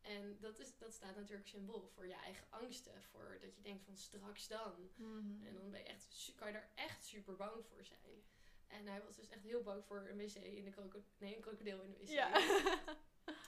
[0.00, 3.02] En dat, is, dat staat natuurlijk symbool voor je eigen angsten.
[3.02, 4.90] Voor dat je denkt van straks dan.
[4.94, 5.46] Mhm.
[5.46, 8.24] En dan ben je echt, kan je daar echt super bang voor zijn.
[8.66, 11.08] En hij was dus echt heel bang voor een wc in de krokodil.
[11.18, 12.08] Nee, een krokodil in de wc.
[12.08, 12.32] Ja.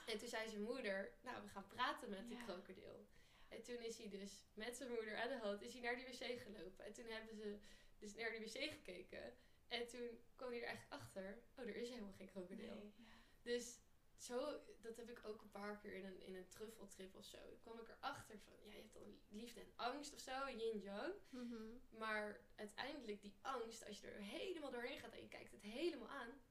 [0.07, 3.07] En toen zei zijn moeder, nou we gaan praten met die krokodil.
[3.47, 6.05] En toen is hij dus met zijn moeder aan de hand, is hij naar die
[6.05, 6.85] wc gelopen.
[6.85, 7.59] En toen hebben ze
[7.99, 9.33] dus naar die wc gekeken.
[9.67, 12.75] En toen kwam hij er eigenlijk achter, oh er is helemaal geen krokodil.
[12.75, 13.15] Nee, ja.
[13.41, 13.79] Dus
[14.17, 17.37] zo, dat heb ik ook een paar keer in een, in een truffeltrip of zo.
[17.61, 21.13] kwam ik erachter van, ja je hebt dan liefde en angst of zo, yin-yang.
[21.29, 21.63] Mhm.
[21.89, 26.09] Maar uiteindelijk die angst, als je er helemaal doorheen gaat en je kijkt het helemaal
[26.09, 26.41] aan,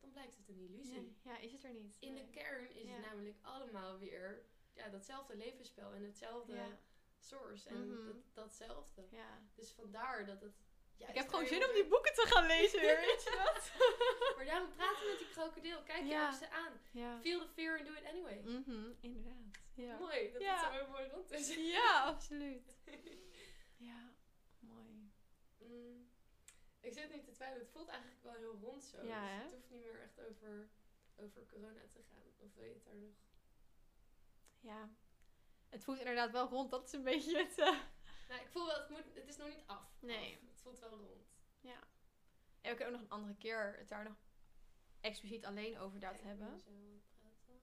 [0.00, 0.94] dan blijkt het een illusie.
[1.00, 1.96] Nee, Ja, is het er niet.
[1.98, 2.92] In de kern is Ja.
[2.94, 4.42] het namelijk allemaal weer
[4.74, 6.78] ja, datzelfde levensspel en hetzelfde Ja.
[7.18, 8.06] source en Mhm.
[8.06, 9.06] dat, datzelfde.
[9.10, 9.42] ja.
[9.54, 10.54] Dus vandaar dat het.
[10.96, 13.72] Ik heb gewoon zin om die boeken te gaan lezen weer, weet je dat?
[14.36, 15.82] Maar daarom praten met die krokodil.
[15.82, 16.80] Kijk je ze aan.
[17.20, 18.40] Feel the fear and do it anyway.
[18.44, 19.58] Mhm, inderdaad.
[19.74, 19.98] Ja.
[19.98, 21.54] Mooi, dat het zo mooi rond is.
[21.54, 22.78] Ja, absoluut.
[23.76, 24.12] Ja,
[24.58, 25.10] mooi.
[25.58, 25.99] Mm,
[26.80, 27.62] ik zit nu te twijfelen.
[27.64, 29.04] Het voelt eigenlijk wel heel rond zo.
[29.04, 30.68] Ja, dus het hoeft niet meer echt over,
[31.16, 32.32] over corona te gaan.
[32.38, 33.14] Of wil je het daar nog?
[34.60, 34.90] Ja.
[35.68, 37.58] Het voelt inderdaad wel rond, dat is een beetje het...
[37.58, 37.80] eh,
[38.28, 39.96] Nou, ik voel wel, het, moet, het is nog niet af.
[40.00, 40.34] Nee.
[40.34, 40.48] Af.
[40.48, 41.28] Het voelt wel rond.
[42.60, 44.16] En we kunnen ook nog een andere keer het daar nog
[45.00, 46.60] expliciet alleen over dat hebben.
[46.60, 46.70] zo
[47.20, 47.60] praten.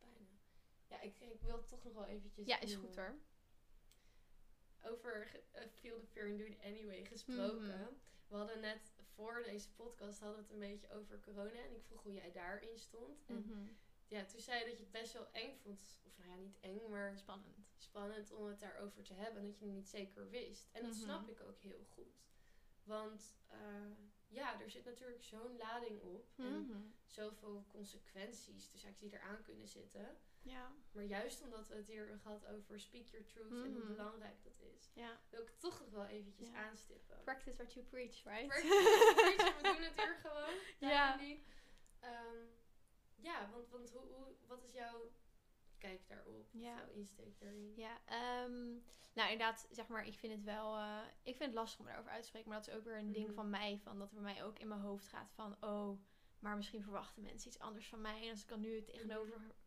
[0.00, 0.26] Bijna.
[0.88, 3.14] Ja, ik, ik wil toch nog wel eventjes Ja, is goed hoor.
[4.82, 7.80] Over eh, Feel the Fear and Do It Anyway gesproken.
[7.80, 7.92] Mhm.
[8.32, 11.58] We hadden net voor deze podcast hadden we het een beetje over corona.
[11.64, 13.24] En ik vroeg hoe jij daarin stond.
[13.26, 13.68] En Mhm.
[14.08, 16.00] ja, toen zei je dat je het best wel eng vond.
[16.06, 17.66] Of nou ja, niet eng, maar Spannend.
[17.78, 19.40] spannend om het daarover te hebben.
[19.40, 20.68] En dat je het niet zeker wist.
[20.72, 21.00] En dat Mhm.
[21.00, 22.20] snap ik ook heel goed.
[22.82, 23.58] Want eh,
[24.28, 26.32] ja, er zit natuurlijk zo'n lading op.
[26.36, 26.80] En Mhm.
[27.06, 30.16] zoveel consequenties, dus eigenlijk die eraan kunnen zitten.
[30.42, 30.72] Ja.
[30.92, 33.86] Maar juist omdat we het hier hebben gehad over speak your truth en hoe Mhm.
[33.94, 35.20] belangrijk dat is, Ja.
[35.30, 36.54] wil ik het toch nog wel eventjes Ja.
[36.68, 37.20] aanstippen.
[37.24, 38.46] Practice what you preach, right?
[38.46, 40.54] Practice, we doen het hier gewoon.
[40.92, 41.18] Ja.
[42.00, 42.46] Ehm,
[43.16, 45.12] ja, want, want hoe, hoe, wat is jouw
[45.78, 46.48] kijk daarop?
[46.52, 46.76] Ja.
[46.76, 47.72] Jouw insteek daarin?
[47.76, 48.70] Ja, ehm,
[49.14, 52.10] nou inderdaad, zeg maar, ik vind het wel, eh, ik vind het lastig om daarover
[52.10, 53.34] uit te spreken, maar dat is ook weer een ding Mhm.
[53.34, 56.00] van mij, van dat er bij mij ook in mijn hoofd gaat van, oh,
[56.38, 58.88] maar misschien verwachten mensen iets anders van mij en als ik dan nu het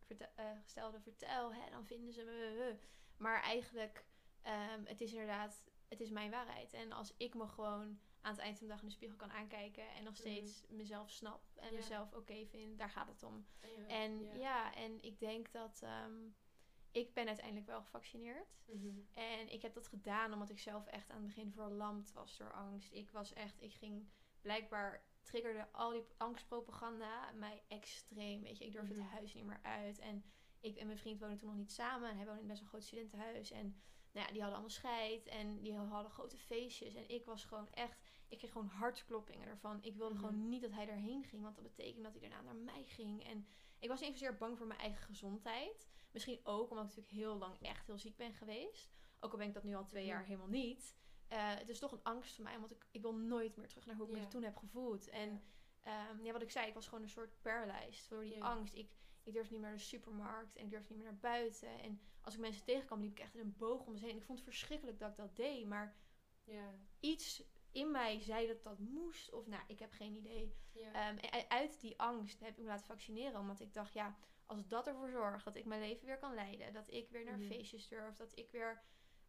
[0.08, 0.18] Mhm.
[0.18, 2.76] tegenovergestelde vertel, hè, dan vinden ze me,
[3.16, 4.06] maar eigenlijk,
[4.42, 8.40] ehm, het is inderdaad, het is mijn waarheid en als ik me gewoon aan het
[8.40, 10.20] eind van de dag in de spiegel kan aankijken en nog Mhm.
[10.20, 11.74] steeds mezelf snap en Ja.
[11.76, 13.46] mezelf oké vind, daar gaat het om.
[13.60, 14.34] Ja, En ja.
[14.34, 16.28] ja, en ik denk dat ehm,
[16.90, 18.58] ik ben uiteindelijk wel gevaccineerd.
[18.66, 19.00] Mhm.
[19.14, 22.52] En ik heb dat gedaan omdat ik zelf echt aan het begin verlamd was door
[22.52, 22.92] angst.
[22.92, 24.08] Ik was echt, ik ging
[24.40, 28.42] blijkbaar triggerde al die angstpropaganda mij extreem.
[28.42, 29.02] Weet je, ik durfde Mhm.
[29.02, 29.98] het huis niet meer uit.
[29.98, 30.24] En
[30.60, 32.10] ik en mijn vriend woonden toen nog niet samen.
[32.10, 33.50] En hij woonde in best een groot studentenhuis.
[33.50, 33.80] En
[34.12, 35.26] nou ja, die hadden allemaal scheid.
[35.26, 36.94] En die hadden grote feestjes.
[36.94, 39.82] En ik was gewoon echt, ik kreeg gewoon hartkloppingen ervan.
[39.82, 40.24] Ik wilde Mhm.
[40.24, 41.42] gewoon niet dat hij erheen ging.
[41.42, 43.24] Want dat betekende dat hij daarna naar mij ging.
[43.24, 43.46] En
[43.78, 45.88] ik was niet zozeer bang voor mijn eigen gezondheid.
[46.12, 48.94] Misschien ook omdat ik natuurlijk heel lang echt heel ziek ben geweest.
[49.20, 50.12] Ook al ben ik dat nu al twee Mhm.
[50.12, 50.96] jaar helemaal niet.
[51.28, 53.86] Eh, het is toch een angst voor mij, want ik, ik wil nooit meer terug
[53.86, 55.08] naar hoe ik me toen heb gevoeld.
[55.08, 55.42] En
[55.84, 56.16] Ja.
[56.22, 56.32] ja.
[56.32, 58.74] wat ik zei, ik was gewoon een soort paralyzed door die angst.
[58.74, 58.90] Ik,
[59.22, 61.80] ik durfde niet meer naar de supermarkt en ik durfde niet meer naar buiten.
[61.80, 64.10] En als ik mensen tegenkwam, liep ik echt in een boog om me heen.
[64.10, 65.66] En ik vond het verschrikkelijk dat ik dat deed.
[65.66, 65.96] Maar
[67.00, 69.32] iets in mij zei dat dat moest.
[69.32, 70.54] Of nou, ik heb geen idee.
[70.92, 73.40] Ehm, en uit die angst heb ik me laten vaccineren.
[73.40, 74.16] Omdat ik dacht, ja,
[74.46, 76.72] als dat ervoor zorgt dat ik mijn leven weer kan leiden.
[76.72, 77.46] Dat ik weer naar Mhm.
[77.46, 78.16] feestjes durf.
[78.16, 78.82] Dat ik weer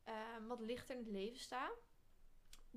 [0.04, 1.72] ehm, wat lichter in het leven sta.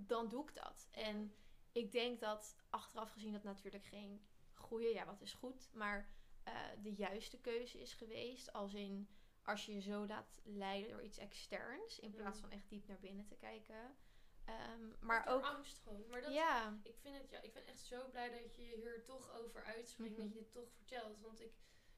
[0.07, 0.89] Dan doe ik dat.
[0.91, 1.35] En
[1.73, 5.71] ik denk dat achteraf gezien dat natuurlijk geen goede, ja wat is goed.
[5.73, 6.09] Maar
[6.43, 8.53] eh, de juiste keuze is geweest.
[8.53, 9.09] Als in,
[9.45, 11.99] als je je zo laat leiden door iets externs.
[11.99, 12.49] In plaats Mhm.
[12.49, 13.97] van echt diep naar binnen te kijken.
[14.45, 16.05] Ehm, maar ook, angst gewoon.
[16.09, 19.05] Maar dat, ja, ik vind het, ja, ik ben echt zo blij dat je hier
[19.05, 20.21] toch over uitspreekt, Mhm.
[20.23, 21.21] dat je dit toch vertelt.
[21.21, 21.53] Want ik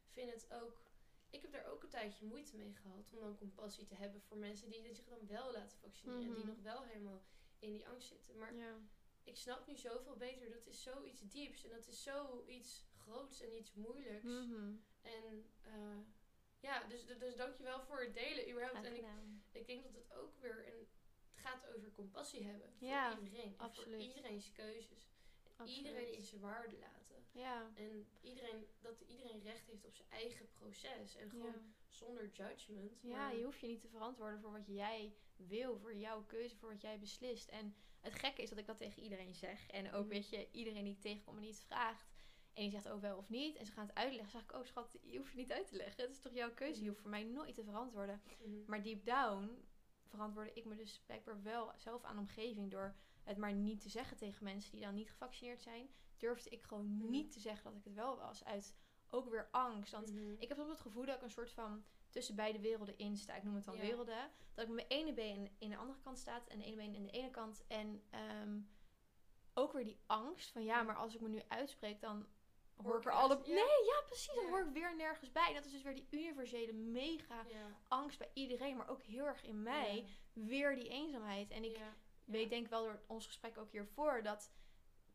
[0.08, 0.82] vind het ook,
[1.30, 4.36] ik heb daar ook een tijdje moeite mee gehad om dan compassie te hebben voor
[4.36, 6.22] mensen die zich dan wel laten vaccineren.
[6.22, 6.46] En die Mhm.
[6.46, 7.22] nog wel helemaal
[7.62, 8.38] in die angst zitten.
[8.38, 8.76] Maar ja.
[9.24, 13.56] ik snap nu zoveel beter, dat is zoiets dieps en dat is zoiets groots en
[13.56, 14.24] iets moeilijks.
[14.24, 14.74] Mhm.
[15.00, 15.98] En eh,
[16.60, 18.86] ja, dus, dus dankjewel voor het delen überhaupt.
[18.86, 19.06] En ik,
[19.52, 20.88] ik denk dat het ook weer een,
[21.30, 23.52] het gaat over compassie hebben Ja, voor iedereen.
[23.52, 24.04] En absoluut.
[24.04, 25.10] voor iedereen's keuzes.
[25.56, 25.86] Absoluut.
[25.86, 27.26] iedereen in zijn waarde laten.
[27.32, 27.70] Ja.
[27.74, 31.16] En iedereen, dat iedereen recht heeft op zijn eigen proces.
[31.16, 31.60] En gewoon Ja.
[31.92, 32.98] Zonder judgment.
[33.02, 36.56] ja, maar- je hoeft je niet te verantwoorden voor wat jij wil, voor jouw keuze,
[36.56, 37.48] voor wat jij beslist.
[37.48, 39.66] En het gekke is dat ik dat tegen iedereen zeg.
[39.66, 40.08] En ook, Mhm.
[40.12, 42.10] weet je, iedereen die ik tegenkom en het vraagt.
[42.54, 43.56] En die zegt ook wel of niet.
[43.56, 44.30] En ze gaan het uitleggen.
[44.30, 46.02] zeg ik, oh schat, je hoeft je niet uit te leggen.
[46.02, 46.82] Het is toch jouw keuze.
[46.82, 48.22] Je hoeft voor mij nooit te verantwoorden.
[48.44, 48.50] Mhm.
[48.66, 49.64] Maar deep down
[50.08, 52.70] verantwoordde ik me dus blijkbaar wel zelf aan de omgeving.
[52.70, 55.88] Door het maar niet te zeggen tegen mensen die dan niet gevaccineerd zijn.
[56.16, 57.10] Durfde ik gewoon Mhm.
[57.10, 58.44] niet te zeggen dat ik het wel was.
[58.44, 58.74] Uit
[59.12, 59.92] ook weer angst.
[59.92, 60.32] Want Mhm.
[60.38, 63.34] ik heb soms het gevoel dat ik een soort van tussen beide werelden in sta.
[63.34, 63.80] Ik noem het dan Ja.
[63.80, 64.30] werelden.
[64.54, 66.94] Dat ik met mijn ene been in de andere kant staat en de ene been
[66.94, 67.64] in de ene kant.
[67.66, 68.60] En ehm,
[69.54, 72.26] ook weer die angst van ja, maar als ik me nu uitspreek, dan
[72.76, 73.34] hoor, ik er alle.
[73.44, 73.54] ja.
[73.54, 74.34] Nee, ja, precies.
[74.34, 74.50] Dan Ja.
[74.50, 75.52] hoor ik weer nergens bij.
[75.54, 77.44] Dat is dus weer die universele mega
[77.88, 80.06] angst bij iedereen, maar ook heel erg in mij.
[80.32, 81.50] Weer die eenzaamheid.
[81.50, 81.80] En ik
[82.24, 84.52] weet denk wel door ons gesprek ook hiervoor dat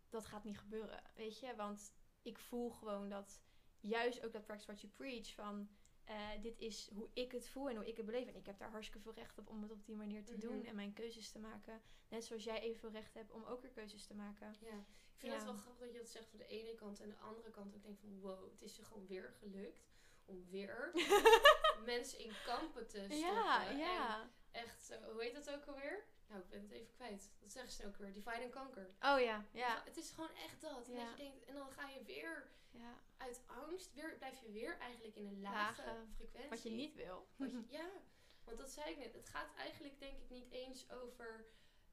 [0.10, 1.04] dat gaat niet gebeuren.
[1.16, 3.42] Weet je, want ik voel gewoon dat
[3.80, 5.70] juist ook dat practice what you preach van
[6.04, 8.28] eh, dit is hoe ik het voel en hoe ik het beleef.
[8.28, 10.58] En ik heb daar hartstikke veel recht op om het op die manier te doen
[10.58, 10.66] Mhm.
[10.68, 11.82] en mijn keuzes te maken.
[12.10, 14.56] Net zoals jij evenveel recht hebt om ook weer keuzes te maken.
[14.62, 15.38] Ja, ik vind Ja.
[15.38, 17.76] het wel grappig dat je dat zegt van de ene kant en de andere kant
[17.76, 19.90] ook denk van wow, het is je gewoon weer gelukt
[20.26, 20.92] om weer
[21.86, 23.18] mensen in kampen te stoppen.
[23.18, 24.30] ja, En ja.
[24.52, 26.06] echt, eh, hoe heet dat ook alweer?
[26.28, 27.32] Nou, ik ben het even kwijt.
[27.40, 28.90] Dat zeggen ze ook weer, divide and conquer.
[29.02, 29.82] Oh ja, ja.
[29.86, 30.88] Het is gewoon echt dat.
[30.88, 31.00] En, Ja.
[31.10, 33.00] dat je denkt, en dan ga je weer ja.
[33.18, 36.50] uit angst, weer, blijf je weer eigenlijk in een lage, Lage, frequentie.
[36.50, 37.28] Wat je niet wil.
[37.38, 37.90] Je- ja,
[38.44, 39.14] want dat zei ik net.
[39.14, 41.46] Het gaat eigenlijk denk ik niet eens over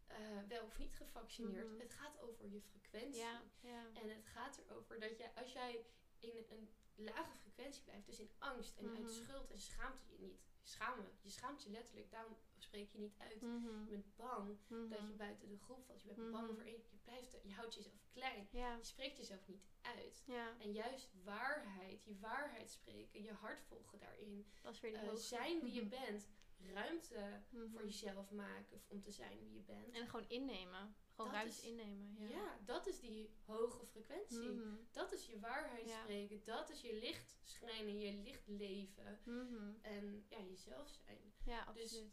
[0.07, 0.17] eh,
[0.49, 1.71] wel of niet gevaccineerd.
[1.71, 1.81] Mhm.
[1.81, 3.21] Het gaat over je frequentie.
[3.21, 3.87] Ja, ja.
[3.95, 5.87] En het gaat erover dat je, als jij
[6.19, 9.09] in een lage frequentie blijft, dus in angst en uit Mhm.
[9.11, 10.43] schuld en schaamte je niet.
[10.63, 11.19] Schamen.
[11.21, 13.41] Je schaamt je letterlijk, daarom spreek je niet uit.
[13.43, 13.85] Mhm.
[13.85, 15.17] Je bent bang dat je Mhm.
[15.17, 16.01] buiten de groep valt.
[16.03, 16.31] Je bent Mhm.
[16.31, 16.67] bang voor.
[16.69, 18.49] Je, blijft, je houdt jezelf klein.
[18.51, 20.23] Ja, Je spreekt jezelf niet uit.
[20.27, 20.57] ja.
[20.61, 24.47] En juist waarheid, je waarheid spreken, je hart volgen daarin.
[24.63, 25.91] Dat is weer eh, zijn wie je Mhm.
[25.91, 26.29] bent.
[26.73, 27.69] Ruimte Mhm.
[27.71, 29.95] voor jezelf maken om te zijn wie je bent.
[29.95, 30.95] En gewoon innemen.
[31.15, 32.17] Gewoon Dat ruimte is- innemen.
[32.19, 32.29] Ja.
[32.29, 32.59] ja.
[32.65, 34.49] dat is die hoge frequentie.
[34.51, 34.75] Mhm.
[34.91, 36.01] Dat is je waarheid Ja.
[36.03, 36.45] spreken.
[36.45, 39.21] Dat is je licht schijnen, je licht leven.
[39.25, 39.73] Mhm.
[39.83, 41.33] En ja, jezelf zijn.
[41.45, 42.13] Ja, Dus absoluut.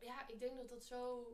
[0.00, 1.32] Ja, ik denk dat dat zo...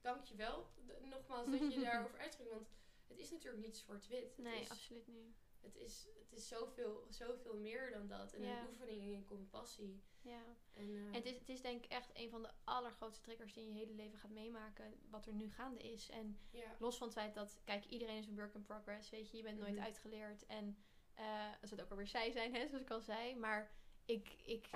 [0.00, 2.50] Dankjewel, d- nogmaals, dat je daarover uitspreekt.
[2.52, 2.68] Want
[3.08, 4.38] het is natuurlijk niet zwart-wit.
[4.38, 5.36] Nee, is, absoluut niet.
[5.60, 8.32] het is, het is zoveel, zoveel meer dan dat.
[8.32, 8.60] En Ja.
[8.60, 10.02] een oefening in compassie.
[10.20, 10.42] Ja.
[10.74, 13.52] En, eh, En het is, het is denk ik echt een van de allergrootste triggers
[13.52, 15.00] die je je hele leven gaat meemaken.
[15.10, 16.08] Wat er nu gaande is.
[16.10, 16.76] En ja.
[16.78, 19.10] los van het feit dat, kijk, iedereen is een work in progress.
[19.10, 19.84] Weet je, je bent nooit Mhm.
[19.84, 20.46] uitgeleerd.
[20.46, 20.78] En
[21.14, 23.36] eh als het ook alweer zij zijn, hè, zoals ik al zei.
[23.36, 23.70] Maar
[24.04, 24.68] ik, ik,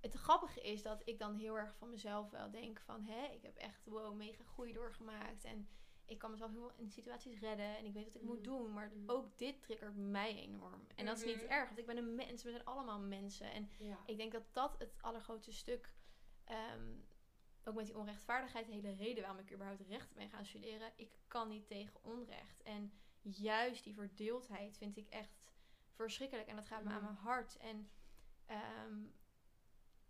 [0.00, 3.02] het grappige is dat ik dan heel erg van mezelf wel denk van...
[3.04, 5.44] Hè, ik heb echt wow, mega groei doorgemaakt.
[5.44, 5.68] En
[6.04, 7.76] ik kan mezelf heel veel in situaties redden.
[7.76, 8.44] En ik weet wat ik moet Mhm.
[8.44, 8.72] doen.
[8.72, 9.10] Maar Mhm.
[9.10, 10.86] ook dit triggert mij enorm.
[10.96, 11.52] En dat is niet Mhm.
[11.52, 12.42] erg, want ik ben een mens.
[12.42, 13.52] We zijn allemaal mensen.
[13.52, 13.98] En ja.
[14.06, 15.94] ik denk dat dat het allergrootste stuk...
[16.44, 16.94] ehm,
[17.64, 20.92] ook met die onrechtvaardigheid, de hele reden waarom ik überhaupt recht ben gaan studeren.
[20.96, 22.62] Ik kan niet tegen onrecht.
[22.62, 22.92] En
[23.22, 25.52] juist die verdeeldheid vind ik echt
[25.90, 26.48] verschrikkelijk.
[26.48, 27.56] En dat gaat me aan mijn hart.
[27.56, 27.90] En
[28.46, 28.98] ehm,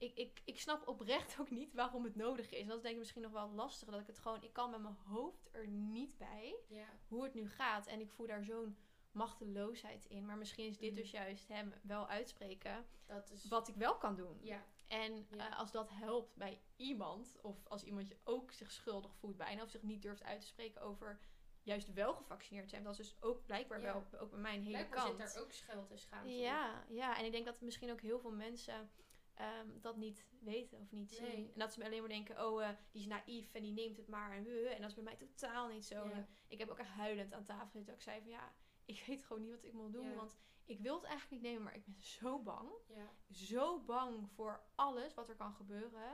[0.00, 2.60] ik, ik, ik snap oprecht ook niet waarom het nodig is.
[2.60, 3.92] En dat is denk ik misschien nog wel lastiger.
[3.92, 6.86] Dat ik het gewoon, ik kan met mijn hoofd er niet bij ja.
[7.08, 7.86] hoe het nu gaat.
[7.86, 8.76] En ik voel daar zo'n
[9.12, 10.26] machteloosheid in.
[10.26, 11.00] Maar misschien is dit Mhm.
[11.00, 12.86] dus juist hem wel uitspreken.
[13.06, 13.48] Dat is...
[13.48, 14.38] Wat ik wel kan doen.
[14.42, 14.64] Ja.
[14.88, 15.50] En Ja.
[15.50, 19.62] eh, als dat helpt bij iemand, of als iemand je ook zich schuldig voelt bijna,
[19.62, 21.20] of zich niet durft uit te spreken over
[21.62, 22.82] juist wel gevaccineerd zijn.
[22.82, 23.92] Dat is dus ook blijkbaar Ja.
[23.92, 25.20] wel ook bij mij een hele Blijkbaar kant.
[25.20, 26.38] zit daar ook schuld en schaamte in.
[26.38, 28.90] Ja, ja, en ik denk dat misschien ook heel veel mensen
[29.34, 31.22] ehm, dat niet weten of niet zien.
[31.22, 31.50] Nee.
[31.52, 34.08] En dat ze alleen maar denken, oh, eh, die is naïef en die neemt het
[34.08, 34.36] maar.
[34.36, 36.08] En, uh, en dat is bij mij totaal niet zo.
[36.08, 36.26] Ja.
[36.48, 37.94] Ik heb ook echt huilend aan tafel gezeten.
[37.94, 38.54] Ik zei van, ja,
[38.84, 40.08] ik weet gewoon niet wat ik moet doen.
[40.08, 40.14] Ja.
[40.14, 42.70] Want ik wil het eigenlijk niet nemen, maar ik ben zo bang.
[42.88, 43.12] Ja.
[43.30, 46.10] Zo bang voor alles wat er kan gebeuren.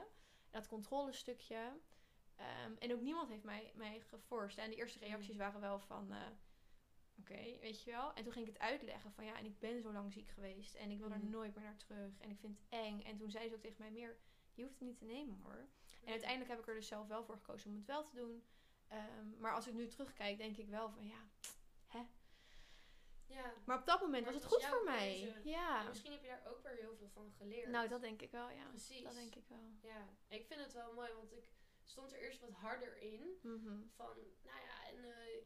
[0.51, 1.81] En dat controlestukje.
[2.35, 4.59] Ehm, en ook niemand heeft mij, mij geforst.
[4.59, 6.13] En de eerste reacties waren wel van...
[6.13, 6.27] eh,
[7.19, 8.15] Oké, weet je wel.
[8.15, 10.75] En toen ging ik het uitleggen van ja, en ik ben zo lang ziek geweest.
[10.75, 11.31] En ik wil er Mhm.
[11.31, 12.19] nooit meer naar terug.
[12.19, 13.01] En ik vind het eng.
[13.03, 14.17] En toen zei ze ook tegen mij meer,
[14.55, 15.69] je hoeft het niet te nemen hoor.
[16.05, 18.45] En uiteindelijk heb ik er dus zelf wel voor gekozen om het wel te doen.
[18.89, 21.29] Ehm, maar als ik nu terugkijk, denk ik wel van ja.
[23.29, 23.53] Ja.
[23.65, 25.35] Maar op dat moment was het goed voor mij.
[25.45, 25.81] Ja.
[25.81, 27.69] En misschien heb je daar ook weer heel veel van geleerd.
[27.71, 28.65] Nou, dat denk ik wel, ja.
[28.69, 29.03] Precies.
[29.03, 29.71] Dat denk ik wel.
[29.83, 31.49] Ja, ik vind het wel mooi, want ik
[31.85, 33.39] stond er eerst wat harder in.
[33.43, 33.83] Mhm.
[33.95, 35.43] Van, nou ja, en eh,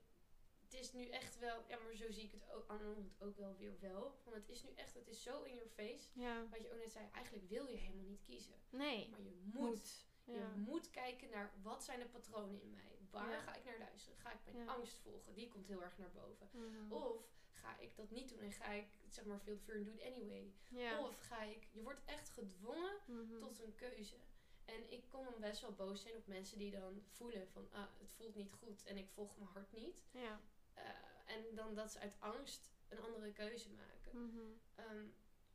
[0.71, 1.65] het is nu echt wel...
[1.69, 2.73] Ja, maar zo zie ik het ook,
[3.19, 4.15] ook wel weer wel.
[4.23, 6.09] Van, het is nu echt, het is zo in your face.
[6.13, 6.49] Ja.
[6.49, 8.55] Wat je ook net zei, eigenlijk wil je helemaal niet kiezen.
[8.71, 9.09] Nee.
[9.11, 9.55] Maar je moet.
[9.55, 10.09] Moet.
[10.25, 12.99] Je moet kijken naar, wat zijn de patronen in mij?
[13.11, 13.41] Waar Ja.
[13.41, 14.19] ga ik naar luisteren?
[14.19, 15.35] Ga ik mijn angst volgen?
[15.35, 16.49] Die komt heel erg naar boven.
[16.53, 16.93] Mhm.
[16.93, 19.87] Of ga ik dat niet doen en ga ik, zeg maar, feel the fear and
[19.87, 20.53] do it anyway?
[21.01, 23.39] Of ga ik, je wordt echt gedwongen Mhm.
[23.39, 24.17] tot een keuze.
[24.65, 27.87] En ik kon dan best wel boos zijn op mensen die dan voelen van, ah,
[27.99, 30.03] het voelt niet goed en ik volg mijn hart niet.
[30.11, 30.41] Ja.
[30.85, 34.27] Eh, en dan dat ze uit angst een andere keuze maken.
[34.27, 34.41] Mhm.
[34.75, 35.07] Ehm,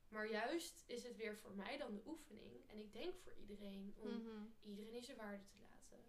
[0.08, 2.70] maar juist is het weer voor mij dan de oefening.
[2.70, 4.44] En ik denk voor iedereen om Mhm.
[4.62, 6.04] iedereen in zijn waarde te laten.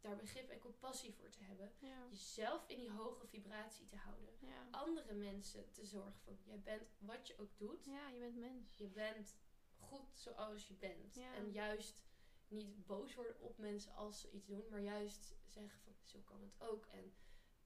[0.00, 1.72] Daar begrip en compassie voor te hebben.
[1.78, 2.06] Ja.
[2.10, 4.34] Jezelf in die hoge vibratie te houden.
[4.38, 4.68] Ja.
[4.70, 7.84] Andere mensen te zorgen van, jij bent wat je ook doet.
[7.84, 8.76] ja, je bent mens.
[8.76, 9.36] Je bent
[9.78, 11.14] goed zoals je bent.
[11.14, 11.34] Ja.
[11.34, 12.02] En juist
[12.48, 14.64] niet boos worden op mensen als ze iets doen.
[14.70, 16.86] Maar juist zeggen van, zo kan het ook.
[16.86, 17.14] En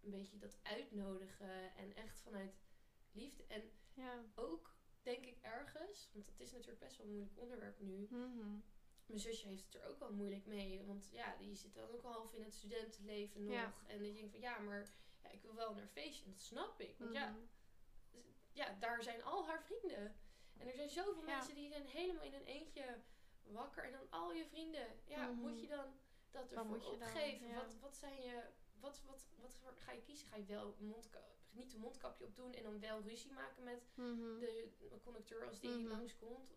[0.03, 1.75] een beetje dat uitnodigen.
[1.77, 2.59] En echt vanuit
[3.13, 3.45] liefde.
[3.47, 4.25] En Ja.
[4.35, 6.11] ook, denk ik, ergens.
[6.13, 8.07] Want het is natuurlijk best wel een moeilijk onderwerp nu.
[8.11, 8.59] Mhm.
[9.07, 10.83] Mijn zusje heeft het er ook wel moeilijk mee.
[10.85, 13.53] Want ja, die zit dan ook al half in het studentenleven nog.
[13.55, 13.65] Ja.
[13.87, 14.91] En dan denk ik van ja, maar
[15.23, 16.25] ja, ik wil wel naar feestje.
[16.25, 16.99] En dat snap ik.
[16.99, 17.39] Want ja, Mhm.
[18.53, 20.17] ja, daar zijn al haar vrienden.
[20.57, 23.01] En er zijn zoveel mensen die zijn helemaal in een eentje
[23.43, 23.85] wakker.
[23.85, 24.87] En dan al je vrienden.
[25.05, 25.41] Ja, Mhm.
[25.41, 25.95] moet je dan
[26.31, 26.87] dat ervoor dan?
[26.89, 27.55] opgeven?
[27.55, 28.43] Wat, wat zijn je...
[28.81, 29.03] Wat,
[29.37, 30.27] wat, wat ga je kiezen?
[30.29, 30.77] Ga je wel
[31.51, 34.39] niet een mondkapje opdoen en dan wel ruzie maken met Mhm.
[34.39, 35.87] de conducteur als die Mhm.
[35.89, 36.51] langskomt?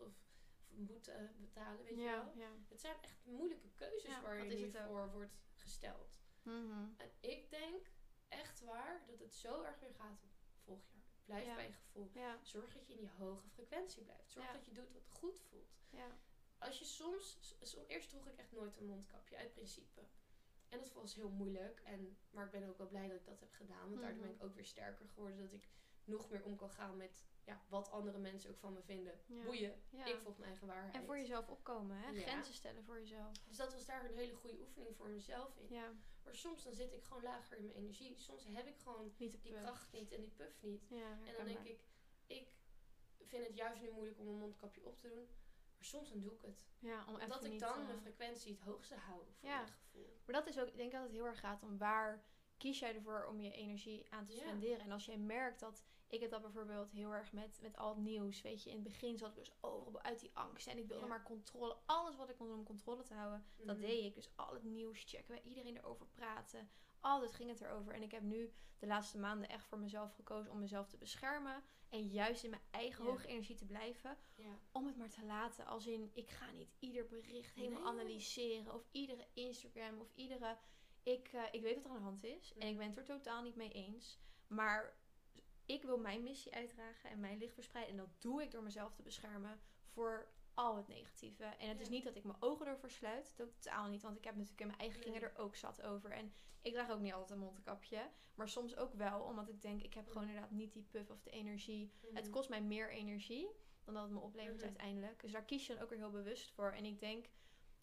[0.70, 2.32] of een boete betalen, weet je wel?
[2.34, 2.50] ja.
[2.68, 6.20] Het zijn echt moeilijke keuzes Ja, waar je nu voor wordt gesteld.
[6.42, 6.88] Mhm.
[6.96, 7.90] En ik denk
[8.28, 10.20] echt waar dat het zo erg weer gaat.
[10.64, 11.24] Volg je hart.
[11.24, 12.10] Blijf bij je gevoel.
[12.42, 14.30] Zorg dat je in die hoge frequentie blijft.
[14.30, 15.80] Zorg dat je doet wat goed voelt.
[15.90, 16.18] ja.
[16.58, 20.00] Als je soms, s- eerst droeg ik echt nooit een mondkapje, uit principe.
[20.72, 21.80] En dat was heel moeilijk.
[21.84, 23.88] En, maar ik ben ook wel blij dat ik dat heb gedaan.
[23.88, 24.38] Want daardoor ben Mhm.
[24.40, 25.38] ik ook weer sterker geworden.
[25.40, 25.68] Dat ik
[26.04, 29.20] nog meer om kan gaan met ja, wat andere mensen ook van me vinden.
[29.26, 29.44] Ja.
[29.44, 29.82] Boeien.
[29.90, 30.04] Ja.
[30.06, 30.94] Ik volg mijn eigen waarheid.
[30.94, 32.20] En voor jezelf opkomen, hè?
[32.20, 33.32] Grenzen stellen voor jezelf.
[33.46, 35.66] Dus dat was daar een hele goede oefening voor mezelf in.
[35.74, 35.92] Ja,
[36.24, 38.18] Maar soms dan zit ik gewoon lager in mijn energie.
[38.18, 40.84] Soms heb ik gewoon die kracht niet en die puff niet.
[41.26, 41.80] En dan denk ik,
[42.26, 42.48] ik
[43.22, 45.28] vind het juist nu moeilijk om een mondkapje op te doen.
[45.82, 46.64] Maar soms dan doe ik het.
[46.78, 49.56] Ja, om Omdat ik dan eh, mijn frequentie het hoogste hou voor Ja.
[49.56, 50.20] mijn gevoel.
[50.26, 52.24] Maar dat is ook, ik denk dat het heel erg gaat om waar
[52.56, 54.38] kies jij ervoor om je energie aan te Ja.
[54.40, 54.78] spenderen.
[54.80, 57.98] En als jij merkt dat, ik heb dat bijvoorbeeld heel erg met, met al het
[57.98, 58.68] nieuws, weet je.
[58.70, 60.66] In het begin zat ik dus overal uit die angst.
[60.66, 61.08] En ik wilde Ja.
[61.08, 63.44] maar controle, alles wat ik kon doen om controle te houden.
[63.56, 63.86] Dat Mhm.
[63.86, 64.14] deed ik.
[64.14, 66.70] Dus al het nieuws checken, bij iedereen erover praten.
[67.00, 67.92] Altijd ging het erover.
[67.94, 71.64] En ik heb nu de laatste maanden echt voor mezelf gekozen om mezelf te beschermen.
[71.92, 73.10] En juist in mijn eigen Ja.
[73.10, 74.16] hoge energie te blijven.
[74.34, 74.58] Ja.
[74.72, 75.66] Om het maar te laten.
[75.66, 78.74] Als in, ik ga niet ieder bericht helemaal Nee, analyseren.
[78.74, 80.00] Of iedere Instagram.
[80.00, 80.56] Of iedere...
[81.02, 82.52] Ik, eh, ik weet wat er aan de hand is.
[82.54, 82.76] En ik Mhm.
[82.78, 84.18] ben het er totaal niet mee eens.
[84.46, 84.96] Maar
[85.66, 87.10] ik wil mijn missie uitdragen.
[87.10, 87.92] En mijn licht verspreiden.
[87.98, 89.60] En dat doe ik door mezelf te beschermen.
[89.86, 91.44] Voor al het negatieve.
[91.44, 93.36] En het is niet dat ik mijn ogen ervoor sluit.
[93.36, 94.02] Totaal niet.
[94.02, 95.30] Want ik heb natuurlijk in mijn eigen kringen Nee.
[95.30, 96.10] er ook zat over.
[96.10, 96.32] En
[96.62, 98.10] ik draag ook niet altijd een mondkapje.
[98.34, 99.20] Maar soms ook wel.
[99.22, 101.92] Omdat ik denk, ik heb gewoon inderdaad niet die puff of de energie.
[102.12, 102.32] Het Mhm.
[102.32, 103.48] kost mij meer energie
[103.84, 104.64] dan dat het me oplevert Mhm.
[104.64, 105.20] uiteindelijk.
[105.20, 106.70] Dus daar kies je dan ook weer heel bewust voor.
[106.72, 107.26] En ik denk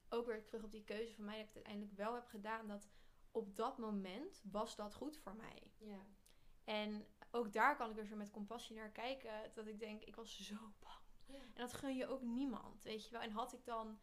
[0.10, 2.68] ook weer terug op die keuze van mij dat ik het uiteindelijk wel heb gedaan.
[2.68, 2.90] Dat
[3.32, 5.72] op dat moment was dat goed voor mij.
[5.78, 6.06] Ja.
[6.64, 9.52] En ook daar kan ik dus weer met compassie naar kijken.
[9.54, 10.98] Dat ik denk, ik was zo bang.
[11.30, 11.40] Ja.
[11.40, 13.22] En dat gun je ook niemand, weet je wel.
[13.22, 14.00] En had ik dan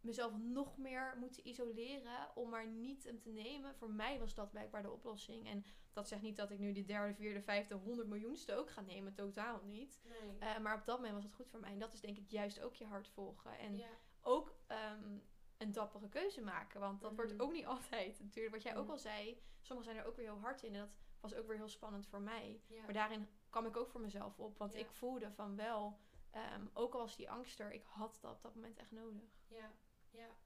[0.00, 3.74] mezelf nog meer moeten isoleren om maar niet hem te nemen.
[3.74, 5.48] Voor mij was dat blijkbaar de oplossing.
[5.48, 8.80] En dat zegt niet dat ik nu de derde, vierde, vijfde, honderd miljoenste ook ga
[8.80, 9.14] nemen.
[9.14, 10.00] Totaal niet.
[10.04, 10.38] Nee.
[10.38, 11.72] Eh, maar op dat moment was het goed voor mij.
[11.72, 13.58] En dat is denk ik juist ook je hart volgen.
[13.58, 13.88] En ja.
[14.22, 15.18] ook, ehm,
[15.58, 16.80] een dappere keuze maken.
[16.80, 17.40] Want dat wordt Mhm.
[17.42, 18.20] ook niet altijd.
[18.20, 18.92] Natuurlijk, wat jij ook Mhm.
[18.92, 20.74] al zei, sommigen zijn er ook weer heel hard in.
[20.74, 20.90] En dat
[21.20, 22.60] was ook weer heel spannend voor mij.
[22.66, 22.82] Ja.
[22.84, 24.58] Maar daarin kwam ik ook voor mezelf op.
[24.58, 24.78] Want Ja.
[24.78, 25.98] ik voelde van wel,
[26.30, 29.22] ehm, ook al was die angst er, ik had dat op dat moment echt nodig.
[29.48, 29.72] Ja,
[30.10, 30.36] ja.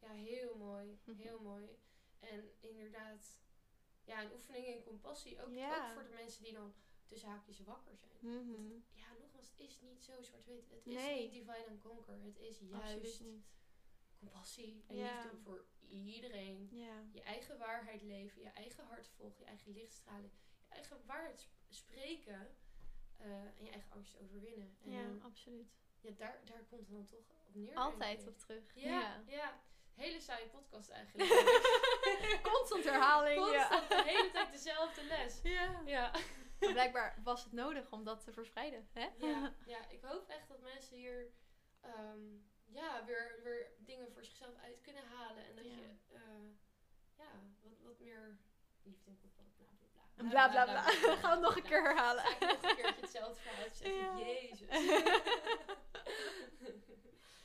[0.00, 0.98] Ja, heel mooi.
[1.04, 1.18] Mhm.
[1.20, 1.68] Heel mooi.
[2.18, 3.38] En inderdaad,
[4.04, 5.42] ja, een oefening in compassie.
[5.42, 5.86] Ook, Ja.
[5.86, 6.74] ook voor de mensen die dan
[7.06, 8.12] tussen haakjes wakker zijn.
[8.92, 10.70] Ja, nogmaals, het is niet zo zwart-wit.
[10.70, 12.22] Het is niet divide and conquer.
[12.22, 13.50] Het is juist niet.
[14.18, 15.22] compassie en Ja.
[15.22, 16.68] liefde voor iedereen.
[16.72, 17.04] Ja.
[17.12, 20.30] Je eigen waarheid leven, je eigen hart volgen, je eigen lichtstralen,
[20.68, 22.56] je eigen waarheid sp- spreken
[23.22, 24.76] eh, en je eigen angst overwinnen.
[24.84, 25.72] En ja, absoluut.
[26.00, 27.74] ja, daar, daar komt het dan toch op neer.
[27.74, 28.74] Altijd op terug.
[28.74, 29.60] Ja, ja.
[29.94, 31.30] Hele saaie podcast eigenlijk.
[32.52, 33.38] Constant herhaling.
[33.40, 35.40] Constant de hele tijd dezelfde les.
[35.42, 35.80] Ja.
[35.84, 36.10] Ja.
[36.60, 38.88] Maar blijkbaar was het nodig om dat te verspreiden.
[38.92, 39.08] Hè?
[39.18, 41.32] Ja, ja, ik hoop echt dat mensen hier
[41.80, 42.20] ehm,
[42.66, 45.44] ja, weer, weer dingen voor zichzelf uit kunnen halen.
[45.44, 45.70] En dat Ja.
[45.70, 46.20] je eh,
[47.16, 47.30] ja,
[47.62, 48.38] wat, wat meer
[48.82, 49.61] liefde compassie,
[50.16, 50.64] bla bla bla.
[50.64, 51.16] Bla bla bla.
[51.20, 52.22] Gaan we het nog een keer herhalen.
[52.24, 54.18] Ga ik nog een keertje hetzelfde verhaal zeggen.
[54.18, 54.68] Jezus.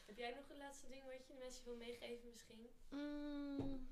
[0.05, 2.69] Heb jij nog een laatste ding wat je de mensen wil meegeven misschien?
[2.89, 3.87] Mm,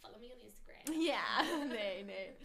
[0.00, 1.00] Follow me on Instagram.
[1.00, 2.36] ja, nee, nee.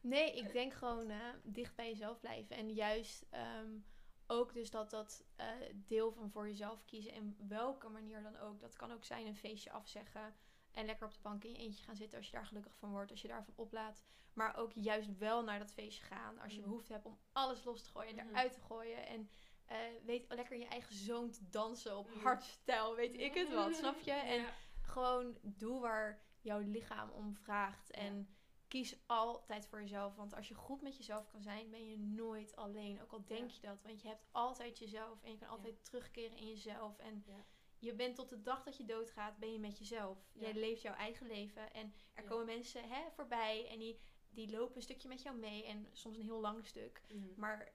[0.00, 2.56] Nee, ik denk gewoon eh, dicht bij jezelf blijven.
[2.56, 3.70] En juist ehm,
[4.26, 7.12] ook dus dat dat eh, deel van voor jezelf kiezen.
[7.12, 8.60] En welke manier dan ook.
[8.60, 10.34] Dat kan ook zijn een feestje afzeggen.
[10.76, 12.90] En lekker op de bank in je eentje gaan zitten als je daar gelukkig van
[12.90, 13.10] wordt.
[13.10, 14.04] Als je daarvan oplaat.
[14.32, 16.38] Maar ook juist wel naar dat feestje gaan.
[16.38, 16.68] Als je Mhm.
[16.68, 18.34] behoefte hebt om alles los te gooien en Mhm.
[18.34, 19.06] eruit te gooien.
[19.06, 19.30] En
[19.66, 22.18] eh, weet lekker in je eigen zoon te dansen op Mhm.
[22.18, 22.94] hardstyle.
[22.94, 24.12] Weet ik het wat, snap je?
[24.12, 24.52] En Ja.
[24.80, 27.90] gewoon doe waar jouw lichaam om vraagt.
[27.90, 28.36] En
[28.68, 30.14] kies altijd voor jezelf.
[30.16, 33.02] Want als je goed met jezelf kan zijn, ben je nooit alleen.
[33.02, 33.56] Ook al denk Ja.
[33.60, 33.82] je dat.
[33.82, 35.22] Want je hebt altijd jezelf.
[35.22, 36.98] En je kan altijd terugkeren in jezelf.
[36.98, 37.24] En.
[37.78, 40.18] Je bent tot de dag dat je doodgaat, ben je met jezelf.
[40.32, 40.40] Ja.
[40.40, 41.72] Jij leeft jouw eigen leven.
[41.72, 42.28] En er Ja.
[42.28, 43.68] komen mensen hè, voorbij.
[43.68, 43.98] En die,
[44.30, 45.64] die lopen een stukje met jou mee.
[45.64, 47.02] En soms een heel lang stuk.
[47.08, 47.26] Mhm.
[47.36, 47.72] Maar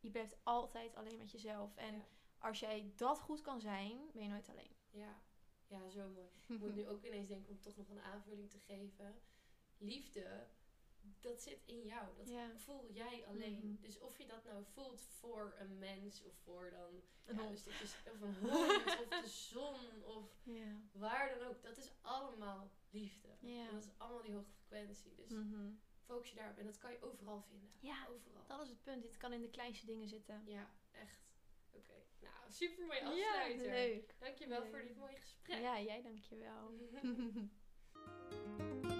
[0.00, 1.76] je blijft altijd alleen met jezelf.
[1.76, 2.06] En Ja.
[2.38, 4.76] als jij dat goed kan zijn, ben je nooit alleen.
[4.90, 5.20] Ja.
[5.66, 6.28] ja, zo mooi.
[6.46, 9.20] Ik moet nu ook ineens denken om toch nog een aanvulling te geven.
[9.78, 10.46] Liefde,
[11.20, 12.16] dat zit in jou.
[12.16, 12.50] Dat Ja.
[12.56, 13.60] voel jij alleen.
[13.72, 13.82] Mhm.
[13.82, 17.50] Dus of je dat nou voelt voor een mens of voor dan Een ja, hond.
[17.50, 20.76] een stukje s- of een hond of de zon of Ja.
[20.92, 21.62] waar dan ook.
[21.62, 23.28] Dat is allemaal liefde.
[23.40, 25.14] En dat is allemaal die hoge frequentie.
[25.14, 25.70] Dus Mhm.
[26.04, 26.58] focus je daarop.
[26.58, 27.70] En dat kan je overal vinden.
[27.80, 28.46] Ja, Overal.
[28.46, 29.02] Dat is het punt.
[29.02, 30.42] Dit kan in de kleinste dingen zitten.
[30.46, 31.20] Ja, echt.
[31.72, 31.92] Oké.
[32.20, 33.66] Nou, super mooie afsluiter.
[33.66, 34.14] Ja, leuk.
[34.18, 34.70] Dankjewel Leuk.
[34.70, 35.60] voor dit mooie gesprek.
[35.60, 36.70] Ja, jij dankjewel.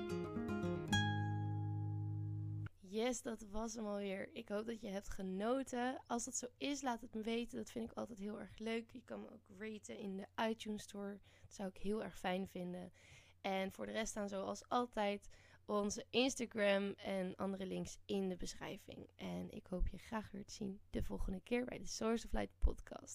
[2.90, 4.28] Yes, dat was hem alweer.
[4.32, 6.02] Ik hoop dat je hebt genoten.
[6.06, 7.58] Als dat zo is, laat het me weten.
[7.58, 8.90] Dat vind ik altijd heel erg leuk.
[8.90, 11.18] Je kan me ook raten in de iTunes Store.
[11.42, 12.92] Dat zou ik heel erg fijn vinden.
[13.40, 15.28] En voor de rest staan zoals altijd
[15.64, 19.10] onze Instagram en andere links in de beschrijving.
[19.16, 22.32] En ik hoop je graag weer te zien de volgende keer bij de Source of
[22.32, 23.08] Light podcast.